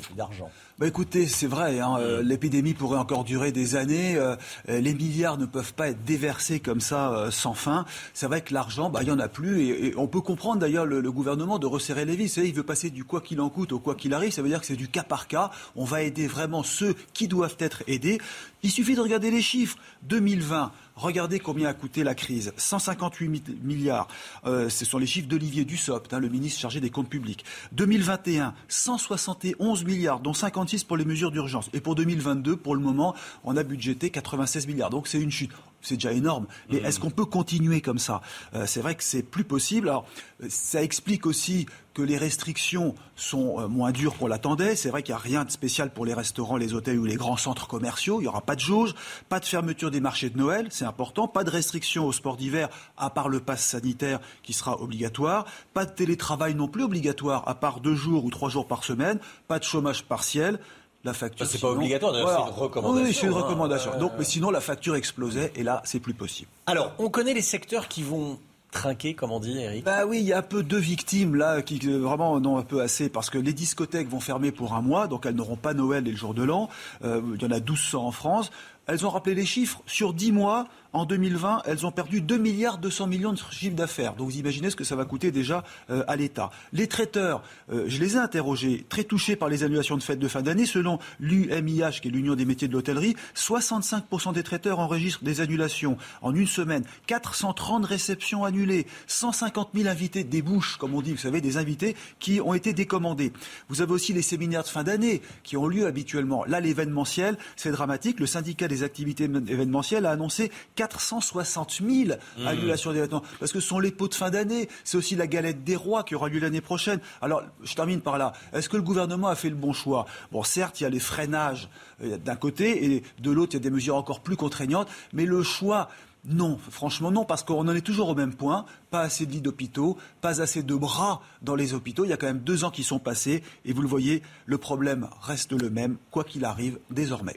[0.00, 0.50] n'y a plus d'argent.
[0.78, 2.26] Bah écoutez, c'est vrai, hein, euh, mm.
[2.26, 4.16] l'épidémie pourrait encore durer des années.
[4.16, 4.36] Euh,
[4.68, 7.84] les milliards ne peuvent pas être déversés comme ça sans fin.
[8.14, 9.62] C'est vrai que l'argent, bah, il n'y en a plus.
[9.62, 12.36] Et, on peut comprendre d'ailleurs le, gouvernement de resserrer les vis.
[12.36, 14.32] il veut passer du quoi qu'il en coûte au quoi qu'il arrive.
[14.32, 15.50] Ça veut dire que c'est du cas par cas.
[15.76, 18.18] On va aider vraiment ceux qui doivent être aidés.
[18.62, 19.76] Il suffit de regarder les chiffres.
[20.02, 20.72] 2020.
[20.96, 22.54] Regardez combien a coûté la crise.
[22.56, 24.08] 158 milliards.
[24.46, 27.44] Euh, ce sont les chiffres d'Olivier Dussopt, hein, le ministre chargé des comptes publics.
[27.72, 31.68] 2021, 171 milliards, dont 56 pour les mesures d'urgence.
[31.74, 33.14] Et pour 2022, pour le moment,
[33.44, 34.88] on a budgété 96 milliards.
[34.88, 35.52] Donc c'est une chute
[35.86, 36.46] c'est déjà énorme.
[36.70, 36.86] Mais mmh.
[36.86, 38.20] est-ce qu'on peut continuer comme ça?
[38.54, 39.88] Euh, C'est vrai que c'est plus possible.
[39.88, 40.06] Alors,
[40.48, 44.76] ça explique aussi que les restrictions sont euh, moins dures qu'on l'attendait.
[44.76, 47.14] C'est vrai qu'il n'y a rien de spécial pour les restaurants, les hôtels ou les
[47.14, 48.20] grands centres commerciaux.
[48.20, 48.94] Il n'y aura pas de jauge,
[49.30, 52.68] pas de fermeture des marchés de Noël, c'est important, pas de restrictions au sport d'hiver,
[52.98, 57.54] à part le pass sanitaire qui sera obligatoire, pas de télétravail non plus obligatoire, à
[57.54, 59.18] part deux jours ou trois jours par semaine,
[59.48, 60.58] pas de chômage partiel
[61.06, 61.46] la facture.
[61.46, 63.06] c'est pas obligatoire, c'est une recommandation.
[63.06, 63.36] Oui, c'est une hein.
[63.36, 63.98] recommandation.
[63.98, 66.50] Donc, mais sinon, la facture explosait et là, c'est plus possible.
[66.66, 68.38] Alors, on connaît les secteurs qui vont
[68.70, 69.84] trinquer, comme on dit, Eric?
[69.84, 72.62] Bah oui, il y a un peu deux victimes là qui euh, vraiment non un
[72.62, 75.72] peu assez parce que les discothèques vont fermer pour un mois, donc elles n'auront pas
[75.72, 76.68] Noël et le jour de l'an.
[77.04, 78.50] Euh, il y en a 1200 en France.
[78.86, 79.82] Elles ont rappelé les chiffres.
[79.86, 84.14] Sur 10 mois, en 2020, elles ont perdu 2 milliards 200 millions de chiffre d'affaires.
[84.14, 86.50] Donc vous imaginez ce que ça va coûter déjà euh, à l'État.
[86.72, 87.42] Les traiteurs,
[87.72, 90.66] euh, je les ai interrogés, très touchés par les annulations de fêtes de fin d'année.
[90.66, 95.96] Selon l'UMIH, qui est l'Union des métiers de l'hôtellerie, 65% des traiteurs enregistrent des annulations
[96.22, 96.84] en une semaine.
[97.06, 101.96] 430 réceptions annulées, 150 000 invités des bouches, comme on dit, vous savez, des invités
[102.18, 103.32] qui ont été décommandés.
[103.68, 106.44] Vous avez aussi les séminaires de fin d'année qui ont lieu habituellement.
[106.44, 108.20] Là, l'événementiel, c'est dramatique.
[108.20, 112.46] Le syndicat des activités événementielles a annoncé 460 000 mmh.
[112.46, 113.22] annulations d'événements.
[113.40, 114.68] Parce que ce sont les pots de fin d'année.
[114.84, 117.00] C'est aussi la galette des rois qui aura lieu l'année prochaine.
[117.20, 118.32] Alors, je termine par là.
[118.52, 120.06] Est-ce que le gouvernement a fait le bon choix?
[120.30, 121.68] Bon, certes, il y a les freinages
[122.02, 124.88] euh, d'un côté et de l'autre, il y a des mesures encore plus contraignantes.
[125.12, 125.88] Mais le choix
[126.28, 128.64] non, franchement non, parce qu'on en est toujours au même point.
[128.90, 132.04] Pas assez de lits d'hôpitaux, pas assez de bras dans les hôpitaux.
[132.04, 134.58] Il y a quand même deux ans qui sont passés et vous le voyez, le
[134.58, 137.36] problème reste le même, quoi qu'il arrive désormais.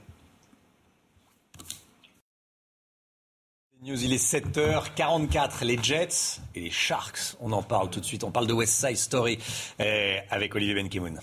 [3.82, 5.64] News, il est 7h44.
[5.64, 8.26] Les Jets et les Sharks, on en parle tout de suite.
[8.26, 9.40] On parle de West Side Story
[9.80, 11.18] euh, avec Olivier Benkimoun.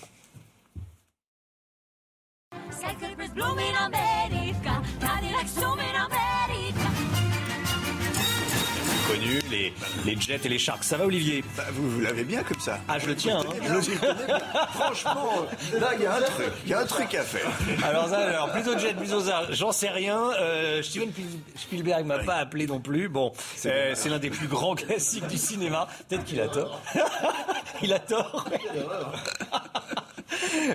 [9.50, 9.72] Les,
[10.04, 10.84] les Jets et les Sharks.
[10.84, 11.44] Ça va, Olivier?
[11.56, 12.78] Bah, Vous, vous l'avez bien comme ça.
[12.88, 13.40] Ah, je le tiens.
[13.40, 13.70] Hein.
[14.74, 15.46] Franchement,
[15.78, 16.52] là, il y a un truc.
[16.64, 17.50] Il y a un truc à faire.
[17.84, 19.42] Alors, ça, alors plutôt Jet, plutôt ça.
[19.50, 20.30] J'en sais rien.
[20.40, 21.10] Euh, Steven
[21.56, 23.08] Spielberg m'a pas appelé non plus.
[23.08, 23.32] Bon,
[23.66, 25.88] euh, c'est l'un des plus grands classiques du cinéma.
[26.08, 26.80] Peut-être qu'il a tort.
[27.82, 28.46] il a tort.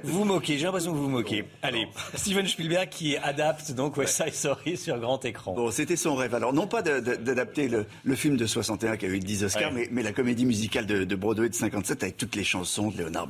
[0.03, 1.45] Vous moquez, j'ai l'impression que vous vous moquez.
[1.61, 5.53] Allez, Steven Spielberg qui adapte donc West Side Story sur grand écran.
[5.53, 6.35] Bon, c'était son rêve.
[6.35, 10.13] Alors, non pas d'adapter le, film de 61 qui a eu 10 Oscars, mais, la
[10.13, 13.27] comédie musicale de, Broadway de 57 avec toutes les chansons de Leonard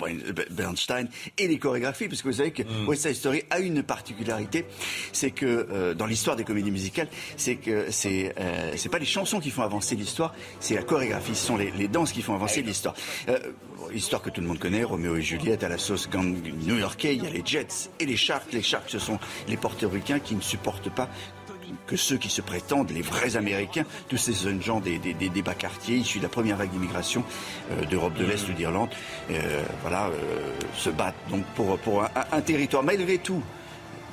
[0.52, 1.08] Bernstein
[1.38, 2.88] et les chorégraphies, parce que vous savez que mm.
[2.88, 4.66] West Side Story a une particularité,
[5.12, 7.08] c'est que euh, dans l'histoire des comédies musicales,
[7.38, 11.36] c'est que c'est euh, c'est pas les chansons qui font avancer l'histoire, c'est la chorégraphie,
[11.36, 12.96] ce sont les, danses qui font avancer l'histoire.
[13.28, 13.40] Euh,
[13.94, 16.36] histoire que tout le monde connaît, Roméo et Juliette à la sauce gang
[16.66, 18.52] new-yorkais, il y a les Jets et les Sharks.
[18.54, 21.10] Les Sharks, ce sont les portoricains qui ne supportent pas
[21.88, 25.00] que ceux qui se prétendent les vrais Américains, tous ces jeunes gens des,
[25.44, 27.24] bas quartiers issus de la première vague d'immigration
[27.72, 28.90] euh, d'Europe de l'Est ou d'Irlande,
[29.30, 32.84] euh, voilà, euh, se battent donc pour, un, territoire.
[32.84, 33.42] Malgré tout,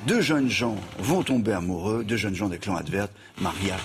[0.07, 3.11] deux jeunes gens vont tomber amoureux, deux jeunes gens des clans adverses,
[3.41, 3.75] Maria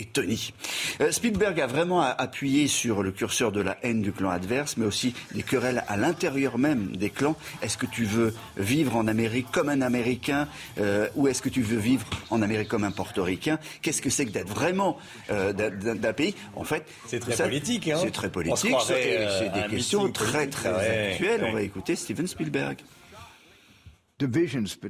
[0.00, 0.52] et Tony.
[1.00, 4.86] Euh, Spielberg a vraiment appuyé sur le curseur de la haine du clan adverse, mais
[4.86, 7.36] aussi des querelles à l'intérieur même des clans.
[7.62, 10.48] Est-ce que tu veux vivre en Amérique comme un Américain
[10.78, 13.58] euh, ou est-ce que tu veux vivre en Amérique comme un Portoricain?
[13.82, 14.98] Qu'est-ce que c'est que d'être vraiment
[15.30, 16.34] euh, d'un pays?
[16.56, 17.88] En fait, c'est très politique.
[17.88, 18.76] Hein c'est très politique.
[18.86, 21.44] C'est des questions très très actuelles.
[21.44, 22.78] On va écouter Steven Spielberg.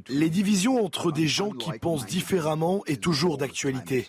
[0.09, 4.05] Les divisions entre des gens qui pensent différemment est toujours d'actualité.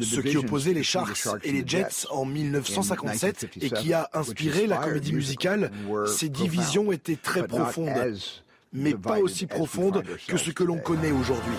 [0.00, 4.78] Ce qui opposait les Sharks et les Jets en 1957 et qui a inspiré la
[4.78, 5.70] comédie musicale,
[6.06, 8.16] ces divisions étaient très profondes,
[8.72, 11.56] mais pas aussi profondes que ce que l'on connaît aujourd'hui.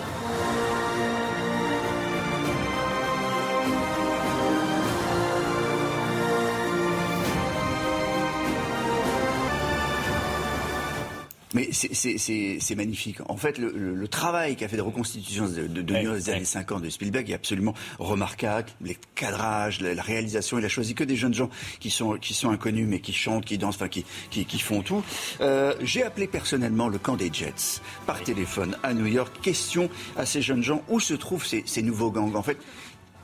[11.54, 13.18] Mais c'est magnifique.
[13.28, 16.90] En fait, le, travail qu'a fait de reconstitution de, de, de des années 50 de
[16.90, 18.68] Spielberg est absolument remarquable.
[18.80, 21.48] Les cadrages, la, réalisation, il a choisi que des jeunes gens
[21.80, 24.82] qui sont, qui sont inconnus, mais qui chantent, qui dansent, enfin, qui, qui, qui font
[24.82, 25.02] tout.
[25.40, 29.32] Euh, J'ai appelé personnellement le camp des Jets par téléphone à New York.
[29.40, 32.34] Question à ces jeunes gens, où se trouvent ces, ces nouveaux gangs?
[32.34, 32.58] En fait,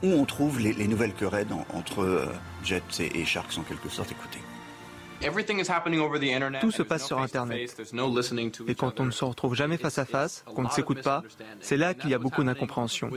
[0.03, 2.25] où on trouve les, les nouvelles querelles entre euh,
[2.63, 4.11] Jets et, et Sharks en quelque sorte?
[4.11, 4.39] Écoutez.
[6.61, 7.81] Tout se passe sur Internet.
[8.67, 11.23] Et quand on ne se retrouve jamais face à face, qu'on ne s'écoute pas,
[11.59, 13.09] c'est là qu'il y a beaucoup d'incompréhension.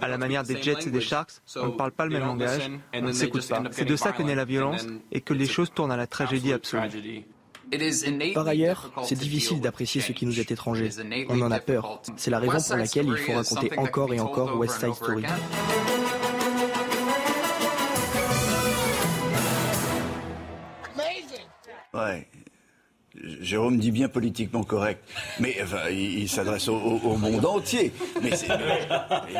[0.00, 2.70] À la manière des Jets et des Sharks, on ne parle pas le même langage,
[2.94, 3.62] on ne s'écoute pas.
[3.72, 6.52] C'est de ça que naît la violence et que les choses tournent à la tragédie
[6.52, 7.24] absolue.
[8.34, 10.90] Par ailleurs, c'est difficile d'apprécier ce qui nous est étranger.
[11.28, 12.02] On en a peur.
[12.16, 15.24] C'est la raison pour laquelle il faut raconter encore et encore West Side Story.
[21.94, 22.26] Ouais.
[23.40, 25.02] Jérôme dit bien politiquement correct,
[25.40, 27.92] mais enfin, il, s'adresse au, monde entier.
[28.22, 28.30] Mais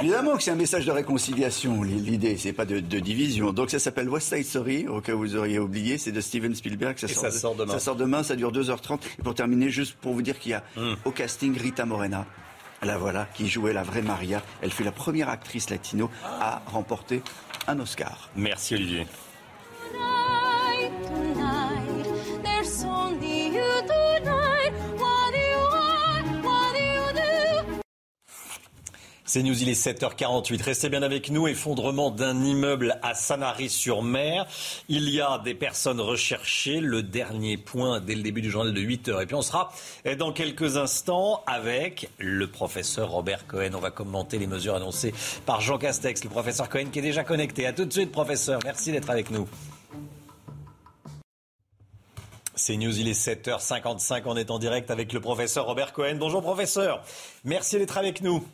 [0.01, 1.83] évidemment que c'est un message de réconciliation.
[1.85, 3.53] L'idée, c'est pas de, division.
[3.53, 5.99] Donc ça s'appelle West Side Story, au cas où vous auriez oublié.
[5.99, 6.99] C'est de Steven Spielberg.
[6.99, 7.73] Ça, sort, ça sort, demain.
[7.73, 8.23] Ça sort demain.
[8.25, 8.99] Ça dure 2h30.
[9.19, 10.95] Et pour terminer, juste pour vous dire qu'il y a hmm.
[11.05, 12.27] au casting Rita Morena.
[12.83, 14.43] La voilà, qui jouait la vraie Maria.
[14.63, 17.23] Elle fut la première actrice latino à remporter
[17.69, 18.31] un Oscar.
[18.35, 19.07] Merci Olivier.
[29.31, 30.61] C'est News, il est 7h48.
[30.61, 31.47] Restez bien avec nous.
[31.47, 34.45] Effondrement d'un immeuble à Sanary-sur-Mer.
[34.89, 36.81] Il y a des personnes recherchées.
[36.81, 39.23] Le dernier point dès le début du journal de 8h.
[39.23, 39.71] Et puis on sera
[40.19, 43.71] dans quelques instants avec le professeur Robert Cohen.
[43.75, 45.15] On va commenter les mesures annoncées
[45.47, 47.69] par Jean Castex, le professeur Cohen qui est déjà connecté.
[47.69, 48.59] À tout de suite, professeur.
[48.65, 49.47] Merci d'être avec nous.
[52.61, 54.25] C'est News, il est 7h55.
[54.27, 56.17] On est en direct avec le professeur Robert Cohen.
[56.19, 57.03] Bonjour, professeur.
[57.43, 58.45] Merci d'être avec nous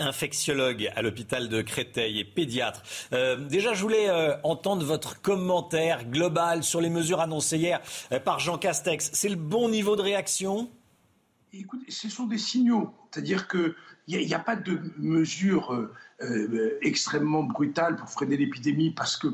[0.00, 2.82] infectiologue à l'hôpital de Créteil et pédiatre.
[3.12, 7.80] Euh, déjà, je voulais euh, entendre votre commentaire global sur les mesures annoncées hier
[8.10, 9.10] euh, par Jean Castex.
[9.12, 10.68] C'est le bon niveau de réaction?
[11.52, 12.92] Écoutez, ce sont des signaux.
[13.12, 13.72] C'est-à-dire qu'il
[14.08, 15.88] n'y a, a, pas de mesures
[16.80, 19.28] extrêmement brutales pour freiner l'épidémie parce que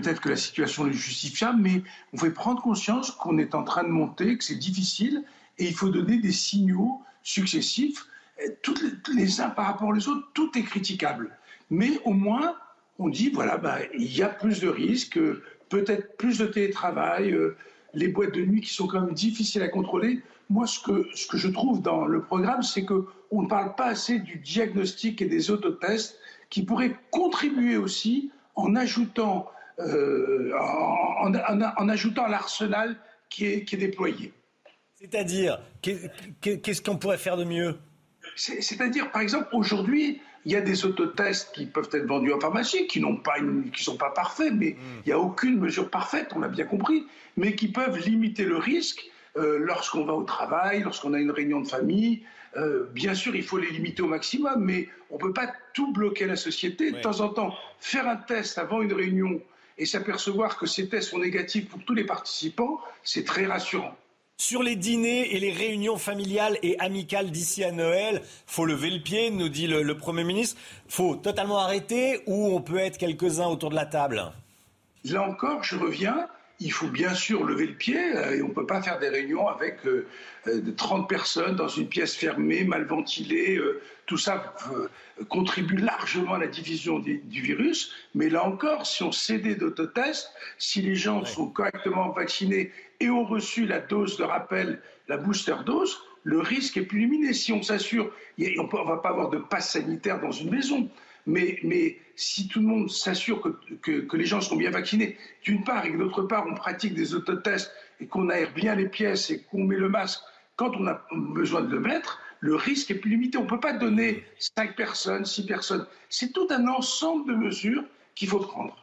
[0.00, 1.82] peut-être que la situation est justifiable, mais
[2.12, 5.24] on fait prendre conscience qu'on est en train de monter, que c'est difficile
[5.58, 8.06] et il faut donner des signaux successifs
[8.62, 8.82] toutes
[9.14, 11.30] les, uns par rapport aux autres, tout est critiquable.
[11.70, 12.54] Mais au moins,
[12.98, 15.18] on dit, voilà, bah, il y a plus de risques,
[15.70, 17.56] peut-être plus de télétravail, euh,
[17.94, 20.22] les boîtes de nuit qui sont quand même difficiles à contrôler.
[20.50, 23.86] Moi, ce que, ce que je trouve dans le programme, c'est qu'on ne parle pas
[23.86, 26.18] assez du diagnostic et des autotests
[26.50, 32.96] qui pourraient contribuer aussi en ajoutant, euh, en, ajoutant l'arsenal
[33.28, 34.32] qui est, qui est déployé.
[34.94, 37.76] C'est-à-dire, qu'est-ce qu'on pourrait faire de mieux?
[38.36, 42.86] C'est-à-dire, par exemple, aujourd'hui, il y a des autotests qui peuvent être vendus en pharmacie,
[42.86, 43.34] qui n'ont pas,
[43.72, 45.02] qui sont pas parfaits, mais hmm.
[45.04, 48.56] il n'y a aucune mesure parfaite, on l'a bien compris, mais qui peuvent limiter le
[48.56, 49.04] risque
[49.36, 52.22] euh, lorsqu'on va au travail, lorsqu'on a une réunion de famille.
[52.56, 55.92] Euh, bien sûr, il faut les limiter au maximum, mais on ne peut pas tout
[55.92, 56.92] bloquer la société.
[56.92, 59.42] De temps en temps, faire un test avant une réunion
[59.78, 63.94] et s'apercevoir que ces tests sont négatifs pour tous les participants, c'est très rassurant.
[64.38, 69.00] Sur les dîners et les réunions familiales et amicales d'ici à Noël, faut lever le
[69.02, 70.60] pied, nous dit le, le Premier ministre.
[70.88, 74.22] Faut totalement arrêter ou on peut être quelques-uns autour de la table?
[75.04, 76.28] Là encore, je reviens
[76.60, 79.08] il faut bien sûr lever le pied euh, et on ne peut pas faire des
[79.08, 79.86] réunions avec 30
[80.46, 83.60] euh, euh, personnes dans une pièce fermée, mal ventilée.
[84.06, 84.54] Tout ça
[85.28, 87.92] contribue largement à la division du virus.
[88.14, 92.70] Mais là encore, si on cédait d'autotest, si les gens sont correctement vaccinés
[93.00, 97.32] et ont reçu la dose de rappel, la booster dose, le risque est plus limité.
[97.32, 100.88] Si on s'assure, on ne va pas avoir de passe sanitaire dans une maison.
[101.26, 103.40] Mais, si tout le monde s'assure
[103.82, 106.94] que, que, les gens sont bien vaccinés, d'une part, et que d'autre part, on pratique
[106.94, 107.70] des autotests
[108.00, 110.20] et qu'on aère bien les pièces et qu'on met le masque
[110.56, 113.38] quand on a besoin de le mettre, le risque est plus limité.
[113.38, 115.86] On ne peut pas donner 5 personnes, 6 personnes.
[116.08, 117.84] C'est tout un ensemble de mesures
[118.14, 118.74] qu'il faut prendre.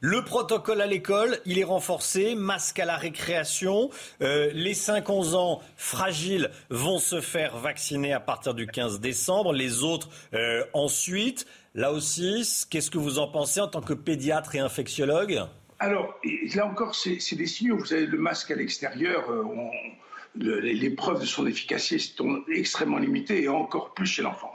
[0.00, 3.90] Le protocole à l'école, il est renforcé, masque à la récréation.
[4.22, 9.82] Euh, les 5-11 ans fragiles vont se faire vacciner à partir du 15 décembre, les
[9.82, 11.46] autres euh, ensuite.
[11.74, 15.42] Là aussi, qu'est-ce que vous en pensez en tant que pédiatre et infectiologue?
[15.80, 16.20] Alors,
[16.54, 17.76] là encore, c'est des signaux.
[17.78, 23.42] Vous avez le masque à l'extérieur, euh, les preuves de son efficacité sont extrêmement limitées
[23.42, 24.52] et encore plus chez l'enfant.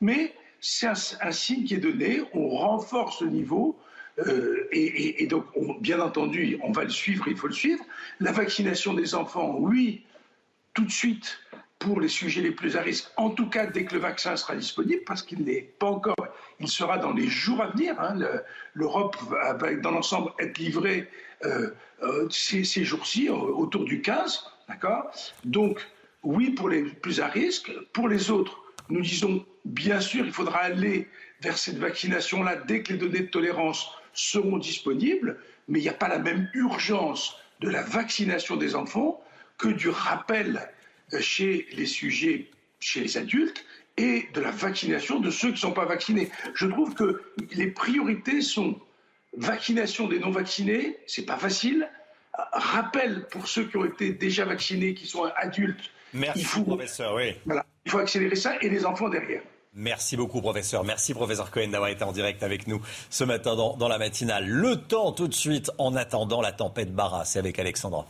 [0.00, 3.78] Mais c'est un, signe qui est donné, on renforce le niveau.
[4.18, 5.44] Euh, et, donc,
[5.80, 7.84] bien entendu, on va le suivre, il faut le suivre.
[8.18, 10.02] La vaccination des enfants, oui,
[10.74, 11.38] tout de suite,
[11.78, 14.56] pour les sujets les plus à risque, en tout cas dès que le vaccin sera
[14.56, 16.15] disponible, parce qu'il n'est pas encore,
[16.60, 18.00] il sera dans les jours à venir.
[18.00, 18.18] Hein,
[18.74, 21.08] L'Europe va, dans l'ensemble être livrée
[21.44, 21.70] euh,
[22.02, 25.10] euh, ces, jours-ci, autour du 15, d'accord?
[25.44, 25.80] Donc,
[26.22, 27.70] oui pour les plus à risque.
[27.92, 28.58] Pour les autres,
[28.88, 31.08] nous disons, bien sûr, il faudra aller
[31.40, 35.38] vers cette vaccination-là dès que les données de tolérance seront disponibles,
[35.68, 39.22] mais il n'y a pas la même urgence de la vaccination des enfants
[39.58, 40.70] que du rappel
[41.20, 42.50] chez les sujets,
[42.80, 43.64] chez les adultes,
[43.96, 46.30] et de la vaccination de ceux qui ne sont pas vaccinés.
[46.54, 48.78] Je trouve que les priorités sont
[49.36, 51.88] vaccination des non-vaccinés, c'est pas facile.
[52.52, 55.90] Rappel pour ceux qui ont été déjà vaccinés, qui sont adultes.
[56.12, 57.14] Merci, il faut, professeur.
[57.14, 57.34] Oui.
[57.46, 59.42] Voilà, il faut accélérer ça et les enfants derrière.
[59.74, 60.84] Merci beaucoup, professeur.
[60.84, 64.46] Merci, professeur Cohen, d'avoir été en direct avec nous ce matin dans, dans la matinale.
[64.46, 67.26] Le temps tout de suite en attendant la tempête Barra.
[67.26, 68.06] C'est avec Alexandra.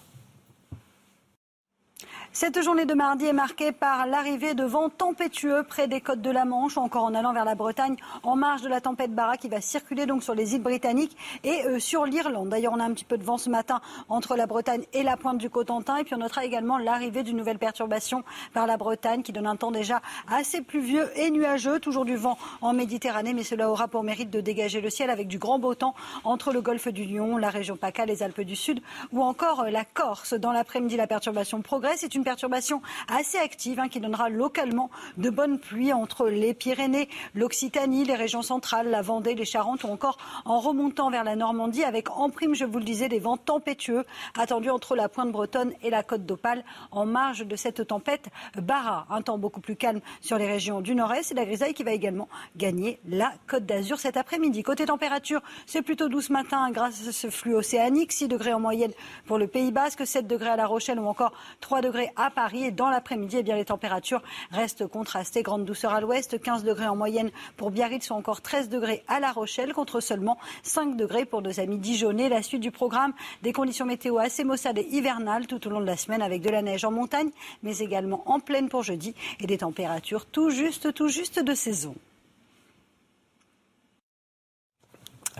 [2.39, 6.31] Cette journée de mardi est marquée par l'arrivée de vents tempétueux près des côtes de
[6.31, 9.49] la Manche, encore en allant vers la Bretagne, en marge de la tempête Barra qui
[9.49, 12.51] va circuler donc sur les îles britanniques et euh, sur l'Irlande.
[12.51, 13.81] D'ailleurs, on a un petit peu de vent ce matin
[14.11, 15.97] entre la Bretagne et la pointe du Cotentin.
[15.97, 18.23] Et puis on notera également l'arrivée d'une nouvelle perturbation
[18.55, 21.81] vers la Bretagne qui donne un temps déjà assez pluvieux et nuageux.
[21.81, 25.27] Toujours du vent en Méditerranée, mais cela aura pour mérite de dégager le ciel avec
[25.27, 28.57] du grand beau temps entre le golfe du Lion, la région PACA, les Alpes du
[28.57, 30.35] Sud ou encore euh, la Corse.
[30.35, 32.01] Dans l'après-midi, la perturbation progresse.
[32.01, 37.09] C'est une perturbation assez active hein, qui donnera localement de bonnes pluies entre les Pyrénées,
[37.37, 41.85] l'Occitanie, les régions centrales, la Vendée, les Charentes ou encore en remontant vers la Normandie
[41.85, 44.05] avec en prime, je vous le disais, des vents tempétueux
[44.37, 48.27] attendus entre la pointe bretonne et la côte d'Opale en marge de cette tempête
[48.61, 49.07] Barra.
[49.09, 51.93] Un temps beaucoup plus calme sur les régions du nord-est et la grisaille qui va
[51.93, 54.65] également gagner la côte d'Azur cet après-midi.
[54.65, 58.11] Côté température, c'est plutôt doux ce matin grâce à ce flux océanique.
[58.11, 58.93] 6 degrés en moyenne
[59.27, 62.65] pour le Pays Basque, 7 degrés à La Rochelle ou encore 3 degrés à Paris.
[62.65, 65.43] Et dans l'après-midi, eh bien, les températures restent contrastées.
[65.43, 69.21] Grande douceur à l'ouest, 15 degrés en moyenne pour Biarritz ou encore 13 degrés à
[69.21, 72.29] La Rochelle, contre seulement 5 degrés pour nos amis dijonnais.
[72.29, 73.13] La suite du programme,
[73.43, 76.51] des conditions météo assez maussades et hivernales tout au long de la semaine avec de
[76.51, 77.31] la neige en montagne,
[77.63, 81.95] mais également en pleine pour jeudi et des températures tout juste, tout juste de saison.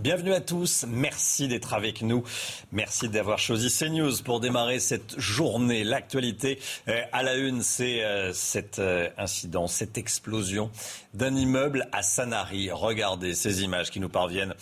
[0.03, 2.23] Bienvenue à tous, merci d'être avec nous,
[2.71, 5.85] merci d'avoir choisi CNews pour démarrer cette journée.
[5.85, 6.59] L'actualité
[6.89, 10.71] euh, à la une, c'est euh, cet euh, incident, cette explosion
[11.15, 12.71] d'un immeuble à Sanary.
[12.71, 14.53] Regardez ces images qui nous parviennent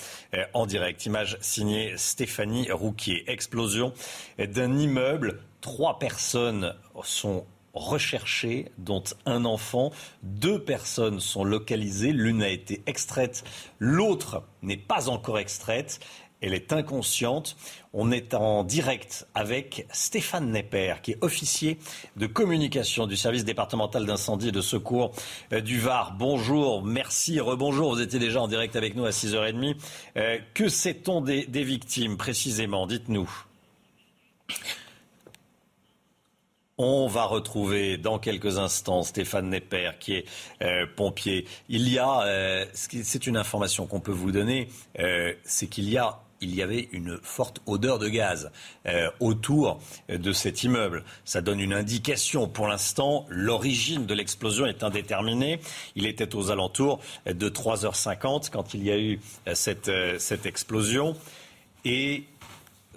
[0.53, 1.05] en direct.
[1.05, 3.29] Images signées Stéphanie Rouquier.
[3.29, 3.93] Explosion
[4.39, 7.45] d'un immeuble, trois personnes sont
[7.75, 9.91] recherchés, dont un enfant.
[10.23, 12.13] Deux personnes sont localisées.
[12.13, 13.45] L'une a été extraite,
[13.79, 16.01] l'autre n'est pas encore extraite.
[16.41, 17.57] Elle est inconsciente.
[17.95, 21.79] On est en direct avec Stéphane Nepper, qui est officier
[22.17, 25.13] de communication du service départemental d'incendie et de secours
[25.53, 26.15] euh, du Var.
[26.19, 27.95] Bonjour, merci, rebonjour.
[27.95, 29.77] Vous étiez déjà en direct avec nous à 6h30.
[30.19, 32.87] Euh, que sait-on des, des victimes précisément?
[32.87, 33.31] Dites-nous.
[36.77, 40.25] On va retrouver dans quelques instants Stéphane Nepper, qui est
[40.61, 41.47] euh, pompier.
[41.69, 44.69] Il y a, euh, c'est une information qu'on peut vous donner,
[44.99, 48.51] euh, c'est qu'il y a il y avait une forte odeur de gaz
[49.19, 49.81] autour
[50.11, 51.03] de cet immeuble.
[51.25, 52.49] Ça donne une indication.
[52.49, 55.61] Pour l'instant, l'origine de l'explosion est indéterminée.
[55.95, 59.21] Il était aux alentours de 3h50 quand il y a eu
[59.55, 61.17] cette, cette explosion.
[61.87, 62.25] Et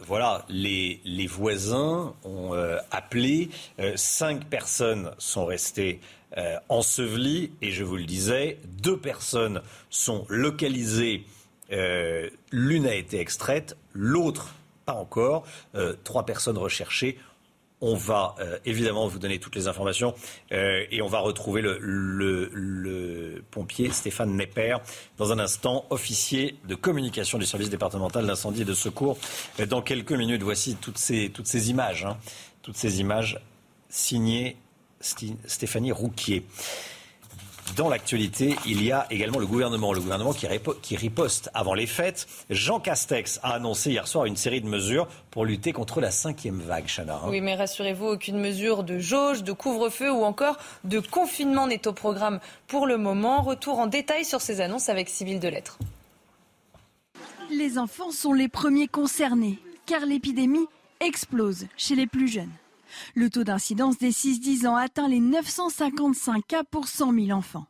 [0.05, 3.49] voilà, les, voisins ont euh, appelé.
[3.79, 5.99] Euh, cinq personnes sont restées
[6.37, 11.23] euh, ensevelies et je vous le disais, deux personnes sont localisées.
[12.51, 14.53] L'une a été extraite, l'autre
[14.85, 15.45] pas encore.
[16.05, 17.17] trois personnes recherchées.
[17.79, 20.15] On va euh, évidemment vous donner toutes les informations
[20.51, 24.77] euh, et on va retrouver le, pompier Stéphane Nepper
[25.17, 29.17] dans un instant, officier de communication du service départemental d'incendie et de secours.
[29.59, 32.17] Euh, dans quelques minutes, voici toutes ces, toutes ces images, hein.
[32.63, 33.39] toutes ces images
[33.89, 34.57] signées
[34.99, 36.43] Stéphanie Rouquier.
[37.75, 42.27] Dans l'actualité, il y a également le gouvernement, le gouvernement qui, riposte avant les fêtes.
[42.49, 46.59] Jean Castex a annoncé hier soir une série de mesures pour lutter contre la cinquième
[46.59, 47.15] vague, Chana.
[47.15, 47.27] Hein.
[47.29, 51.93] Oui, mais rassurez-vous, aucune mesure de jauge, de couvre-feu ou encore de confinement n'est au
[51.93, 53.41] programme pour le moment.
[53.41, 55.77] Retour en détail sur ces annonces avec Civil de Lettres.
[57.49, 60.67] Les enfants sont les premiers concernés, car l'épidémie
[60.99, 62.51] explose chez les plus jeunes.
[63.15, 67.67] Le taux d'incidence des 6-10 ans atteint les 955 cas pour 100 000 enfants.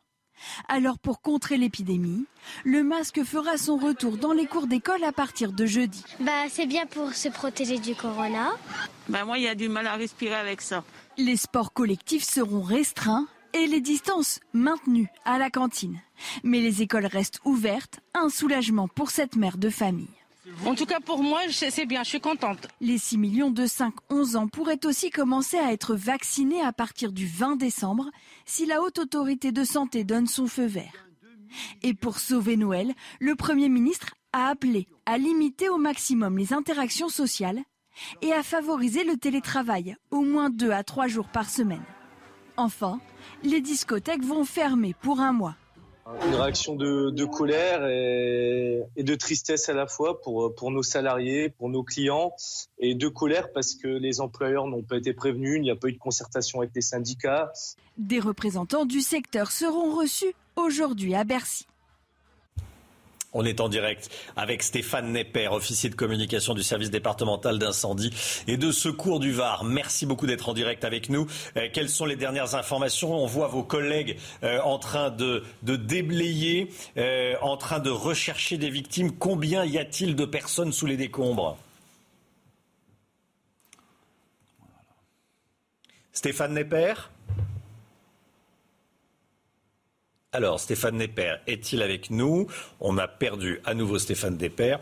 [0.68, 2.26] Alors pour contrer l'épidémie,
[2.64, 6.04] le masque fera son retour dans les cours d'école à partir de jeudi.
[6.20, 8.50] Bah c'est bien pour se protéger du corona.
[9.08, 10.84] Bah moi il y a du mal à respirer avec ça.
[11.16, 16.00] Les sports collectifs seront restreints et les distances maintenues à la cantine.
[16.44, 20.17] Mais les écoles restent ouvertes, un soulagement pour cette mère de famille.
[20.66, 22.68] En tout cas, pour moi, c'est bien, je suis contente.
[22.80, 27.26] Les 6 millions de 5-11 ans pourraient aussi commencer à être vaccinés à partir du
[27.26, 28.10] 20 décembre
[28.44, 31.08] si la Haute Autorité de Santé donne son feu vert.
[31.82, 37.08] Et pour sauver Noël, le Premier ministre a appelé à limiter au maximum les interactions
[37.08, 37.62] sociales
[38.20, 41.84] et à favoriser le télétravail, au moins deux à trois jours par semaine.
[42.56, 43.00] Enfin,
[43.42, 45.56] les discothèques vont fermer pour un mois.
[46.26, 51.68] Une réaction de, colère et, de tristesse à la fois pour, pour nos salariés, pour
[51.68, 52.32] nos clients,
[52.78, 55.88] et de colère parce que les employeurs n'ont pas été prévenus, il n'y a pas
[55.88, 57.52] eu de concertation avec les syndicats.
[57.98, 61.66] Des représentants du secteur seront reçus aujourd'hui à Bercy.
[63.34, 68.10] On est en direct avec Stéphane Nepper, officier de communication du service départemental d'incendie
[68.46, 69.64] et de secours du Var.
[69.64, 71.26] Merci beaucoup d'être en direct avec nous.
[71.56, 73.14] Euh, quelles sont les dernières informations?
[73.14, 78.70] On voit vos collègues euh, en train de, déblayer, euh, en train de rechercher des
[78.70, 79.12] victimes.
[79.12, 81.58] Combien y a-t-il de personnes sous les décombres?
[86.12, 86.94] Stéphane Nepper
[90.38, 92.46] Alors, Stéphane Nepper est-il avec nous?
[92.78, 94.76] On a perdu à nouveau Stéphane Nepper.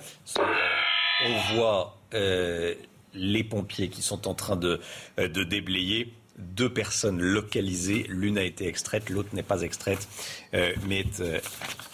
[1.25, 2.75] On voit euh,
[3.15, 4.79] les pompiers qui sont en train de,
[5.19, 8.05] euh, de déblayer deux personnes localisées.
[8.11, 10.07] L'une a été extraite, l'autre n'est pas extraite,
[10.53, 11.23] euh, mais est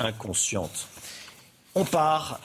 [0.01, 0.89] inconsciente.
[1.75, 2.39] On part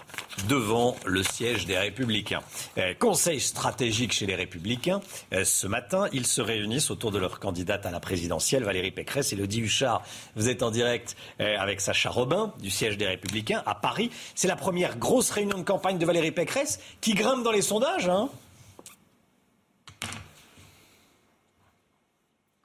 [0.47, 2.41] devant le siège des Républicains.
[2.77, 5.01] Euh, conseil stratégique chez les Républicains.
[5.33, 9.33] Euh, ce matin, ils se réunissent autour de leur candidate à la présidentielle, Valérie Pécresse.
[9.33, 10.03] Et le Huchard,
[10.35, 14.11] vous êtes en direct euh, avec Sacha Robin du siège des Républicains à Paris.
[14.33, 18.07] C'est la première grosse réunion de campagne de Valérie Pécresse qui grimpe dans les sondages.
[18.07, 18.29] Hein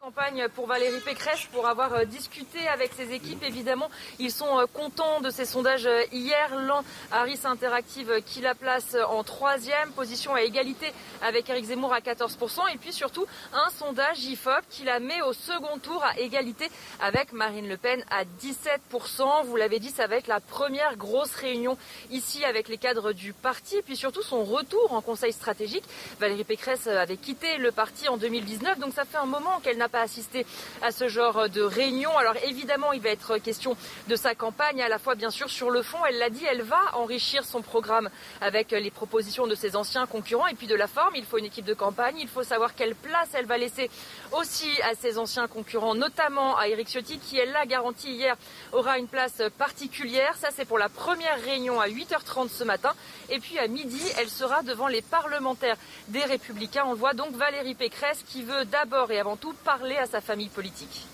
[0.02, 3.44] campagne pour Valérie Pécresse pour avoir euh, discuté avec ses équipes.
[3.44, 3.88] Évidemment,
[4.18, 6.56] ils sont euh, contents de ces sondages euh, hier.
[6.56, 10.92] Lan Harris Interactive qui la place en troisième position à égalité
[11.22, 12.74] avec Eric Zemmour à 14%.
[12.74, 16.68] Et puis surtout, un sondage IFOP qui la met au second tour à égalité
[17.00, 19.44] avec Marine Le Pen à 17%.
[19.44, 21.78] Vous l'avez dit, ça va être la première grosse réunion
[22.10, 23.76] ici avec les cadres du parti.
[23.76, 25.84] Et puis surtout, son retour en conseil stratégique.
[26.18, 29.91] Valérie Pécresse avait quitté le parti en 2019, donc ça fait un moment qu'elle n'a
[29.92, 30.46] pas assister
[30.80, 32.16] à ce genre de réunion.
[32.16, 33.76] Alors évidemment, il va être question
[34.08, 35.98] de sa campagne, à la fois bien sûr sur le fond.
[36.08, 38.08] Elle l'a dit, elle va enrichir son programme
[38.40, 41.14] avec les propositions de ses anciens concurrents et puis de la forme.
[41.14, 42.16] Il faut une équipe de campagne.
[42.18, 43.90] Il faut savoir quelle place elle va laisser
[44.32, 48.36] aussi à ses anciens concurrents, notamment à Éric Ciotti, qui, elle l'a garanti hier,
[48.72, 50.34] aura une place particulière.
[50.38, 52.94] Ça, c'est pour la première réunion à 8h30 ce matin.
[53.28, 55.76] Et puis à midi, elle sera devant les parlementaires
[56.08, 56.84] des Républicains.
[56.86, 60.48] On voit donc Valérie Pécresse qui veut d'abord et avant tout parler à sa famille
[60.48, 61.06] politique.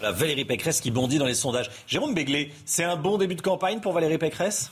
[0.00, 1.70] La Valérie Pécresse qui bondit dans les sondages.
[1.86, 4.70] Jérôme Béglé, c'est un bon début de campagne pour Valérie Pécresse?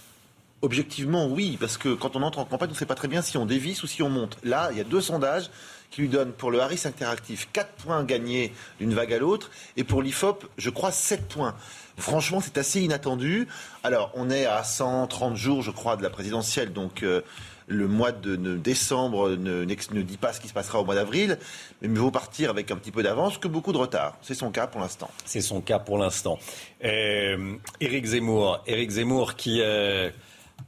[0.63, 3.21] Objectivement, oui, parce que quand on entre en campagne, on ne sait pas très bien
[3.21, 4.39] si on dévisse ou si on monte.
[4.45, 5.51] Là, il y a deux sondages
[5.91, 9.85] qui lui donnent pour le Harris Interactif 4 points gagnés d'une vague à l'autre, et
[9.85, 11.55] pour l'IFOP, je crois, 7 points.
[11.99, 13.47] Franchement, c'est assez inattendu.
[13.83, 17.21] Alors, on est à 130 jours, je crois, de la présidentielle, donc euh,
[17.67, 21.39] le mois de, décembre ne, dit pas ce qui se passera au mois d'avril,
[21.83, 24.17] mais il vaut partir avec un petit peu d'avance que beaucoup de retard.
[24.23, 25.11] C'est son cas pour l'instant.
[25.25, 26.39] C'est son cas pour l'instant.
[26.85, 30.11] Euh, Éric Zemmour, Éric Zemmour qui euh,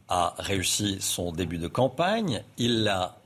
[0.08, 3.16] a réussi son début de campagne, il a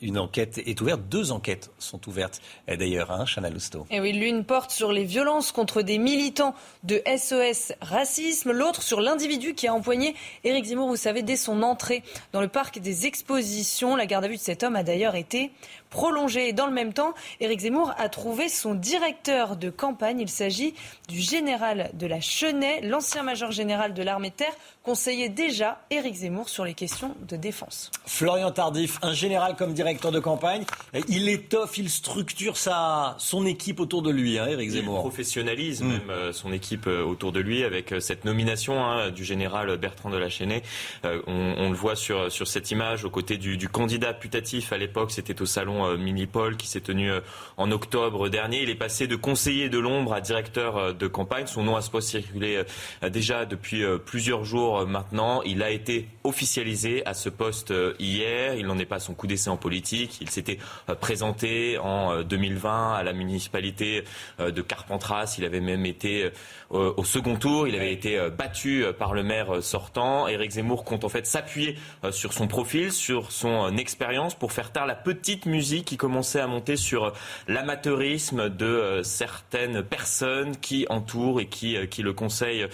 [0.00, 1.02] une enquête est ouverte.
[1.08, 3.50] Deux enquêtes sont ouvertes d'ailleurs, hein, Chana.
[3.90, 6.54] Et oui, l'une porte sur les violences contre des militants
[6.84, 10.14] de SOS Racisme, l'autre sur l'individu qui a empoigné
[10.44, 12.02] Éric Zemmour, vous savez, dès son entrée
[12.32, 13.96] dans le parc des expositions.
[13.96, 15.50] La garde à vue de cet homme a d'ailleurs été
[15.90, 16.52] prolongée.
[16.52, 20.20] dans le même temps, Éric Zemmour a trouvé son directeur de campagne.
[20.20, 20.74] Il s'agit
[21.08, 26.14] du général de la Chenet, l'ancien major général de l'armée de terre, conseillait déjà Éric
[26.14, 27.90] Zemmour sur les questions de défense.
[28.06, 30.64] Florian Tardif, un général comme directeur de campagne,
[31.08, 34.98] il étoffe, il structure sa, son équipe autour de lui, hein, Éric Zemmour.
[34.98, 35.88] Il professionnalise hmm.
[35.88, 39.76] même euh, son équipe euh, autour de lui avec euh, cette nomination hein, du général
[39.76, 40.62] Bertrand de la Chenet.
[41.04, 45.10] on, le voit sur, sur cette image aux côtés du, du candidat putatif à l'époque,
[45.10, 47.10] c'était au salon Minipol qui s'est tenu
[47.56, 48.62] en octobre dernier.
[48.62, 51.46] Il est passé de conseiller de l'ombre à directeur de campagne.
[51.46, 52.62] Son nom a ce poste circulé
[53.10, 55.42] déjà depuis plusieurs jours euh, maintenant.
[55.42, 58.54] Il a été officialisé à ce poste euh, hier.
[58.54, 60.18] Il n'en est pas à son coup d'essai en politique.
[60.20, 60.58] Il s'était
[60.88, 64.04] euh, présenté en 2020 à la municipalité
[64.38, 65.34] de Carpentras.
[65.38, 66.30] Il avait même été
[66.70, 67.68] au second tour.
[67.68, 70.28] Il avait été battu par le maire sortant.
[70.28, 71.76] Éric Zemmour compte en fait s'appuyer
[72.10, 76.46] sur son profil, sur son expérience pour faire taire la petite musique qui commençait à
[76.46, 77.12] monter sur
[77.48, 82.66] l'amateurisme de certaines personnes qui entourent et qui, qui le conseillent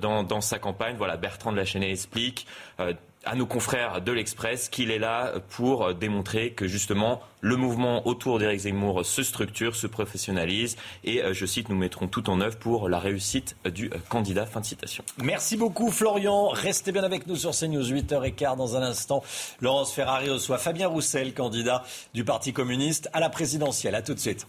[0.00, 0.96] dans, dans sa campagne.
[0.96, 2.46] Voilà, Bertrand de la explique
[2.80, 2.92] euh,
[3.28, 8.38] à nos confrères de l'Express qu'il est là pour démontrer que justement le mouvement autour
[8.38, 12.56] d'Éric Zemmour se structure, se professionnalise et euh, je cite nous mettrons tout en œuvre
[12.56, 14.46] pour la réussite du euh, candidat.
[14.46, 15.04] Fin de citation.
[15.22, 16.48] Merci beaucoup Florian.
[16.48, 19.22] Restez bien avec nous sur CNews 8h15 dans un instant.
[19.60, 21.84] Laurence Ferrari reçoit Fabien Roussel, candidat
[22.14, 23.94] du Parti communiste à la présidentielle.
[23.94, 24.46] À tout de suite.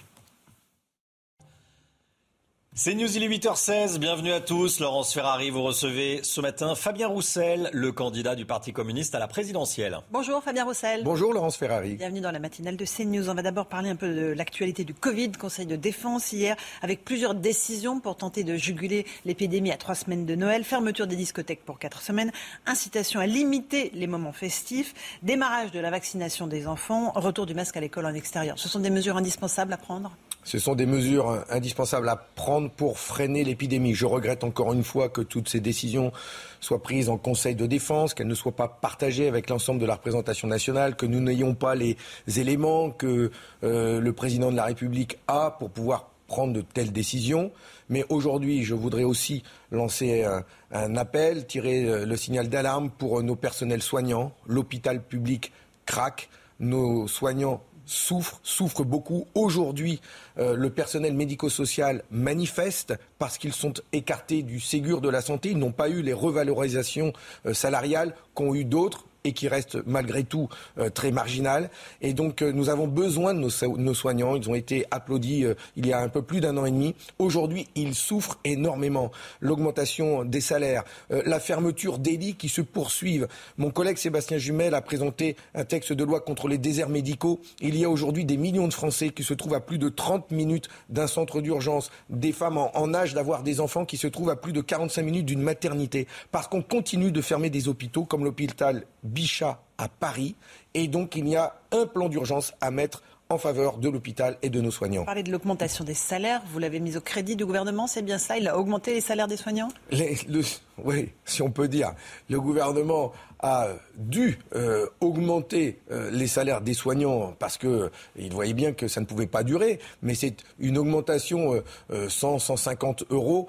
[2.81, 3.97] C'est News, il est 8h16.
[3.97, 4.79] Bienvenue à tous.
[4.79, 9.27] Laurence Ferrari, vous recevez ce matin Fabien Roussel, le candidat du Parti communiste à la
[9.27, 9.99] présidentielle.
[10.11, 11.03] Bonjour Fabien Roussel.
[11.03, 11.95] Bonjour Laurence Ferrari.
[11.95, 13.29] Bienvenue dans la matinale de CNews.
[13.29, 17.03] On va d'abord parler un peu de l'actualité du Covid, Conseil de défense hier, avec
[17.03, 21.65] plusieurs décisions pour tenter de juguler l'épidémie à trois semaines de Noël, fermeture des discothèques
[21.65, 22.31] pour quatre semaines,
[22.65, 27.75] incitation à limiter les moments festifs, démarrage de la vaccination des enfants, retour du masque
[27.75, 28.57] à l'école en extérieur.
[28.57, 32.97] Ce sont des mesures indispensables à prendre ce sont des mesures indispensables à prendre pour
[32.97, 33.93] freiner l'épidémie.
[33.93, 36.11] Je regrette encore une fois que toutes ces décisions
[36.59, 39.95] soient prises en Conseil de défense, qu'elles ne soient pas partagées avec l'ensemble de la
[39.95, 41.97] représentation nationale, que nous n'ayons pas les
[42.37, 43.31] éléments que
[43.63, 47.51] euh, le président de la République a pour pouvoir prendre de telles décisions.
[47.89, 50.25] Mais aujourd'hui, je voudrais aussi lancer
[50.71, 54.31] un, appel, tirer euh, le signal d'alarme pour nos personnels soignants.
[54.47, 55.51] L'hôpital public
[55.85, 56.29] craque.
[56.61, 59.27] Nos soignants souffrent, souffrent beaucoup.
[59.33, 59.99] Aujourd'hui,
[60.37, 65.49] euh, le personnel médico-social manifeste parce qu'ils sont écartés du Ségur de la santé.
[65.49, 67.13] Ils n'ont pas eu les revalorisations
[67.45, 71.69] euh, salariales qu'ont eu d'autres qui reste malgré tout euh, très marginal.
[72.01, 74.35] Et donc euh, nous avons besoin de nos, soignants.
[74.35, 76.95] Ils ont été applaudis euh, il y a un peu plus d'un an et demi.
[77.17, 79.11] Aujourd'hui, ils souffrent énormément.
[79.41, 83.27] L'augmentation des salaires, la fermeture des lits qui se poursuivent.
[83.57, 87.39] Mon collègue Sébastien Jumel a présenté un texte de loi contre les déserts médicaux.
[87.61, 90.31] Il y a aujourd'hui des millions de Français qui se trouvent à plus de 30
[90.31, 94.29] minutes d'un centre d'urgence, des femmes en, en âge d'avoir des enfants qui se trouvent
[94.29, 98.23] à plus de 45 minutes d'une maternité, parce qu'on continue de fermer des hôpitaux comme
[98.23, 98.85] l'hôpital
[99.19, 100.37] Bichat à Paris.
[100.73, 104.49] Et donc, il y a un plan d'urgence à mettre en faveur de l'hôpital et
[104.49, 105.01] de nos soignants.
[105.01, 108.17] Vous parlez de l'augmentation des salaires, vous l'avez mis au crédit du gouvernement, c'est bien
[108.17, 109.67] ça Il a augmenté les salaires des soignants?
[109.91, 111.91] Oui, si on peut dire.
[112.29, 118.53] Le gouvernement a dû euh, augmenter euh, les salaires des soignants parce que il voyait
[118.53, 121.61] bien que ça ne pouvait pas durer, mais c'est une augmentation
[122.07, 123.47] 100, 150 euros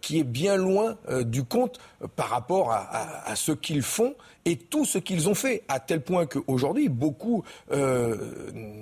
[0.00, 1.78] qui est bien loin du compte
[2.16, 4.14] par rapport à ce qu'ils font
[4.44, 8.16] et tout ce qu'ils ont fait, à tel point qu'aujourd'hui, beaucoup euh,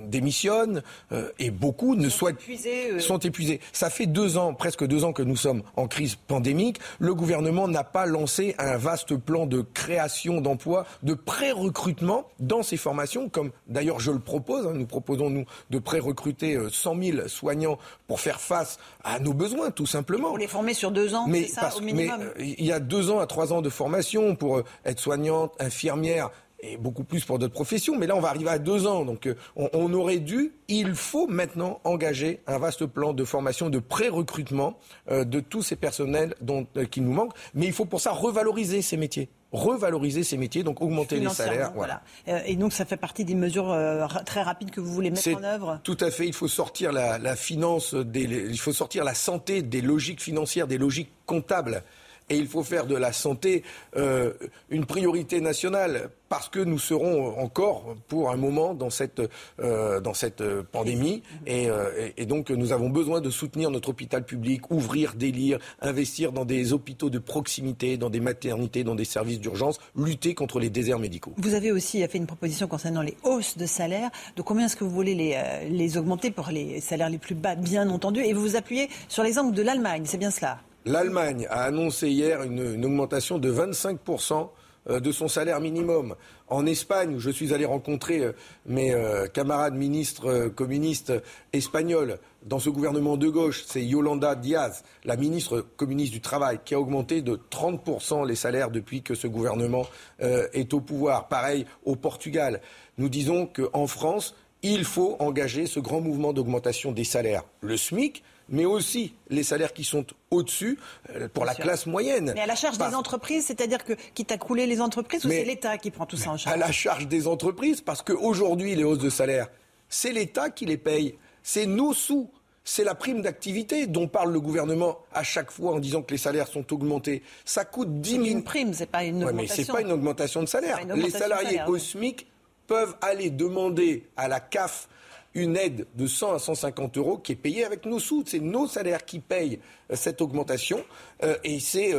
[0.07, 2.99] démissionnent euh, et beaucoup ne sont épuisés, euh.
[2.99, 3.59] sont épuisés.
[3.71, 6.79] Ça fait deux ans, presque deux ans que nous sommes en crise pandémique.
[6.99, 12.77] Le gouvernement n'a pas lancé un vaste plan de création d'emplois, de pré-recrutement dans ces
[12.77, 14.67] formations, comme d'ailleurs je le propose.
[14.67, 17.77] Hein, nous proposons, nous, de pré-recruter 100 000 soignants
[18.07, 20.29] pour faire face à nos besoins, tout simplement.
[20.29, 23.09] Pour les former sur deux ans, c'est ça, au minimum Mais il y a deux
[23.09, 26.29] ans à trois ans de formation pour être soignante, infirmière
[26.61, 27.97] et beaucoup plus pour d'autres professions.
[27.97, 29.05] Mais là, on va arriver à deux ans.
[29.05, 33.79] Donc, euh, on, aurait dû, il faut maintenant engager un vaste plan de formation, de
[33.79, 34.77] pré-recrutement
[35.09, 37.35] euh, de tous ces personnels dont, euh, qui nous manquent.
[37.53, 41.71] Mais il faut pour ça revaloriser ces métiers revaloriser ces métiers, donc augmenter les salaires.
[41.75, 42.01] Voilà.
[42.45, 43.77] et donc ça fait partie des mesures
[44.25, 45.79] très rapides que vous voulez mettre en œuvre?
[45.83, 46.27] Tout à fait.
[46.27, 50.67] Il faut sortir la, la finance, des, il faut sortir la santé des logiques financières,
[50.67, 51.83] des logiques comptables
[52.31, 53.63] et il faut faire de la santé
[53.97, 54.31] euh,
[54.69, 59.21] une priorité nationale parce que nous serons encore pour un moment dans cette,
[59.59, 65.57] euh, pandémie euh, et, donc nous avons besoin de soutenir notre hôpital public, ouvrir des
[65.81, 70.59] investir dans des hôpitaux de proximité, dans des maternités, dans des services d'urgence, lutter contre
[70.59, 71.33] les déserts médicaux.
[71.37, 74.09] Vous avez aussi fait une proposition concernant les hausses de salaire.
[74.35, 75.37] De combien est-ce que vous voulez les,
[75.69, 78.21] les augmenter pour les salaires les plus bas, bien entendu?
[78.21, 80.59] Et vous vous appuyez sur l'exemple de l'Allemagne, c'est bien cela?
[80.85, 84.49] L'Allemagne a annoncé hier une, augmentation de 25%
[84.89, 86.15] euh, de son salaire minimum.
[86.47, 88.31] En Espagne, où je suis allé rencontrer euh,
[88.65, 91.13] mes euh, camarades ministres communistes
[91.53, 96.73] espagnols dans ce gouvernement de gauche, c'est Yolanda Diaz, la ministre communiste du Travail, qui
[96.73, 99.85] a augmenté de 30% les salaires depuis que ce gouvernement
[100.19, 101.27] est au pouvoir.
[101.27, 102.59] Pareil au Portugal.
[102.97, 107.43] Nous disons qu'en France, il faut engager ce grand mouvement d'augmentation des salaires.
[107.61, 110.77] Le SMIC, mais aussi les salaires qui sont au-dessus
[111.15, 112.33] euh, pour la classe moyenne.
[112.35, 115.45] Mais à la charge des entreprises, c'est-à-dire que quitte à couler les entreprises ou c'est
[115.45, 117.07] l'État qui prend tout ça en charge À la charge?
[117.07, 119.47] des entreprises, parce qu'aujourd'hui, les hausses de salaire,
[119.89, 121.15] c'est l'État qui les paye.
[121.41, 122.29] C'est nos sous.
[122.63, 126.19] C'est la prime d'activité dont parle le gouvernement à chaque fois en disant que les
[126.19, 127.23] salaires sont augmentés.
[127.43, 128.23] Ça coûte 10 000...
[128.23, 129.55] C'est une prime, c'est pas une augmentation.
[129.57, 130.79] mais c'est pas une augmentation de salaire.
[130.95, 132.27] Les salariés au SMIC
[132.67, 134.87] peuvent aller demander à la CAF
[135.33, 138.23] une aide de 100 à 150 euros qui est payée avec nos sous.
[138.25, 139.59] C'est nos salaires qui payent
[139.91, 140.83] euh, cette augmentation
[141.23, 141.93] euh, et c'est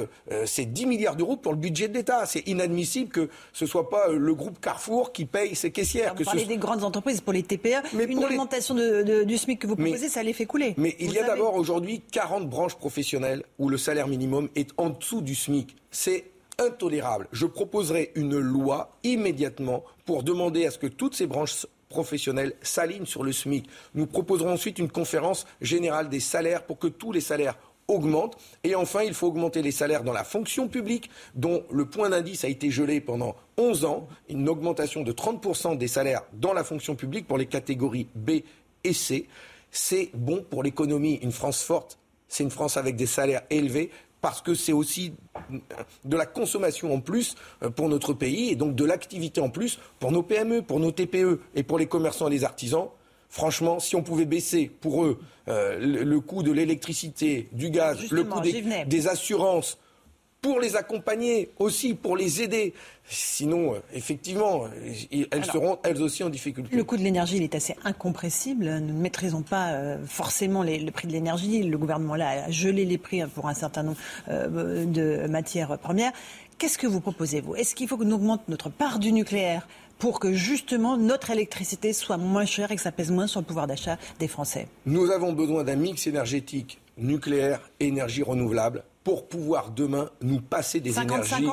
[0.67, 2.27] 10 euh, milliards d'euros pour le budget de l'État.
[2.27, 6.15] C'est inadmissible que ce ne soit pas le groupe Carrefour qui paye ses caissières.
[6.15, 7.83] Vous parlez des grandes entreprises pour les TPE.
[7.95, 10.75] Mais une augmentation du SMIC que vous proposez, ça les fait couler.
[10.77, 14.91] Mais il y a d'abord aujourd'hui 40 branches professionnelles où le salaire minimum est en
[14.91, 15.77] dessous du SMIC.
[15.91, 17.29] C'est intolérable.
[17.33, 23.07] Je proposerai une loi immédiatement pour demander à ce que toutes ces branches professionnels s'alignent
[23.07, 23.69] sur le SMIC.
[23.95, 27.57] Nous proposerons ensuite une conférence générale des salaires pour que tous les salaires
[27.89, 28.37] augmentent.
[28.65, 32.45] Et enfin, il faut augmenter les salaires dans la fonction publique, dont le point d'indice
[32.45, 36.95] a été gelé pendant 11 ans, une augmentation de 30% des salaires dans la fonction
[36.95, 38.41] publique pour les catégories B
[38.85, 39.29] et C.
[39.71, 41.19] C'est bon pour l'économie.
[41.23, 41.99] Une France forte,
[42.29, 43.91] c'est une France avec des salaires élevés
[44.23, 45.13] parce que c'est aussi
[46.05, 49.79] de la consommation en plus euh, pour notre pays et donc de l'activité en plus
[49.99, 52.89] pour nos PME, pour nos TPE et pour les commerçants et les artisans.
[53.29, 55.19] Franchement, si on pouvait baisser pour eux
[55.49, 59.79] euh, le, coût de l'électricité, du gaz, le coût des assurances,
[60.43, 62.75] pour les accompagner, aussi pour les aider.
[63.09, 66.77] Sinon, euh, effectivement, euh, elles seront elles aussi en difficulté.
[66.77, 68.65] Le coût de l'énergie, il est assez incompressible.
[68.81, 71.63] Nous ne maîtrisons pas euh, forcément le prix de l'énergie.
[71.63, 73.99] Le gouvernement là a gelé les prix pour un certain nombre
[74.29, 76.13] de matières premières.
[76.59, 77.55] Qu'est-ce que vous proposez, vous?
[77.55, 81.93] Est-ce qu'il faut que nous augmente notre part du nucléaire pour que justement notre électricité
[81.93, 84.67] soit moins chère et que ça pèse moins sur le pouvoir d'achat des Français?
[84.87, 90.81] Nous avons besoin d'un mix énergétique nucléaire et énergie renouvelable pour pouvoir demain nous passer
[90.81, 91.47] des 50, énergies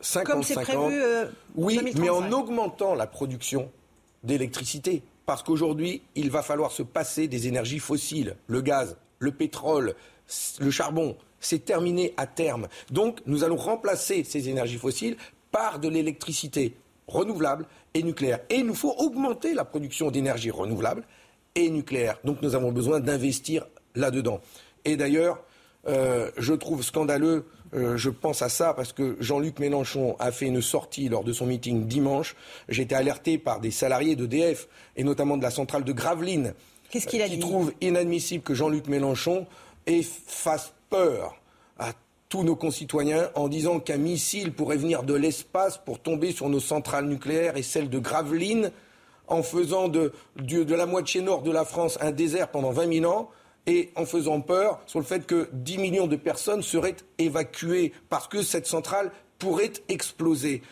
[0.00, 1.26] 50 Comme c'est prévu euh,
[1.56, 3.70] Oui, mais en augmentant la production
[4.22, 5.02] d'électricité.
[5.26, 9.94] Parce qu'aujourd'hui, il va falloir se passer des énergies fossiles, le gaz, le pétrole,
[10.58, 11.16] le charbon.
[11.40, 12.68] C'est terminé à terme.
[12.90, 15.16] Donc, nous allons remplacer ces énergies fossiles
[15.50, 16.76] par de l'électricité
[17.06, 18.40] renouvelable et nucléaire.
[18.50, 21.04] Et il nous faut augmenter la production d'énergie renouvelable
[21.54, 22.18] et nucléaire.
[22.24, 24.40] Donc, nous avons besoin d'investir là-dedans.
[24.84, 25.42] Et d'ailleurs,
[25.86, 30.46] euh, je trouve scandaleux, euh, je pense à ça parce que Jean-Luc Mélenchon a fait
[30.46, 32.36] une sortie lors de son meeting dimanche.
[32.68, 36.54] J'ai été alerté par des salariés d'EDF et notamment de la centrale de Gravelines.
[36.90, 39.46] Qu'est-ce qu'il a qui trouve inadmissible que Jean-Luc Mélenchon
[40.26, 41.40] fasse peur
[41.78, 41.92] à
[42.28, 46.60] tous nos concitoyens en disant qu'un missile pourrait venir de l'espace pour tomber sur nos
[46.60, 48.70] centrales nucléaires et celles de Gravelines,
[49.26, 53.12] en faisant de, de, la moitié nord de la France un désert pendant 20 000
[53.12, 53.30] ans
[53.66, 58.28] et en faisant peur sur le fait que 10 millions de personnes seraient évacuées parce
[58.28, 60.62] que cette centrale pourrait exploser.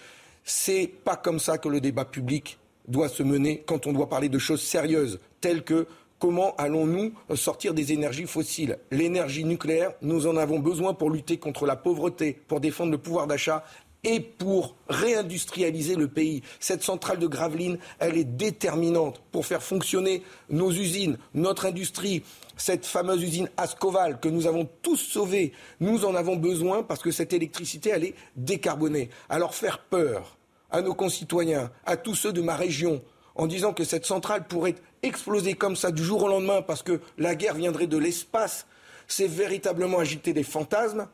[0.44, 2.59] C'est pas comme ça que le débat public
[2.89, 5.86] doit se mener quand on doit parler de choses sérieuses, telles que
[6.19, 8.78] comment allons-nous sortir des énergies fossiles?
[8.90, 13.27] L'énergie nucléaire, nous en avons besoin pour lutter contre la pauvreté, pour défendre le pouvoir
[13.27, 13.64] d'achat
[14.05, 16.43] et pour réindustrialiser le pays.
[16.60, 22.23] Cette centrale de Gravelines, elle est déterminante pour faire fonctionner nos usines, notre industrie.
[22.56, 27.10] Cette fameuse usine Ascoval que nous avons tous sauvée, nous en avons besoin parce que
[27.10, 29.10] cette électricité, elle est décarbonée.
[29.28, 30.36] Alors faire peur
[30.70, 33.02] à nos concitoyens, à tous ceux de ma région,
[33.34, 37.00] en disant que cette centrale pourrait exploser comme ça du jour au lendemain parce que
[37.18, 38.66] la guerre viendrait de l'espace,
[39.06, 41.06] c'est véritablement agiter des fantasmes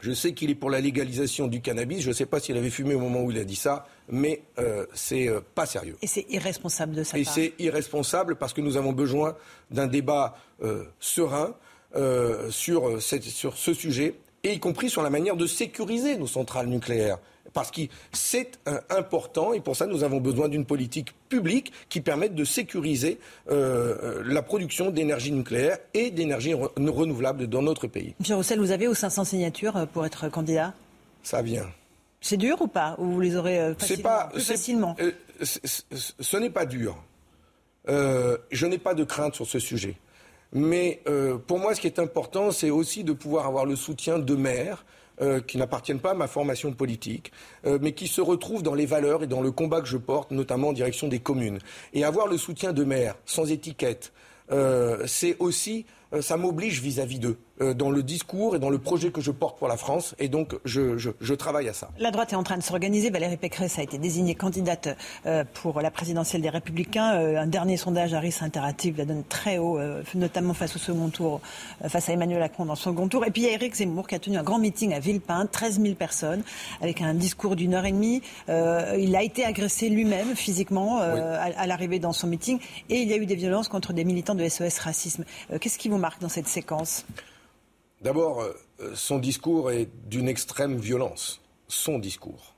[0.00, 2.00] je sais qu'il est pour la légalisation du cannabis.
[2.02, 4.42] Je ne sais pas s'il avait fumé au moment où il a dit ça, mais
[4.58, 5.96] euh, c'est euh, pas sérieux.
[6.02, 9.36] Et c'est irresponsable de sa Et c'est irresponsable parce que nous avons besoin
[9.70, 11.54] d'un débat euh, serein
[12.50, 14.14] sur, sur ce sujet,
[14.44, 17.18] et y compris sur la manière de sécuriser nos centrales nucléaires
[17.52, 18.52] parce que c'est
[18.88, 23.18] important et pour ça nous avons besoin d'une politique publique qui permette de sécuriser
[23.50, 28.14] euh, euh, la production d'énergie nucléaire et d'énergie renouvelable dans notre pays.
[28.20, 30.74] Monsieur Roussel, vous avez aux 500 signatures euh, pour être candidat?
[31.22, 31.68] Ça vient.
[32.20, 32.96] C'est dur ou pas?
[32.98, 34.96] Ou vous les aurez facilement, pas, plus facilement?
[35.42, 36.96] Ce n'est pas dur.
[37.86, 39.96] je n'ai pas de crainte sur ce sujet.
[40.52, 41.02] Mais
[41.46, 44.84] pour moi, ce qui est important, c'est aussi de pouvoir avoir le soutien de maires
[45.20, 47.30] euh, qui n'appartiennent pas à ma formation politique,
[47.66, 50.30] euh, mais qui se retrouvent dans les valeurs et dans le combat que je porte,
[50.30, 51.58] notamment en direction des communes.
[51.92, 54.12] Et avoir le soutien de maires, sans étiquette,
[54.50, 58.78] euh, c'est aussi euh, ça m'oblige vis-à-vis d'eux, euh, dans le discours et dans le
[58.78, 60.14] projet que je porte pour la France.
[60.18, 61.90] Et donc, je, travaille à ça.
[61.98, 63.10] La droite est en train de s'organiser.
[63.10, 64.88] Valérie Pécresse a été désignée candidate
[65.26, 67.10] euh, pour la présidentielle des Républicains.
[67.36, 69.78] Un dernier sondage Harris Interactive la donne très haut,
[70.14, 71.40] notamment face au second tour,
[71.86, 73.24] face à Emmanuel Macron dans le second tour.
[73.26, 75.46] Et puis, il y a Éric Zemmour qui a tenu un grand meeting à Villepin,
[75.46, 76.42] 13 000 personnes,
[76.80, 78.22] avec un discours d'une heure et demie.
[78.48, 82.58] il a été agressé lui-même physiquement à, l'arrivée dans son meeting.
[82.88, 85.24] Et il y a eu des violences contre des militants de SOS Racisme.
[85.60, 87.04] Qu'est-ce qui vous marque dans cette séquence?
[88.00, 88.54] D'abord, euh,
[88.94, 91.40] son discours est d'une extrême violence.
[91.68, 92.54] Son discours.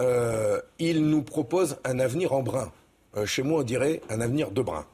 [0.00, 2.72] Euh, il nous propose un avenir en brun.
[3.16, 4.86] Euh, chez moi, on dirait un avenir de brun.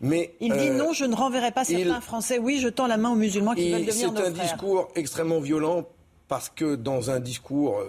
[0.00, 2.38] Mais, il dit non, je ne renverrai pas certains Français.
[2.38, 4.32] Oui, je tends la main aux musulmans qui veulent devenir nos frères.
[4.32, 5.88] C'est un discours extrêmement violent
[6.28, 7.82] parce que dans un discours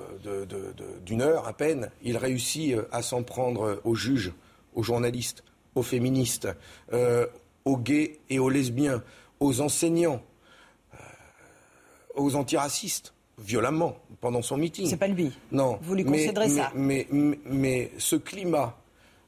[1.05, 4.33] d'une heure à peine, il réussit à s'en prendre aux juges,
[4.73, 5.43] aux journalistes,
[5.75, 6.47] aux féministes,
[7.65, 9.03] aux gays et aux lesbiens,
[9.39, 10.23] aux enseignants,
[12.19, 14.87] aux antiracistes, violemment, pendant son meeting.
[14.87, 15.31] C'est pas lui.
[15.51, 15.79] Non.
[15.81, 16.71] Vous lui concéderez ça.
[16.75, 18.77] Mais, mais, ce climat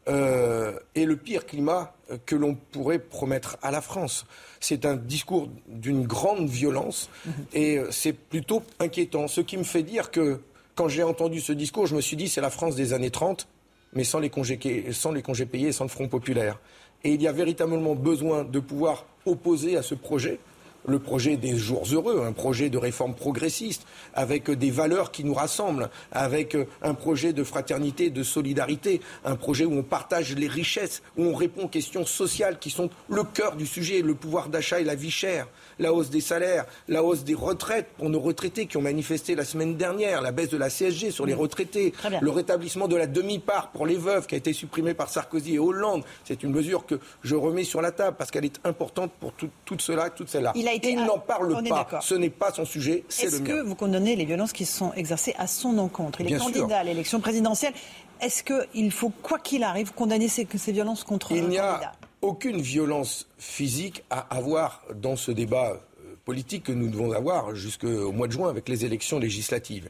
[0.07, 1.93] euh, est le pire climat
[2.25, 4.25] que l'on pourrait promettre à la France.
[4.59, 7.33] C'est un discours d'une grande violence mhm.
[7.53, 9.27] et euh, c'est plutôt inquiétant.
[9.27, 10.41] Ce qui me fait dire que
[10.75, 13.47] quand j'ai entendu ce discours, je me suis dit c'est la France des années 30,
[13.93, 14.59] mais sans les congés,
[14.91, 16.59] sans les congés payés et sans le Front populaire.
[17.03, 20.39] Et il y a véritablement besoin de pouvoir opposer à ce projet
[20.85, 25.33] le projet des jours heureux, un projet de réforme progressiste, avec des valeurs qui nous
[25.33, 31.01] rassemblent, avec un projet de fraternité, de solidarité, un projet où on partage les richesses,
[31.17, 34.79] où on répond aux questions sociales qui sont le cœur du sujet, le pouvoir d'achat
[34.79, 35.47] et la vie chère,
[35.81, 39.45] la hausse des salaires, la hausse des retraites pour nos retraités qui ont manifesté la
[39.45, 43.71] semaine dernière, la baisse de la CSG sur les retraités, le rétablissement de la demi-part
[43.71, 46.03] pour les veuves qui a été supprimée par Sarkozy et Hollande.
[46.23, 49.49] C'est une mesure que je remets sur la table parce qu'elle est importante pour tout,
[49.79, 50.53] cela, toutes celles-là
[50.91, 51.87] il n'en parle pas.
[52.01, 53.45] Ce n'est pas son sujet, c'est le mien.
[53.45, 56.21] Est-ce que vous condamnez les violences qui sont exercées à son encontre?
[56.21, 57.73] Il est candidat à l'élection présidentielle.
[58.21, 61.91] Est-ce qu'il faut, quoi qu'il arrive, condamner ces, ces violences contre Il a
[62.21, 68.11] aucune violence physique à avoir dans ce débat euh, politique que nous devons avoir jusqu'au
[68.11, 69.89] mois de juin avec les élections législatives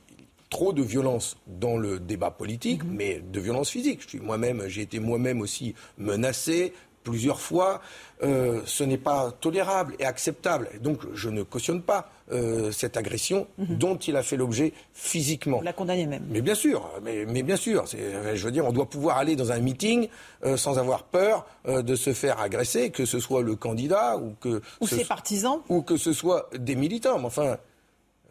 [0.52, 2.94] trop de violence dans le débat politique, mhm.
[2.94, 4.02] mais de violence physique.
[4.04, 7.82] Je suis moi-même, j'ai été moi-même aussi menacé, plusieurs fois,
[8.22, 10.70] euh, ce n'est pas tolérable et acceptable.
[10.82, 13.78] donc je ne cautionne pas euh, cette agression mhm.
[13.78, 15.58] dont il a fait l'objet physiquement.
[15.58, 16.24] Vous la condamnez même.
[16.30, 17.86] Mais bien sûr, mais, bien sûr.
[17.88, 20.08] Je veux dire, on doit pouvoir aller dans un meeting
[20.44, 24.62] euh, sans avoir peur de se faire agresser, que ce soit le candidat ou que...
[24.80, 25.60] Ou ses partisans.
[25.70, 27.20] Ou que ce soit des militants.
[27.20, 27.58] Mais enfin,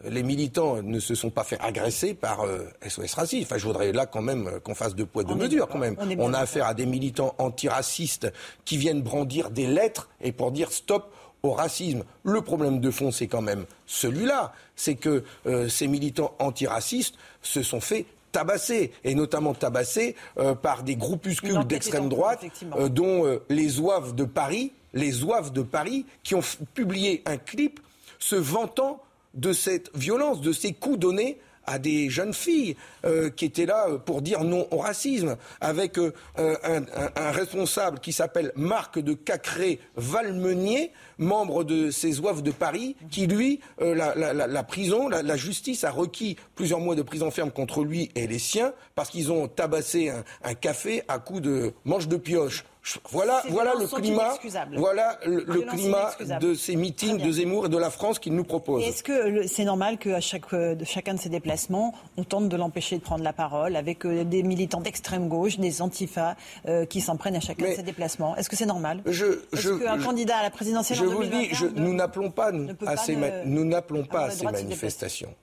[0.05, 2.45] les militants ne se sont pas fait agresser par
[2.87, 3.45] SOS euh, Racisme.
[3.45, 5.97] Enfin, je voudrais là quand même euh, qu'on fasse deux poids, deux mesures quand même.
[6.19, 8.33] On, a affaire à des militants antiracistes
[8.65, 12.05] qui viennent brandir des lettres et pour dire stop au racisme.
[12.25, 14.53] Le problème de fond, c'est quand même celui-là.
[14.77, 20.85] C'est que euh, ces militants antiracistes se sont fait tabasser, et notamment tabasser euh, par
[20.85, 22.45] des groupuscules d'extrême droite,
[22.77, 26.43] euh, dont les Zouaves de Paris, les Zouaves de Paris, qui ont
[26.75, 27.81] publié un clip
[28.19, 29.03] se vantant
[29.35, 33.87] de cette violence, de ces coups donnés à des jeunes filles euh, qui étaient là
[33.89, 40.93] euh, pour dire non au racisme, avec euh, un, responsable qui s'appelle Marc de Cacré-Valmenier,
[41.19, 46.81] membre de ces oeuvres de Paris, qui lui, la, prison, la, justice a requis plusieurs
[46.81, 50.55] mois de prison ferme contre lui et les siens parce qu'ils ont tabassé un, un
[50.55, 52.65] café à coups de manche de pioche.
[53.11, 54.35] Voilà, voilà le climat,
[54.77, 58.83] voilà le, climat de ces meetings de Zemmour et de la France qu'il nous propose.
[58.83, 62.57] Est-ce que c'est normal qu'à chaque, euh, de chacun de ces déplacements, on tente de
[62.57, 66.37] l'empêcher de prendre la parole avec euh, des militants d'extrême gauche, des antifas
[66.67, 68.35] euh, qui s'en prennent à chacun de ces déplacements?
[68.37, 69.03] Est-ce que c'est normal?
[69.05, 72.51] Est-ce qu'un candidat à la présidentielle je en vous dis, nous n'appelons pas,
[72.87, 75.35] à ces, nous n'appelons pas à ces manifestations.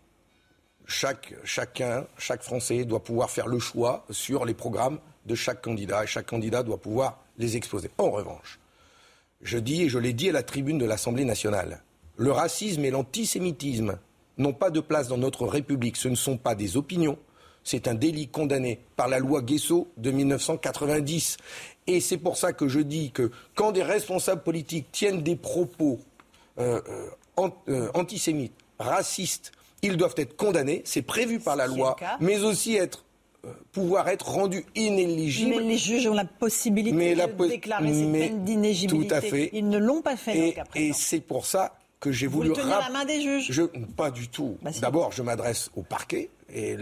[0.86, 6.04] Chaque, chacun, chaque Français doit pouvoir faire le choix sur les programmes de chaque candidat
[6.04, 7.92] et chaque candidat doit pouvoir les exposer.
[7.98, 8.60] En revanche,
[9.42, 11.84] je dis et je l'ai dit à la tribune de l'Assemblée nationale,
[12.16, 14.00] le racisme et l'antisémitisme
[14.38, 15.98] n'ont pas de place dans notre République.
[15.98, 17.18] Ce ne sont pas des opinions.
[17.64, 21.38] C'est un délit condamné par la loi Guesso de 1990.
[21.88, 26.00] Et c'est pour ça que je dis que quand des responsables politiques tiennent des propos
[26.60, 26.82] euh,
[27.40, 29.52] euh, euh, antisémites, racistes,
[29.82, 33.04] ils doivent être condamnés, c'est prévu par la loi, mais aussi être
[33.72, 35.56] pouvoir être rendu inéligible.
[35.58, 39.08] Mais les juges ont la possibilité de déclarer ces peines d'inéligibilité.
[39.08, 39.50] Tout à fait.
[39.54, 40.56] Ils ne l'ont pas fait.
[40.76, 42.50] Et, c'est pour ça que j'ai voulu...
[42.50, 43.64] Vous tenir la main des juges je,
[43.96, 44.58] Pas du tout.
[44.62, 46.78] Bah, D'abord, je m'adresse au parquet, et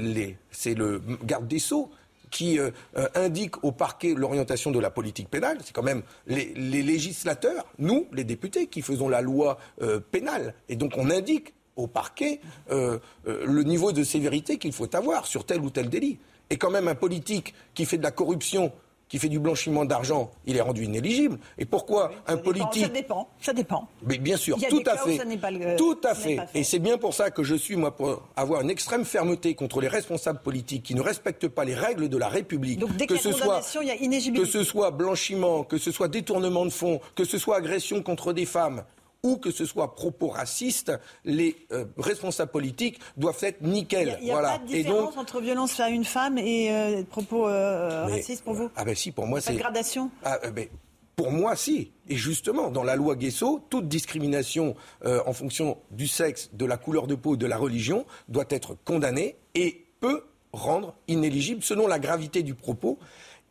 [0.52, 1.90] c'est le garde des Sceaux
[2.36, 5.58] qui euh, euh, indique au parquet l'orientation de la politique pénale.
[5.64, 10.54] C'est quand même les, législateurs, nous, les députés, qui faisons la loi euh, pénale.
[10.68, 12.40] Et donc on indique au parquet
[12.70, 16.20] le niveau de sévérité qu'il faut avoir sur tel ou tel délit.
[16.50, 18.72] Et quand même un politique qui fait de la corruption
[19.08, 21.38] qui fait du blanchiment d'argent, il est rendu inéligible.
[21.58, 23.30] Et pourquoi un politique Ça dépend.
[23.40, 23.88] Ça dépend.
[24.06, 25.76] Mais bien sûr, tout à fait.
[25.78, 26.40] tout à fait.
[26.54, 29.80] Et c'est bien pour ça que je suis moi pour avoir une extrême fermeté contre
[29.80, 32.80] les responsables politiques qui ne respectent pas les règles de la République.
[32.80, 36.08] Donc dès que ce soit il y a que ce soit blanchiment, que ce soit
[36.08, 38.84] détournement de fonds, que ce soit agression contre des femmes,
[39.26, 40.94] ou que ce soit propos racistes,
[41.26, 44.18] les euh, responsables politiques doivent être nickel.
[44.22, 48.06] Il n'y a, pas de différence entre violence à une femme et euh, propos euh,
[48.06, 48.70] racistes pour vous?
[48.76, 49.56] Ah ben si, pour moi c'est...
[49.56, 50.12] gradation?
[50.24, 50.68] Ah, ben,
[51.16, 51.92] pour moi, si.
[52.08, 54.76] Et justement, dans la loi Guesso, toute discrimination
[55.06, 59.38] en fonction du sexe, de la couleur de peau, de la religion, doit être condamnée
[59.54, 63.00] et peut rendre inéligible selon la gravité du propos.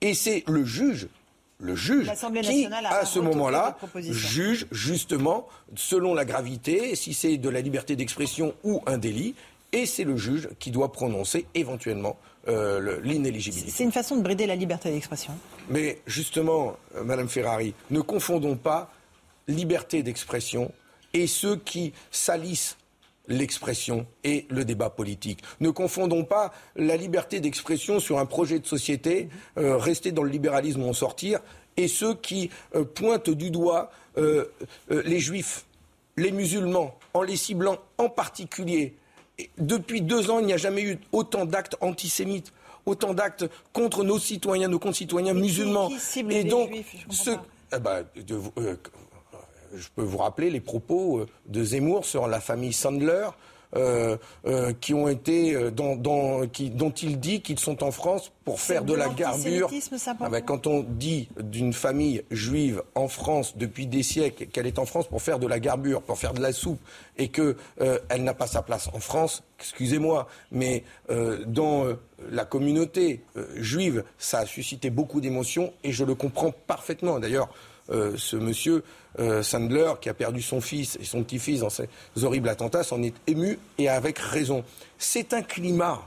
[0.03, 1.09] Et c'est le juge
[1.65, 2.11] le juge
[2.43, 8.55] qui, à ce moment-là, juge justement selon la gravité, si c'est de la liberté d'expression
[8.65, 9.35] ou un délit,
[9.73, 12.17] et c'est le juge qui doit prononcer éventuellement
[12.47, 13.73] euh, l'inéligibilité.
[13.75, 15.33] C'est une façon de brider la liberté d'expression.
[15.71, 18.93] Mais justement, euh, Madame Ferrari, ne confondons pas
[19.49, 20.71] liberté d'expression
[21.13, 22.77] et ceux qui salissent
[23.29, 25.41] l'expression et le débat politique.
[25.61, 29.29] Ne confondons pas la liberté d'expression sur un projet de société,
[29.59, 31.41] euh, rester dans le libéralisme ou en sortir,
[31.77, 34.45] et ceux qui euh, pointent du doigt euh,
[34.91, 35.65] les juifs,
[36.17, 38.95] les musulmans, en les ciblant en particulier.
[39.59, 42.53] depuis deux ans, il n'y a jamais eu autant d'actes antisémites
[42.87, 45.91] autant d'actes contre nos citoyens, nos concitoyens musulmans.
[46.31, 46.71] et donc,
[47.11, 47.31] ce,
[47.75, 48.05] eh ben,
[49.77, 53.29] je peux vous rappeler les propos euh, de Zemmour sur la famille Sandler.
[53.77, 56.47] Euh, euh, qui ont été dont
[57.03, 59.69] il dit qu'ils sont en France pour faire de la garbure.
[60.21, 64.79] Ah ben, quand on dit d'une famille juive en France depuis des siècles qu'elle est
[64.79, 66.79] en France pour faire de la garbure, pour faire de la soupe,
[67.19, 67.57] et qu'elle
[68.09, 71.87] elle n'a pas sa place en France, excusez-moi, mais dans
[72.31, 73.25] la communauté
[73.57, 77.19] juive, ça a suscité beaucoup d'émotions et je le comprends parfaitement.
[77.19, 77.49] D'ailleurs,
[77.89, 78.83] ce monsieur
[79.19, 81.89] euh, Sandler, qui a perdu son fils et son petit-fils dans ces
[82.23, 84.65] horribles attentats, s'en est ému et avec raison.
[84.99, 86.03] C'est un climat,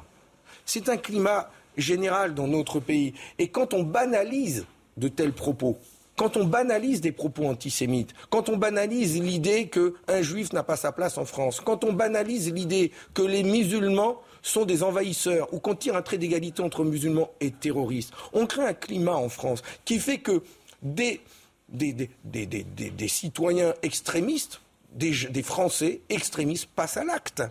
[0.66, 3.14] c'est un climat général dans notre pays.
[3.40, 4.66] Et quand on banalise
[4.98, 5.78] de tels propos,
[6.18, 10.92] quand on banalise des propos antisémites, quand on banalise l'idée qu'un juif n'a pas sa
[10.92, 15.76] place en France, quand on banalise l'idée que les musulmans sont des envahisseurs ou qu'on
[15.76, 20.00] tire un trait d'égalité entre musulmans et terroristes, on crée un climat en France qui
[20.00, 20.42] fait que
[20.82, 21.22] des
[21.70, 24.62] des, citoyens extrémistes,
[24.94, 27.44] des, Français extrémistes passent à l'acte.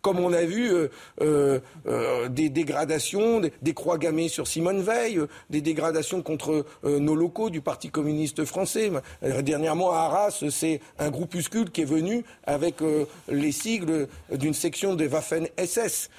[0.00, 0.88] comme on a vu euh,
[1.20, 5.20] euh, euh, des dégradations, des, croix gammées sur Simone Veil,
[5.50, 8.90] des dégradations contre nos locaux du Parti communiste français.
[9.22, 12.76] dernièrement, à Arras, c'est un groupuscule qui est venu avec
[13.28, 16.10] les sigles d'une section des Waffen-SS.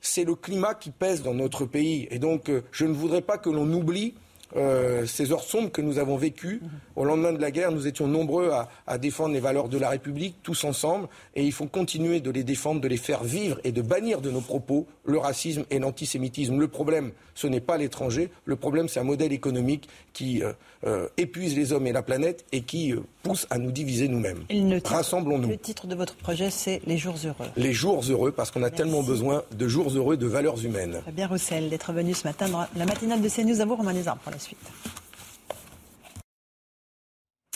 [0.00, 2.08] C'est le climat qui pèse dans notre pays.
[2.10, 4.14] Et donc, je ne voudrais pas que l'on oublie
[4.56, 6.60] euh, ces heures sombres que nous avons vécues.
[6.96, 8.50] Au lendemain de la guerre, nous étions nombreux
[8.86, 12.44] à, défendre les valeurs de la République, tous ensemble, et il faut continuer de les
[12.44, 16.58] défendre, de les faire vivre et de bannir de nos propos le racisme et l'antisémitisme.
[16.58, 20.52] Le problème, ce n'est pas l'étranger, le problème, c'est un modèle économique qui euh,
[20.84, 24.44] euh, épuise les hommes et la planète et qui pousse à nous diviser nous-mêmes.
[24.84, 25.48] Rassemblons-nous.
[25.48, 27.48] Le titre de votre projet, c'est Les jours heureux.
[27.56, 30.98] Les jours heureux, parce qu'on a tellement besoin de jours heureux, de valeurs humaines.
[31.02, 33.94] Très bien, Roussel, d'être venu ce matin dans la matinale de CNews à vous, Romain
[34.22, 34.58] pour la suite.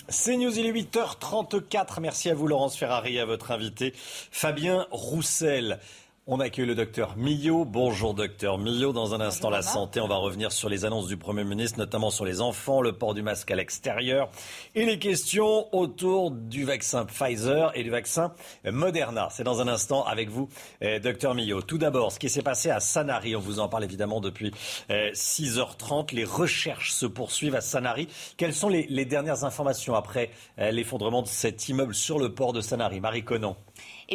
[0.08, 2.00] C'est News, il est 8h34.
[2.00, 5.78] Merci à vous, Laurence Ferrari, à votre invité, Fabien Roussel.
[6.28, 7.64] On accueille le docteur Millot.
[7.64, 8.92] Bonjour docteur Millot.
[8.92, 9.98] Dans un instant, la santé.
[9.98, 13.12] On va revenir sur les annonces du Premier ministre, notamment sur les enfants, le port
[13.12, 14.30] du masque à l'extérieur
[14.76, 18.34] et les questions autour du vaccin Pfizer et du vaccin
[18.64, 19.30] Moderna.
[19.32, 20.48] C'est dans un instant avec vous,
[20.80, 21.60] eh, docteur Millot.
[21.60, 23.34] Tout d'abord, ce qui s'est passé à Sanary.
[23.34, 24.52] On vous en parle évidemment depuis
[24.88, 26.10] 6h30.
[26.12, 28.06] Eh, les recherches se poursuivent à Sanary.
[28.36, 32.60] Quelles sont les, dernières informations après eh, l'effondrement de cet immeuble sur le port de
[32.60, 33.00] Sanary?
[33.00, 33.56] Marie Conan.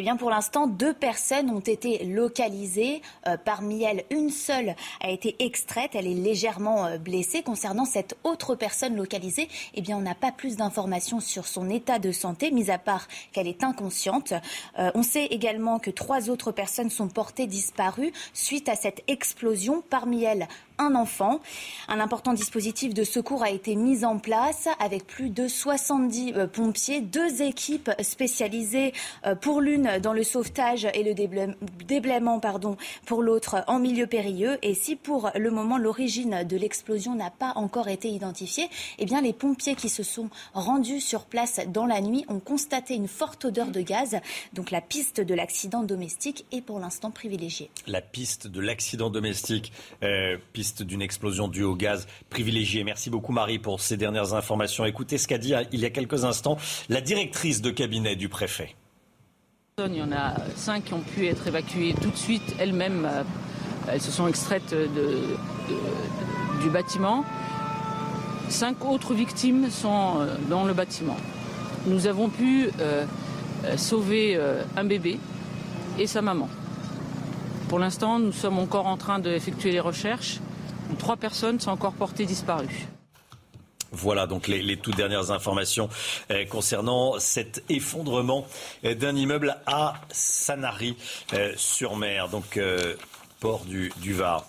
[0.00, 3.02] Eh bien, pour l'instant, deux personnes ont été localisées.
[3.26, 5.96] Euh, parmi elles, une seule a été extraite.
[5.96, 7.42] Elle est légèrement euh, blessée.
[7.42, 11.98] Concernant cette autre personne localisée, eh bien, on n'a pas plus d'informations sur son état
[11.98, 14.34] de santé, mis à part qu'elle est inconsciente.
[14.78, 19.82] Euh, on sait également que trois autres personnes sont portées disparues suite à cette explosion.
[19.90, 20.46] Parmi elles,
[20.78, 21.40] un enfant.
[21.88, 26.46] Un important dispositif de secours a été mis en place avec plus de 70 euh,
[26.46, 28.92] pompiers, deux équipes spécialisées
[29.26, 31.14] euh, pour l'une dans le sauvetage et le
[31.84, 32.76] déblaiement pardon,
[33.06, 34.58] pour l'autre en milieu périlleux.
[34.62, 38.68] Et si pour le moment l'origine de l'explosion n'a pas encore été identifiée,
[38.98, 42.94] eh bien les pompiers qui se sont rendus sur place dans la nuit ont constaté
[42.94, 44.16] une forte odeur de gaz.
[44.52, 47.70] Donc la piste de l'accident domestique est pour l'instant privilégiée.
[47.86, 49.72] La piste de l'accident domestique,
[50.02, 50.36] euh,
[50.82, 52.84] d'une explosion due au gaz privilégié.
[52.84, 54.84] Merci beaucoup Marie pour ces dernières informations.
[54.84, 56.56] Écoutez ce qu'a dit il y a quelques instants
[56.88, 58.74] la directrice de cabinet du préfet.
[59.78, 63.04] Il y en a cinq qui ont pu être évacuées tout de suite elles-mêmes.
[63.04, 63.22] Euh,
[63.90, 64.74] elles se sont extraites
[66.62, 67.24] du bâtiment.
[68.48, 71.16] Cinq autres victimes sont euh, dans le bâtiment.
[71.86, 73.06] Nous avons pu euh,
[73.76, 74.38] sauver
[74.76, 75.18] un bébé
[75.98, 76.48] et sa maman.
[77.68, 80.40] Pour l'instant, nous sommes encore en train d'effectuer les recherches.
[80.98, 82.88] Trois personnes sont encore portées disparues.
[83.90, 85.88] Voilà donc les, toutes dernières informations
[86.30, 88.46] euh, concernant cet effondrement
[88.84, 92.60] euh, d'un immeuble à Sanary-sur-Mer, euh, donc
[93.40, 94.46] port du, du Var.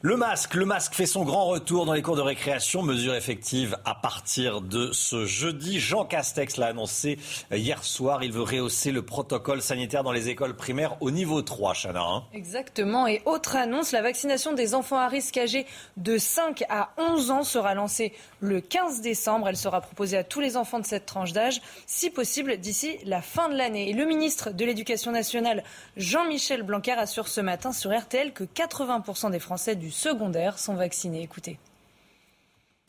[0.00, 3.76] Le masque, le masque fait son grand retour dans les cours de récréation, mesure effective
[3.84, 5.80] à partir de ce jeudi.
[5.80, 7.18] Jean Castex l'a annoncé
[7.50, 11.74] hier soir, il veut rehausser le protocole sanitaire dans les écoles primaires au niveau 3,
[11.74, 12.00] Chana.
[12.00, 12.22] Hein.
[12.32, 15.66] Exactement, et autre annonce, la vaccination des enfants à risque âgés
[15.96, 19.48] de 5 à 11 ans sera lancée le 15 décembre.
[19.48, 23.20] Elle sera proposée à tous les enfants de cette tranche d'âge, si possible d'ici la
[23.20, 23.90] fin de l'année.
[23.90, 25.64] Et le ministre de l'Éducation nationale,
[25.96, 31.22] Jean-Michel Blanquer, assure ce matin sur RTL que 80% des Français du secondaire sont vaccinés.
[31.22, 31.58] Écoutez.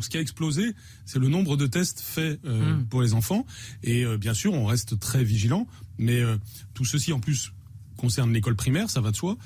[0.02, 0.74] Ce qui a explosé,
[1.06, 2.86] c'est le nombre de tests faits euh, hmm.
[2.86, 3.46] pour les enfants.
[3.84, 5.68] Et euh, bien sûr, on reste très vigilant.
[5.98, 6.38] Mais euh,
[6.74, 7.52] tout ceci, en plus,
[7.98, 9.38] concerne l'école primaire, ça va de soi,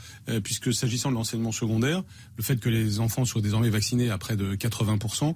[0.43, 2.03] puisque s'agissant de l'enseignement secondaire,
[2.37, 5.33] le fait que les enfants soient désormais vaccinés à près de 80%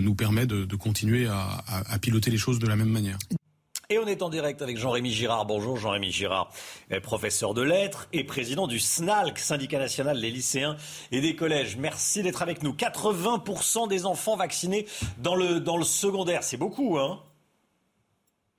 [0.00, 3.18] nous permet de, continuer à piloter les choses de la même manière.
[3.90, 5.44] Et on est en direct avec Jean-Rémy Girard.
[5.44, 6.50] Bonjour Jean-Rémy Girard,
[7.02, 10.76] professeur de lettres et président du SNALC, syndicat national des lycéens
[11.12, 11.76] et des collèges.
[11.76, 12.72] Merci d'être avec nous.
[12.72, 14.86] 80% des enfants vaccinés
[15.18, 17.20] dans le, dans le secondaire, c'est beaucoup, hein?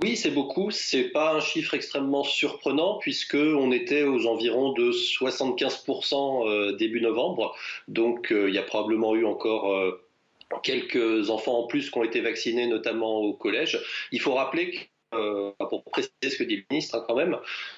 [0.04, 0.70] Oui, c'est beaucoup.
[0.70, 7.02] C'est pas un chiffre extrêmement surprenant puisque on était aux environs de 75% euh, début
[7.02, 7.56] novembre.
[7.88, 10.04] Donc, euh, il y a probablement eu encore euh,
[10.62, 13.80] quelques enfants en plus qui ont été vaccinés, notamment au collège.
[14.12, 14.78] Il faut rappeler que
[15.18, 17.38] euh, pour préciser ce que dit le ministre hein, quand même,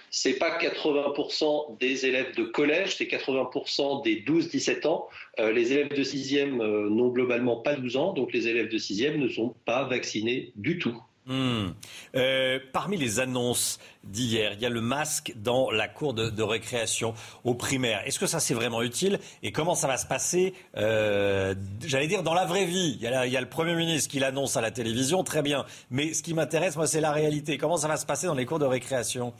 [0.10, 5.08] c'est pas 80% des élèves de collège, c'est 80% des 12-17 ans.
[5.40, 8.78] Euh, les élèves de 6e euh, n'ont globalement pas 12 ans, donc les élèves de
[8.78, 11.02] 6e ne sont pas vaccinés du tout.
[11.28, 11.74] Hmm.
[12.72, 17.14] parmi les annonces d'hier, il y a le masque dans la cour de, récréation
[17.44, 18.02] au primaire.
[18.06, 22.34] Est-ce que ça c'est vraiment utile Et comment ça va se passer J'allais dire dans
[22.34, 22.98] la vraie vie?
[23.00, 25.66] Il y, a, le Premier ministre qui l'annonce à la télévision, très bien.
[25.92, 27.58] Mais ce qui m'intéresse, moi, c'est la réalité.
[27.58, 29.34] Comment ça va se passer dans les cours de récréation?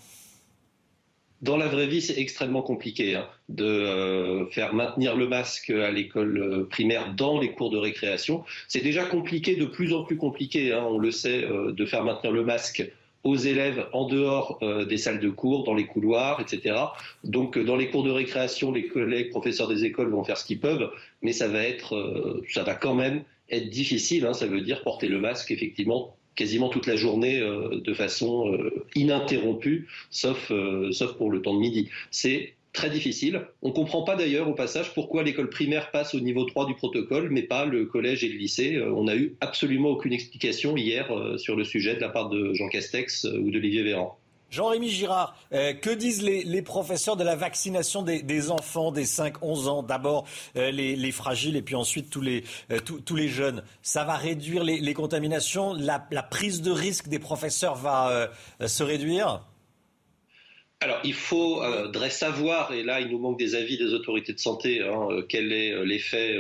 [1.42, 5.92] Dans la vraie vie, c'est extrêmement compliqué hein, de euh, faire maintenir le masque à
[5.92, 8.44] l'école euh, primaire dans les cours de récréation.
[8.68, 12.04] C'est déjà compliqué, de plus en plus compliqué, hein, on le sait, euh, de faire
[12.04, 12.90] maintenir le masque
[13.24, 16.78] aux élèves en dehors des salles de cours, dans les couloirs, etc.
[17.26, 20.62] Donc dans les cours de récréation, les collègues, professeurs des écoles vont faire ce qu'ils
[20.62, 20.90] peuvent,
[21.22, 24.26] mais ça va être, ça va quand même être difficile.
[24.26, 28.54] Hein, ça veut dire porter le masque effectivement quasiment toute la journée euh, de façon
[28.54, 31.90] euh, ininterrompue, sauf, euh, sauf pour le temps de midi.
[32.12, 33.42] C'est très difficile.
[33.64, 36.76] On ne comprend pas d'ailleurs au passage pourquoi l'école primaire passe au niveau 3 du
[36.76, 38.80] protocole, mais pas le collège et le lycée.
[38.80, 42.70] On n'a eu absolument aucune explication hier sur le sujet de la part de Jean
[42.70, 44.17] Castex ou d'Olivier Véran.
[44.50, 49.84] Jean-Rémy Girard, euh, que disent les, professeurs de la vaccination des, enfants des 5-11 ans?
[49.84, 50.26] D'abord
[50.56, 53.64] euh, les, fragiles et puis ensuite tous les, euh, jeunes.
[53.82, 55.74] Ça va réduire les, contaminations?
[55.74, 58.30] La, prise de risque des professeurs va
[58.66, 59.42] se réduire?
[60.80, 64.82] Alors, il faudrait savoir, et là, il nous manque des avis des autorités de santé,
[64.82, 66.38] hein, quel est l'effet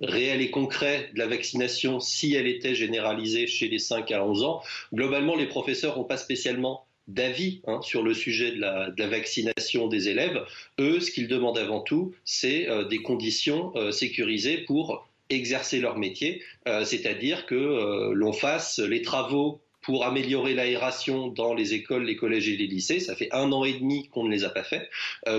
[0.00, 4.44] réel et concret de la vaccination si elle était généralisée chez les 5 à 11
[4.44, 4.62] ans.
[4.92, 10.08] Globalement, les professeurs n'ont pas spécialement d'avis hein, sur le sujet de la, vaccination des
[10.08, 10.44] élèves.
[10.80, 15.98] Eux, ce qu'ils demandent avant tout, c'est euh, des conditions euh, sécurisées pour exercer leur
[15.98, 22.16] métier, euh, c'est-à-dire que l'on fasse les travaux pour améliorer l'aération dans les écoles, les
[22.16, 22.98] collèges et les lycées.
[22.98, 24.88] Ça fait un an et demi qu'on ne les a pas fait.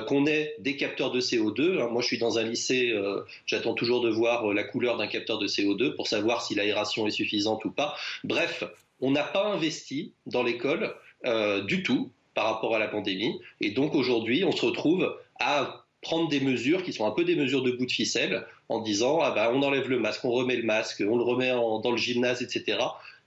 [0.07, 1.81] qu'on ait des capteurs de CO2.
[1.81, 1.89] Hein.
[1.91, 2.93] Moi, je suis dans un lycée,
[3.45, 7.11] j'attends toujours de voir la couleur d'un capteur de CO2 pour savoir si l'aération est
[7.11, 7.97] suffisante ou pas.
[8.23, 8.63] Bref,
[9.01, 10.95] on n'a pas investi dans l'école
[11.25, 13.39] euh, du tout par rapport à la pandémie.
[13.61, 17.35] Et donc aujourd'hui, on se retrouve à prendre des mesures qui sont un peu des
[17.35, 20.55] mesures de bout de ficelle en disant ah ben, on enlève le masque, on remet
[20.55, 22.77] le masque, on le remet dans le gymnase, etc.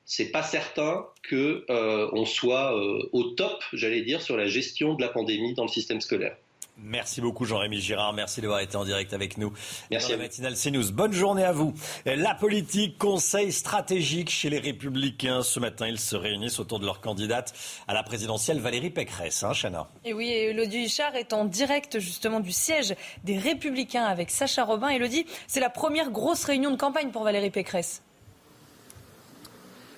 [0.04, 4.94] C'est pas certain que euh, on soit euh, au top, j'allais dire, sur la gestion
[4.94, 6.36] de la pandémie dans le système scolaire.
[6.82, 9.52] Merci beaucoup Jean-Rémy Girard, merci d'avoir été en direct avec nous.
[9.90, 10.92] Merci dans la matinale CNews.
[10.92, 11.74] Bonne journée à vous.
[12.06, 15.42] La politique, conseil stratégique chez les Républicains.
[15.42, 17.54] Ce matin, ils se réunissent autour de leur candidate
[17.86, 19.88] à la présidentielle Valérie Pécresse, hein, Chana?
[20.04, 22.94] Et oui, Elodie Huchard est en direct justement du siège
[23.24, 24.88] des Républicains avec Sacha Robin.
[24.88, 28.02] Elodie, c'est la première grosse réunion de campagne pour Valérie Pécresse.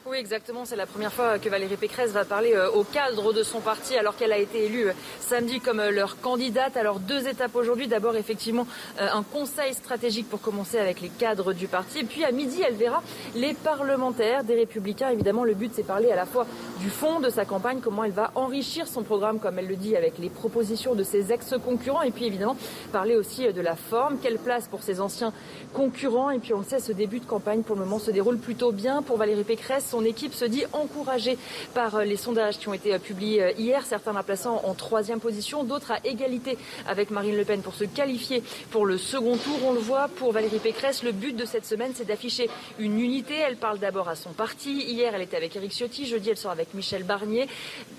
[0.04, 0.64] Oui, exactement.
[0.64, 3.96] C'est la première fois que Valérie Pécresse va parler euh, au cadre de son parti
[3.96, 6.76] alors qu'elle a été élue euh, samedi comme euh, leur candidate.
[6.76, 7.86] Alors deux étapes aujourd'hui.
[7.86, 8.66] D'abord, effectivement,
[8.98, 12.00] un conseil stratégique pour commencer avec les cadres du parti.
[12.00, 13.00] Et puis à midi, elle verra
[13.36, 15.10] les parlementaires des Républicains.
[15.10, 16.46] Évidemment, le but, c'est parler à la fois
[16.80, 19.96] du fond de sa campagne, comment elle va enrichir son programme, comme elle le dit,
[19.96, 22.02] avec les propositions de ses ex-concurrents.
[22.02, 22.56] Et puis évidemment,
[22.90, 24.18] parler aussi de la forme.
[24.20, 25.32] Quelle place pour ses anciens
[25.72, 28.38] concurrents Et puis on le sait, ce début de campagne, pour le moment, se déroule
[28.38, 31.36] plutôt bien pour Valérie Pécresse son équipe se dit encouragée
[31.74, 34.73] par euh, les sondages qui ont été euh, publiés euh, hier, certains la plaçant en
[34.73, 36.56] troisième position, d'autres à égalité
[36.86, 39.59] avec Marine Le Pen pour se qualifier pour le second tour.
[39.66, 42.48] On le voit pour Valérie Pécresse, le but de cette semaine, c'est d'afficher
[42.78, 43.35] une unité.
[43.35, 44.73] Elle parle d'abord à son parti.
[44.73, 46.06] Hier, elle était avec Éric Ciotti.
[46.06, 47.47] Jeudi, elle sort avec Michel Barnier.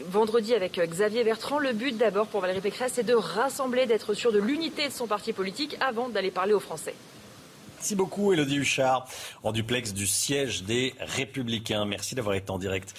[0.08, 1.60] Vendredi, avec Xavier Bertrand.
[1.60, 5.06] Le but d'abord pour Valérie Pécresse, c'est de rassembler, d'être sûr de l'unité de son
[5.06, 6.96] parti politique avant d'aller parler aux Français.
[7.84, 9.10] Merci beaucoup, Elodie Huchard,
[9.44, 11.84] en duplex du siège des Républicains.
[11.84, 12.94] Merci d'avoir été en direct.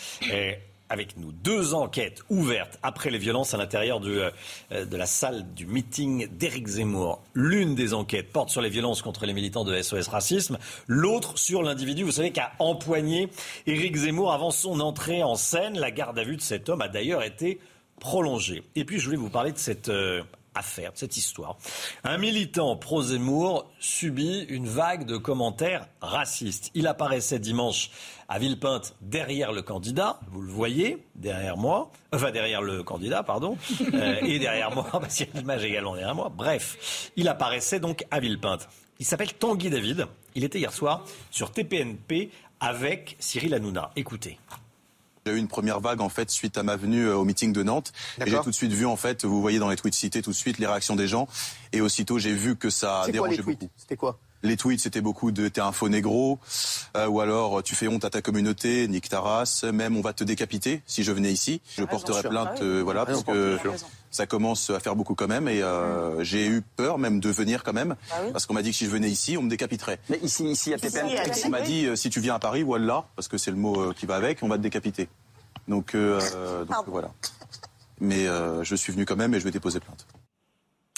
[0.90, 1.32] avec nous.
[1.32, 4.30] Deux enquêtes ouvertes après les violences à l'intérieur de,
[4.72, 7.22] euh, de, la salle du meeting d'Éric Zemmour.
[7.32, 11.62] L'une des enquêtes porte sur les violences contre les militants de SOS Racisme, l'autre sur
[11.62, 13.30] l'individu, vous savez, qui a empoigné
[13.66, 15.78] Éric Zemmour avant son entrée en scène.
[15.78, 17.58] La garde à vue de cet homme a d'ailleurs été
[18.00, 18.62] prolongée.
[18.76, 20.22] Et puis je voulais vous parler de cette euh,
[20.54, 21.56] affaire, de cette histoire.
[22.04, 26.70] Un militant pro-Zemmour subit une vague de commentaires racistes.
[26.74, 27.90] Il apparaissait dimanche
[28.28, 33.56] à Villepinte derrière le candidat, vous le voyez, derrière moi, enfin derrière le candidat, pardon,
[33.94, 36.32] euh, et derrière moi, parce qu'il y a l'image également derrière moi.
[36.34, 38.68] Bref, il apparaissait donc à Villepinte.
[38.98, 40.06] Il s'appelle Tanguy David.
[40.34, 43.90] Il était hier soir sur TPNP avec Cyril Hanouna.
[43.96, 44.38] Écoutez.
[45.26, 47.62] J'ai eu une première vague en fait suite à ma venue euh, au meeting de
[47.62, 47.92] Nantes.
[48.24, 50.30] Et j'ai tout de suite vu en fait, vous voyez dans les tweets cités tout
[50.30, 51.28] de suite les réactions des gens.
[51.72, 53.70] Et aussitôt j'ai vu que ça dérangeait beaucoup.
[53.76, 56.38] C'était quoi les tweets, c'était beaucoup de t'es un faux négro,
[56.96, 60.12] euh, ou alors tu fais honte à ta communauté, nique ta race, même on va
[60.12, 61.60] te décapiter si je venais ici.
[61.76, 63.58] Je porterais plainte, euh, voilà, parce que
[64.10, 67.64] ça commence à faire beaucoup quand même, et euh, j'ai eu peur même de venir
[67.64, 69.98] quand même, ah parce qu'on m'a dit que si je venais ici, on me décapiterait.
[70.08, 71.08] Mais ici, ici à TPM,
[71.46, 74.06] on m'a dit si tu viens à Paris, voilà, parce que c'est le mot qui
[74.06, 75.08] va avec, on va te décapiter.
[75.66, 77.10] Donc, donc voilà.
[78.00, 78.26] Mais
[78.62, 80.06] je suis venu quand même et je vais déposer plainte.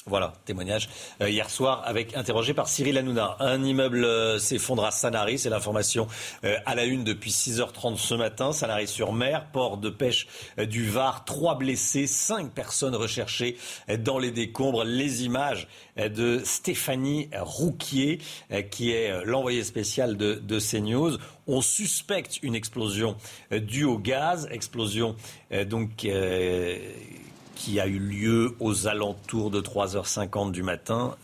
[0.08, 0.88] Voilà, témoignage
[1.20, 3.36] euh, hier soir avec interrogé par Cyril Hanouna.
[3.40, 6.06] Un immeuble euh, s'effondre à Sanary, c'est l'information
[6.44, 8.52] euh, à la une depuis 6h30 ce matin.
[8.52, 10.28] Sanary-sur-Mer, port de pêche
[10.58, 13.56] du Var, trois blessés, cinq personnes recherchées
[13.98, 14.84] dans les décombres.
[14.84, 15.66] Les images
[15.96, 18.20] de Stéphanie Rouquier,
[18.70, 21.18] qui est l'envoyé spécial de, de CNews.
[21.48, 23.16] On suspecte une explosion
[23.50, 25.16] due au gaz, explosion
[25.66, 26.06] donc
[27.56, 31.16] qui a eu lieu aux alentours de 3h50 du matin.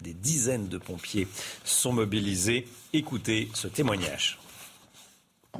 [0.00, 1.28] des dizaines de pompiers
[1.64, 2.66] sont mobilisés.
[2.94, 4.38] Écoutez ce témoignage.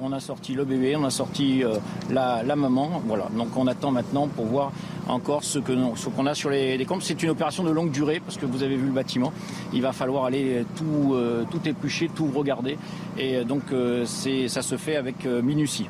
[0.00, 1.76] On a sorti le bébé, on a sorti euh,
[2.10, 3.00] la, maman.
[3.06, 3.28] Voilà.
[3.36, 4.72] Donc on attend maintenant pour voir
[5.06, 7.02] encore ce qu'on ce qu'on a sur les, les comptes.
[7.02, 9.32] C'est une opération de longue durée parce que vous avez vu le bâtiment.
[9.72, 12.76] Il va falloir aller tout, euh, tout éplucher, tout regarder.
[13.16, 13.62] Et euh, donc
[14.04, 15.86] ça se fait avec minutie.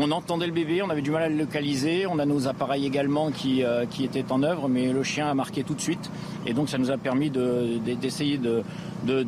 [0.00, 2.08] On entendait le bébé, on avait du mal à le localiser.
[2.08, 5.62] On a nos appareils également qui, qui étaient en œuvre, mais le chien a marqué
[5.62, 6.10] tout de suite.
[6.46, 8.62] Et donc ça nous a permis d'essayer de, de,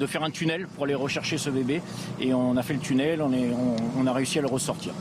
[0.07, 1.82] faire un tunnel pour aller rechercher ce bébé.
[2.20, 4.93] Et on a fait le tunnel, on, a réussi à le ressortir.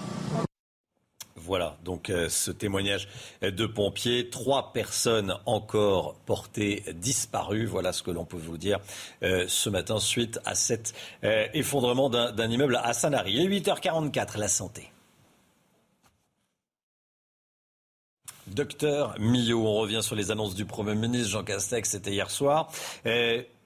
[1.36, 3.10] Voilà, donc euh, ce témoignage
[3.42, 4.30] de pompiers.
[4.30, 7.66] Trois personnes encore portées disparues.
[7.66, 8.80] Voilà ce que l'on peut vous dire
[9.24, 10.94] euh, ce matin suite à cet
[11.24, 13.34] euh, effondrement d'un immeuble à Sanary.
[13.34, 14.92] Il est 8h44, la santé.
[18.48, 22.72] Docteur Millot, on revient sur les annonces du Premier ministre Jean Castex, c'était hier soir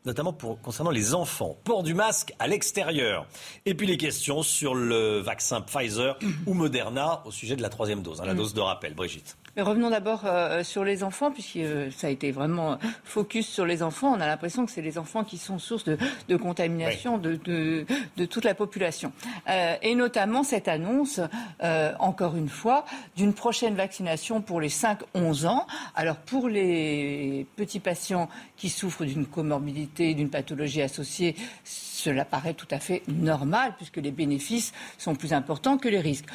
[0.06, 1.58] notamment pour, concernant les enfants.
[1.64, 3.28] Port du masque à l'extérieur.
[3.66, 8.02] Et puis les questions sur le vaccin Pfizer ou Moderna au sujet de la troisième
[8.02, 8.38] dose, hein, la mm.
[8.38, 8.94] dose de rappel.
[8.94, 9.38] Brigitte.
[9.56, 13.66] Mais revenons d'abord euh, sur les enfants, puisque euh, ça a été vraiment focus sur
[13.66, 14.14] les enfants.
[14.14, 17.86] On a l'impression que c'est les enfants qui sont source de, de contamination de, de,
[18.18, 19.14] de, toute la population.
[19.50, 21.22] Euh, et notamment cette annonce,
[21.64, 25.68] euh, encore une fois, d'une prochaine vaccination pour les 5-11 ans.
[25.96, 32.68] Alors pour les petits patients qui souffrent d'une comorbidité, d'une pathologie associée, cela paraît tout
[32.72, 36.28] à fait normal, puisque les bénéfices sont plus importants que les risques.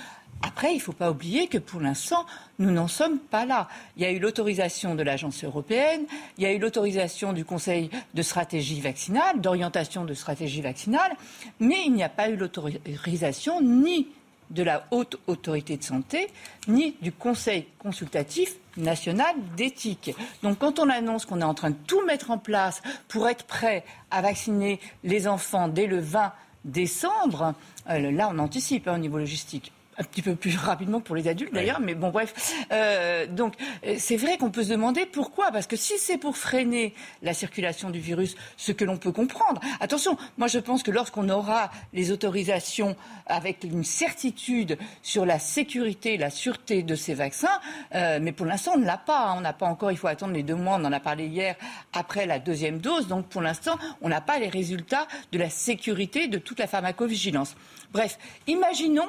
[0.42, 2.24] Après, il ne faut pas oublier que pour l'instant,
[2.58, 3.68] nous n'en sommes pas là.
[3.96, 6.06] Il y a eu l'autorisation de l'Agence européenne,
[6.38, 11.12] il y a eu l'autorisation du Conseil de stratégie vaccinale, d'orientation de stratégie vaccinale,
[11.60, 14.08] mais il n'y a pas eu l'autorisation ni
[14.50, 16.28] de la haute autorité de santé,
[16.68, 20.14] ni du Conseil consultatif national d'éthique.
[20.42, 23.44] Donc quand on annonce qu'on est en train de tout mettre en place pour être
[23.44, 26.32] prêt à vacciner les enfants dès le 20
[26.64, 27.54] décembre,
[27.88, 31.28] euh, là on anticipe hein, au niveau logistique un petit peu plus rapidement pour les
[31.28, 32.54] adultes d'ailleurs, mais bon bref.
[32.72, 33.54] Euh, donc
[33.86, 37.34] euh, c'est vrai qu'on peut se demander pourquoi, parce que si c'est pour freiner la
[37.34, 39.60] circulation du virus, ce que l'on peut comprendre.
[39.78, 42.96] Attention, moi je pense que lorsqu'on aura les autorisations
[43.26, 47.60] avec une certitude sur la sécurité, la sûreté de ces vaccins,
[47.94, 49.34] euh, mais pour l'instant on ne l'a pas, hein.
[49.36, 51.56] on n'a pas encore, il faut attendre les deux mois, on en a parlé hier
[51.92, 56.26] après la deuxième dose, donc pour l'instant on n'a pas les résultats de la sécurité
[56.26, 57.54] de toute la pharmacovigilance.
[57.92, 59.08] Bref, imaginons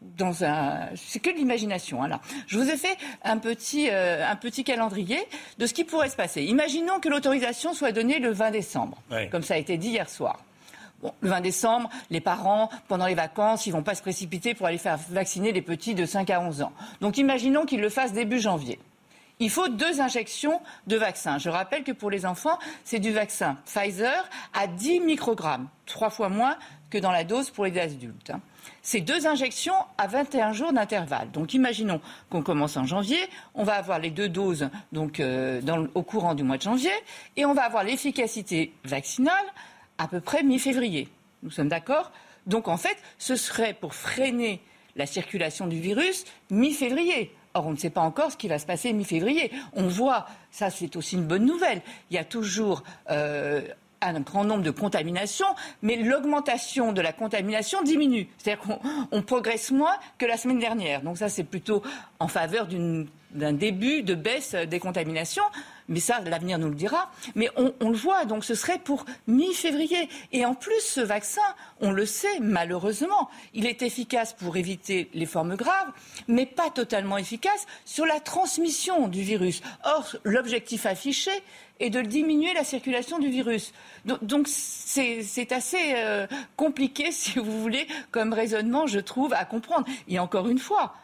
[0.00, 2.02] dans un, c'est que l'imagination.
[2.02, 5.18] Alors, hein, je vous ai fait un petit, euh, un petit calendrier
[5.58, 6.42] de ce qui pourrait se passer.
[6.42, 8.98] Imaginons que l'autorisation soit donnée le 20 décembre,
[9.30, 10.42] comme ça a été dit hier soir.
[11.02, 14.66] Bon, le 20 décembre, les parents, pendant les vacances, ils vont pas se précipiter pour
[14.66, 16.72] aller faire vacciner les petits de 5 à 11 ans.
[17.00, 18.78] Donc, imaginons qu'ils le fassent début janvier.
[19.38, 21.38] Il faut deux injections de vaccin.
[21.38, 26.28] Je rappelle que pour les enfants, c'est du vaccin Pfizer à 10 microgrammes, trois fois
[26.28, 26.56] moins
[26.90, 28.30] que dans la dose pour les adultes.
[28.30, 28.40] Hein.
[28.82, 31.30] C'est deux injections à 21 jours d'intervalle.
[31.30, 33.18] Donc imaginons qu'on commence en janvier,
[33.54, 35.60] on va avoir les deux doses donc, euh,
[35.94, 36.92] au courant du mois de janvier,
[37.36, 39.34] et on va avoir l'efficacité vaccinale
[39.98, 41.08] à peu près mi-février.
[41.42, 42.10] Nous sommes d'accord?
[42.46, 44.60] Donc en fait, ce serait pour freiner
[44.96, 47.34] la circulation du virus mi-février.
[47.54, 49.50] Or, on ne sait pas encore ce qui va se passer mi-février.
[49.74, 53.62] On voit, ça c'est aussi une bonne nouvelle, il y a toujours euh,
[54.02, 58.28] un grand nombre de contaminations, mais l'augmentation de la contamination diminue.
[58.38, 58.64] C'est-à-dire
[59.10, 61.02] qu'on progresse moins que la semaine dernière.
[61.02, 61.82] Donc ça, c'est plutôt
[62.18, 62.66] en faveur
[63.32, 65.44] d'un début de baisse des contaminations.
[65.90, 67.10] Mais ça, l'avenir nous le dira.
[67.34, 70.08] Mais on, le voit, donc ce serait pour mi-février.
[70.32, 71.42] Et en plus, ce vaccin,
[71.80, 75.90] on le sait, malheureusement, il est efficace pour éviter les formes graves,
[76.28, 79.60] mais pas totalement efficace sur la transmission du virus.
[79.84, 81.32] Or, l'objectif affiché,
[81.80, 83.72] et de diminuer la circulation du virus.
[84.04, 86.26] Donc c'est assez euh,
[86.56, 89.86] compliqué, si vous voulez, comme raisonnement, je trouve, à comprendre.
[90.06, 90.94] Et encore une fois,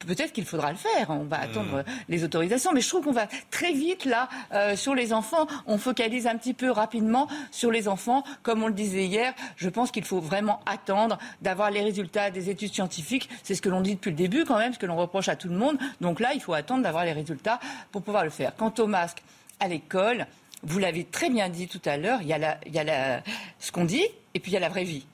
[0.00, 1.10] peut-être qu'il faudra le faire.
[1.10, 1.84] On va attendre mmh.
[2.08, 2.72] les autorisations.
[2.72, 5.46] Mais je trouve qu'on va très vite, là, euh, sur les enfants.
[5.66, 8.24] On focalise un petit peu rapidement sur les enfants.
[8.42, 12.50] Comme on le disait hier, je pense qu'il faut vraiment attendre d'avoir les résultats des
[12.50, 13.28] études scientifiques.
[13.42, 15.36] C'est ce que l'on dit depuis le début, quand même, ce que l'on reproche à
[15.36, 15.78] tout le monde.
[16.00, 17.60] Donc là, il faut attendre d'avoir les résultats
[17.92, 18.54] pour pouvoir le faire.
[18.56, 19.22] Quant au masque
[19.60, 20.26] à l'école,
[20.62, 23.22] vous l'avez très bien dit tout à l'heure, il y a, il y a
[23.58, 24.04] ce qu'on dit
[24.34, 25.06] et puis il y a la vraie vie.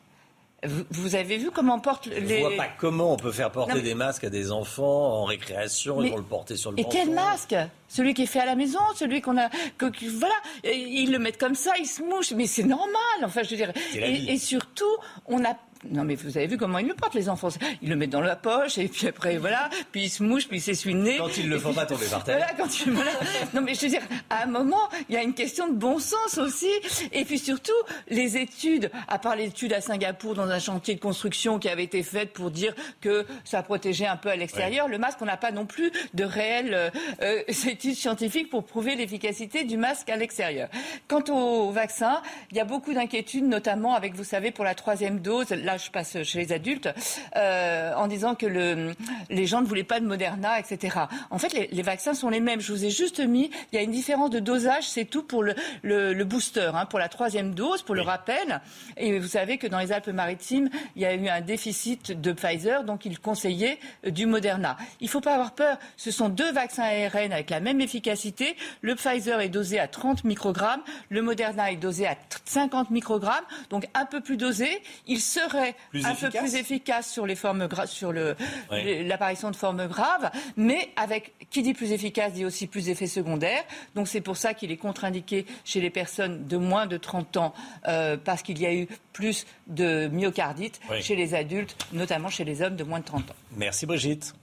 [0.65, 2.27] Vous, avez vu comment on porte les.
[2.27, 5.25] Je ne vois pas comment on peut faire porter des masques à des enfants en
[5.25, 6.01] récréation.
[6.03, 7.57] ils vont le porter sur le Et quel masque?
[7.89, 9.51] Celui qui est fait à la maison, celui qu'on a.
[9.81, 10.35] voilà,
[10.65, 12.33] ils le mettent comme ça, ils se mouchent.
[12.33, 12.95] Mais c'est normal.
[13.25, 13.73] Enfin, je veux dire.
[13.95, 15.57] Et, et, surtout, on a
[15.91, 17.49] non, mais vous avez vu comment ils le portent, les enfants.
[17.83, 20.59] Ils le mettent dans la poche, et puis après, voilà, puis ils se mouchent, puis
[20.59, 21.17] ils s'essuient le nez.
[21.19, 22.39] Quand ils le font pas tomber par terre.
[22.39, 23.11] Voilà, quand ils, voilà.
[23.55, 25.99] Non, mais je veux dire, à un moment, il y a une question de bon
[25.99, 26.71] sens aussi.
[27.13, 27.73] Et puis surtout,
[28.09, 32.03] les études, à part l'étude à Singapour dans un chantier de construction qui avait été
[32.03, 35.51] faite pour dire que ça protégeait un peu à l'extérieur, le masque, on n'a pas
[35.51, 36.91] non plus de réelles euh,
[37.23, 40.69] euh, études scientifiques pour prouver l'efficacité du masque à l'extérieur.
[41.09, 45.21] Quant au vaccin, il y a beaucoup d'inquiétudes, notamment avec, vous savez, pour la troisième
[45.21, 46.89] dose, je passe chez les adultes,
[47.37, 48.95] euh, en disant que le,
[49.31, 50.99] les gens ne voulaient pas de Moderna, etc.
[51.31, 52.61] En fait, les, vaccins sont les mêmes.
[52.61, 55.43] Je vous ai juste mis, il y a une différence de dosage, c'est tout pour
[55.43, 58.61] le, le, booster, hein, pour la troisième dose, pour le rappel.
[58.97, 62.85] Et vous savez que dans les Alpes-Maritimes, il y a eu un déficit de Pfizer,
[62.85, 64.77] donc ils conseillaient euh, du Moderna.
[65.01, 65.79] Il ne faut pas avoir peur.
[65.97, 68.57] Ce sont deux vaccins ARN avec la même efficacité.
[68.81, 73.87] Le Pfizer est dosé à 30 microgrammes, le Moderna est dosé à 50 microgrammes, donc
[73.95, 74.83] un peu plus dosé.
[75.07, 78.37] Il serait un peu plus efficace sur les formes sur le,
[78.71, 83.65] l'apparition de formes graves, mais avec qui dit plus efficace dit aussi plus d'effets secondaires.
[83.95, 87.55] Donc c'est pour ça qu'il est contre-indiqué chez les personnes de moins de 30 ans
[87.89, 92.63] euh, parce qu'il y a eu plus de myocardite chez les adultes, notamment chez les
[92.63, 93.35] hommes de moins de 30 ans.
[93.57, 94.35] Merci Brigitte.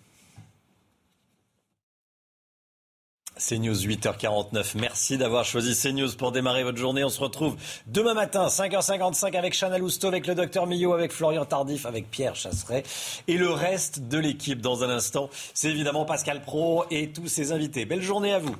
[3.40, 4.78] CNews 8h49.
[4.80, 7.04] Merci d'avoir choisi CNews pour démarrer votre journée.
[7.04, 7.56] On se retrouve
[7.88, 12.36] demain matin, 5h55 avec Chana Lousteau, avec le docteur Millot, avec Florian Tardif, avec Pierre
[12.36, 12.84] Chasseret
[13.28, 15.30] et le reste de l'équipe dans un instant.
[15.54, 17.86] C'est évidemment Pascal Pro et tous ses invités.
[17.86, 18.56] Belle journée à vous.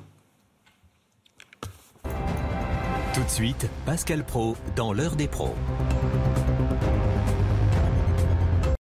[3.14, 5.54] Tout de suite, Pascal Pro dans l'heure des pros.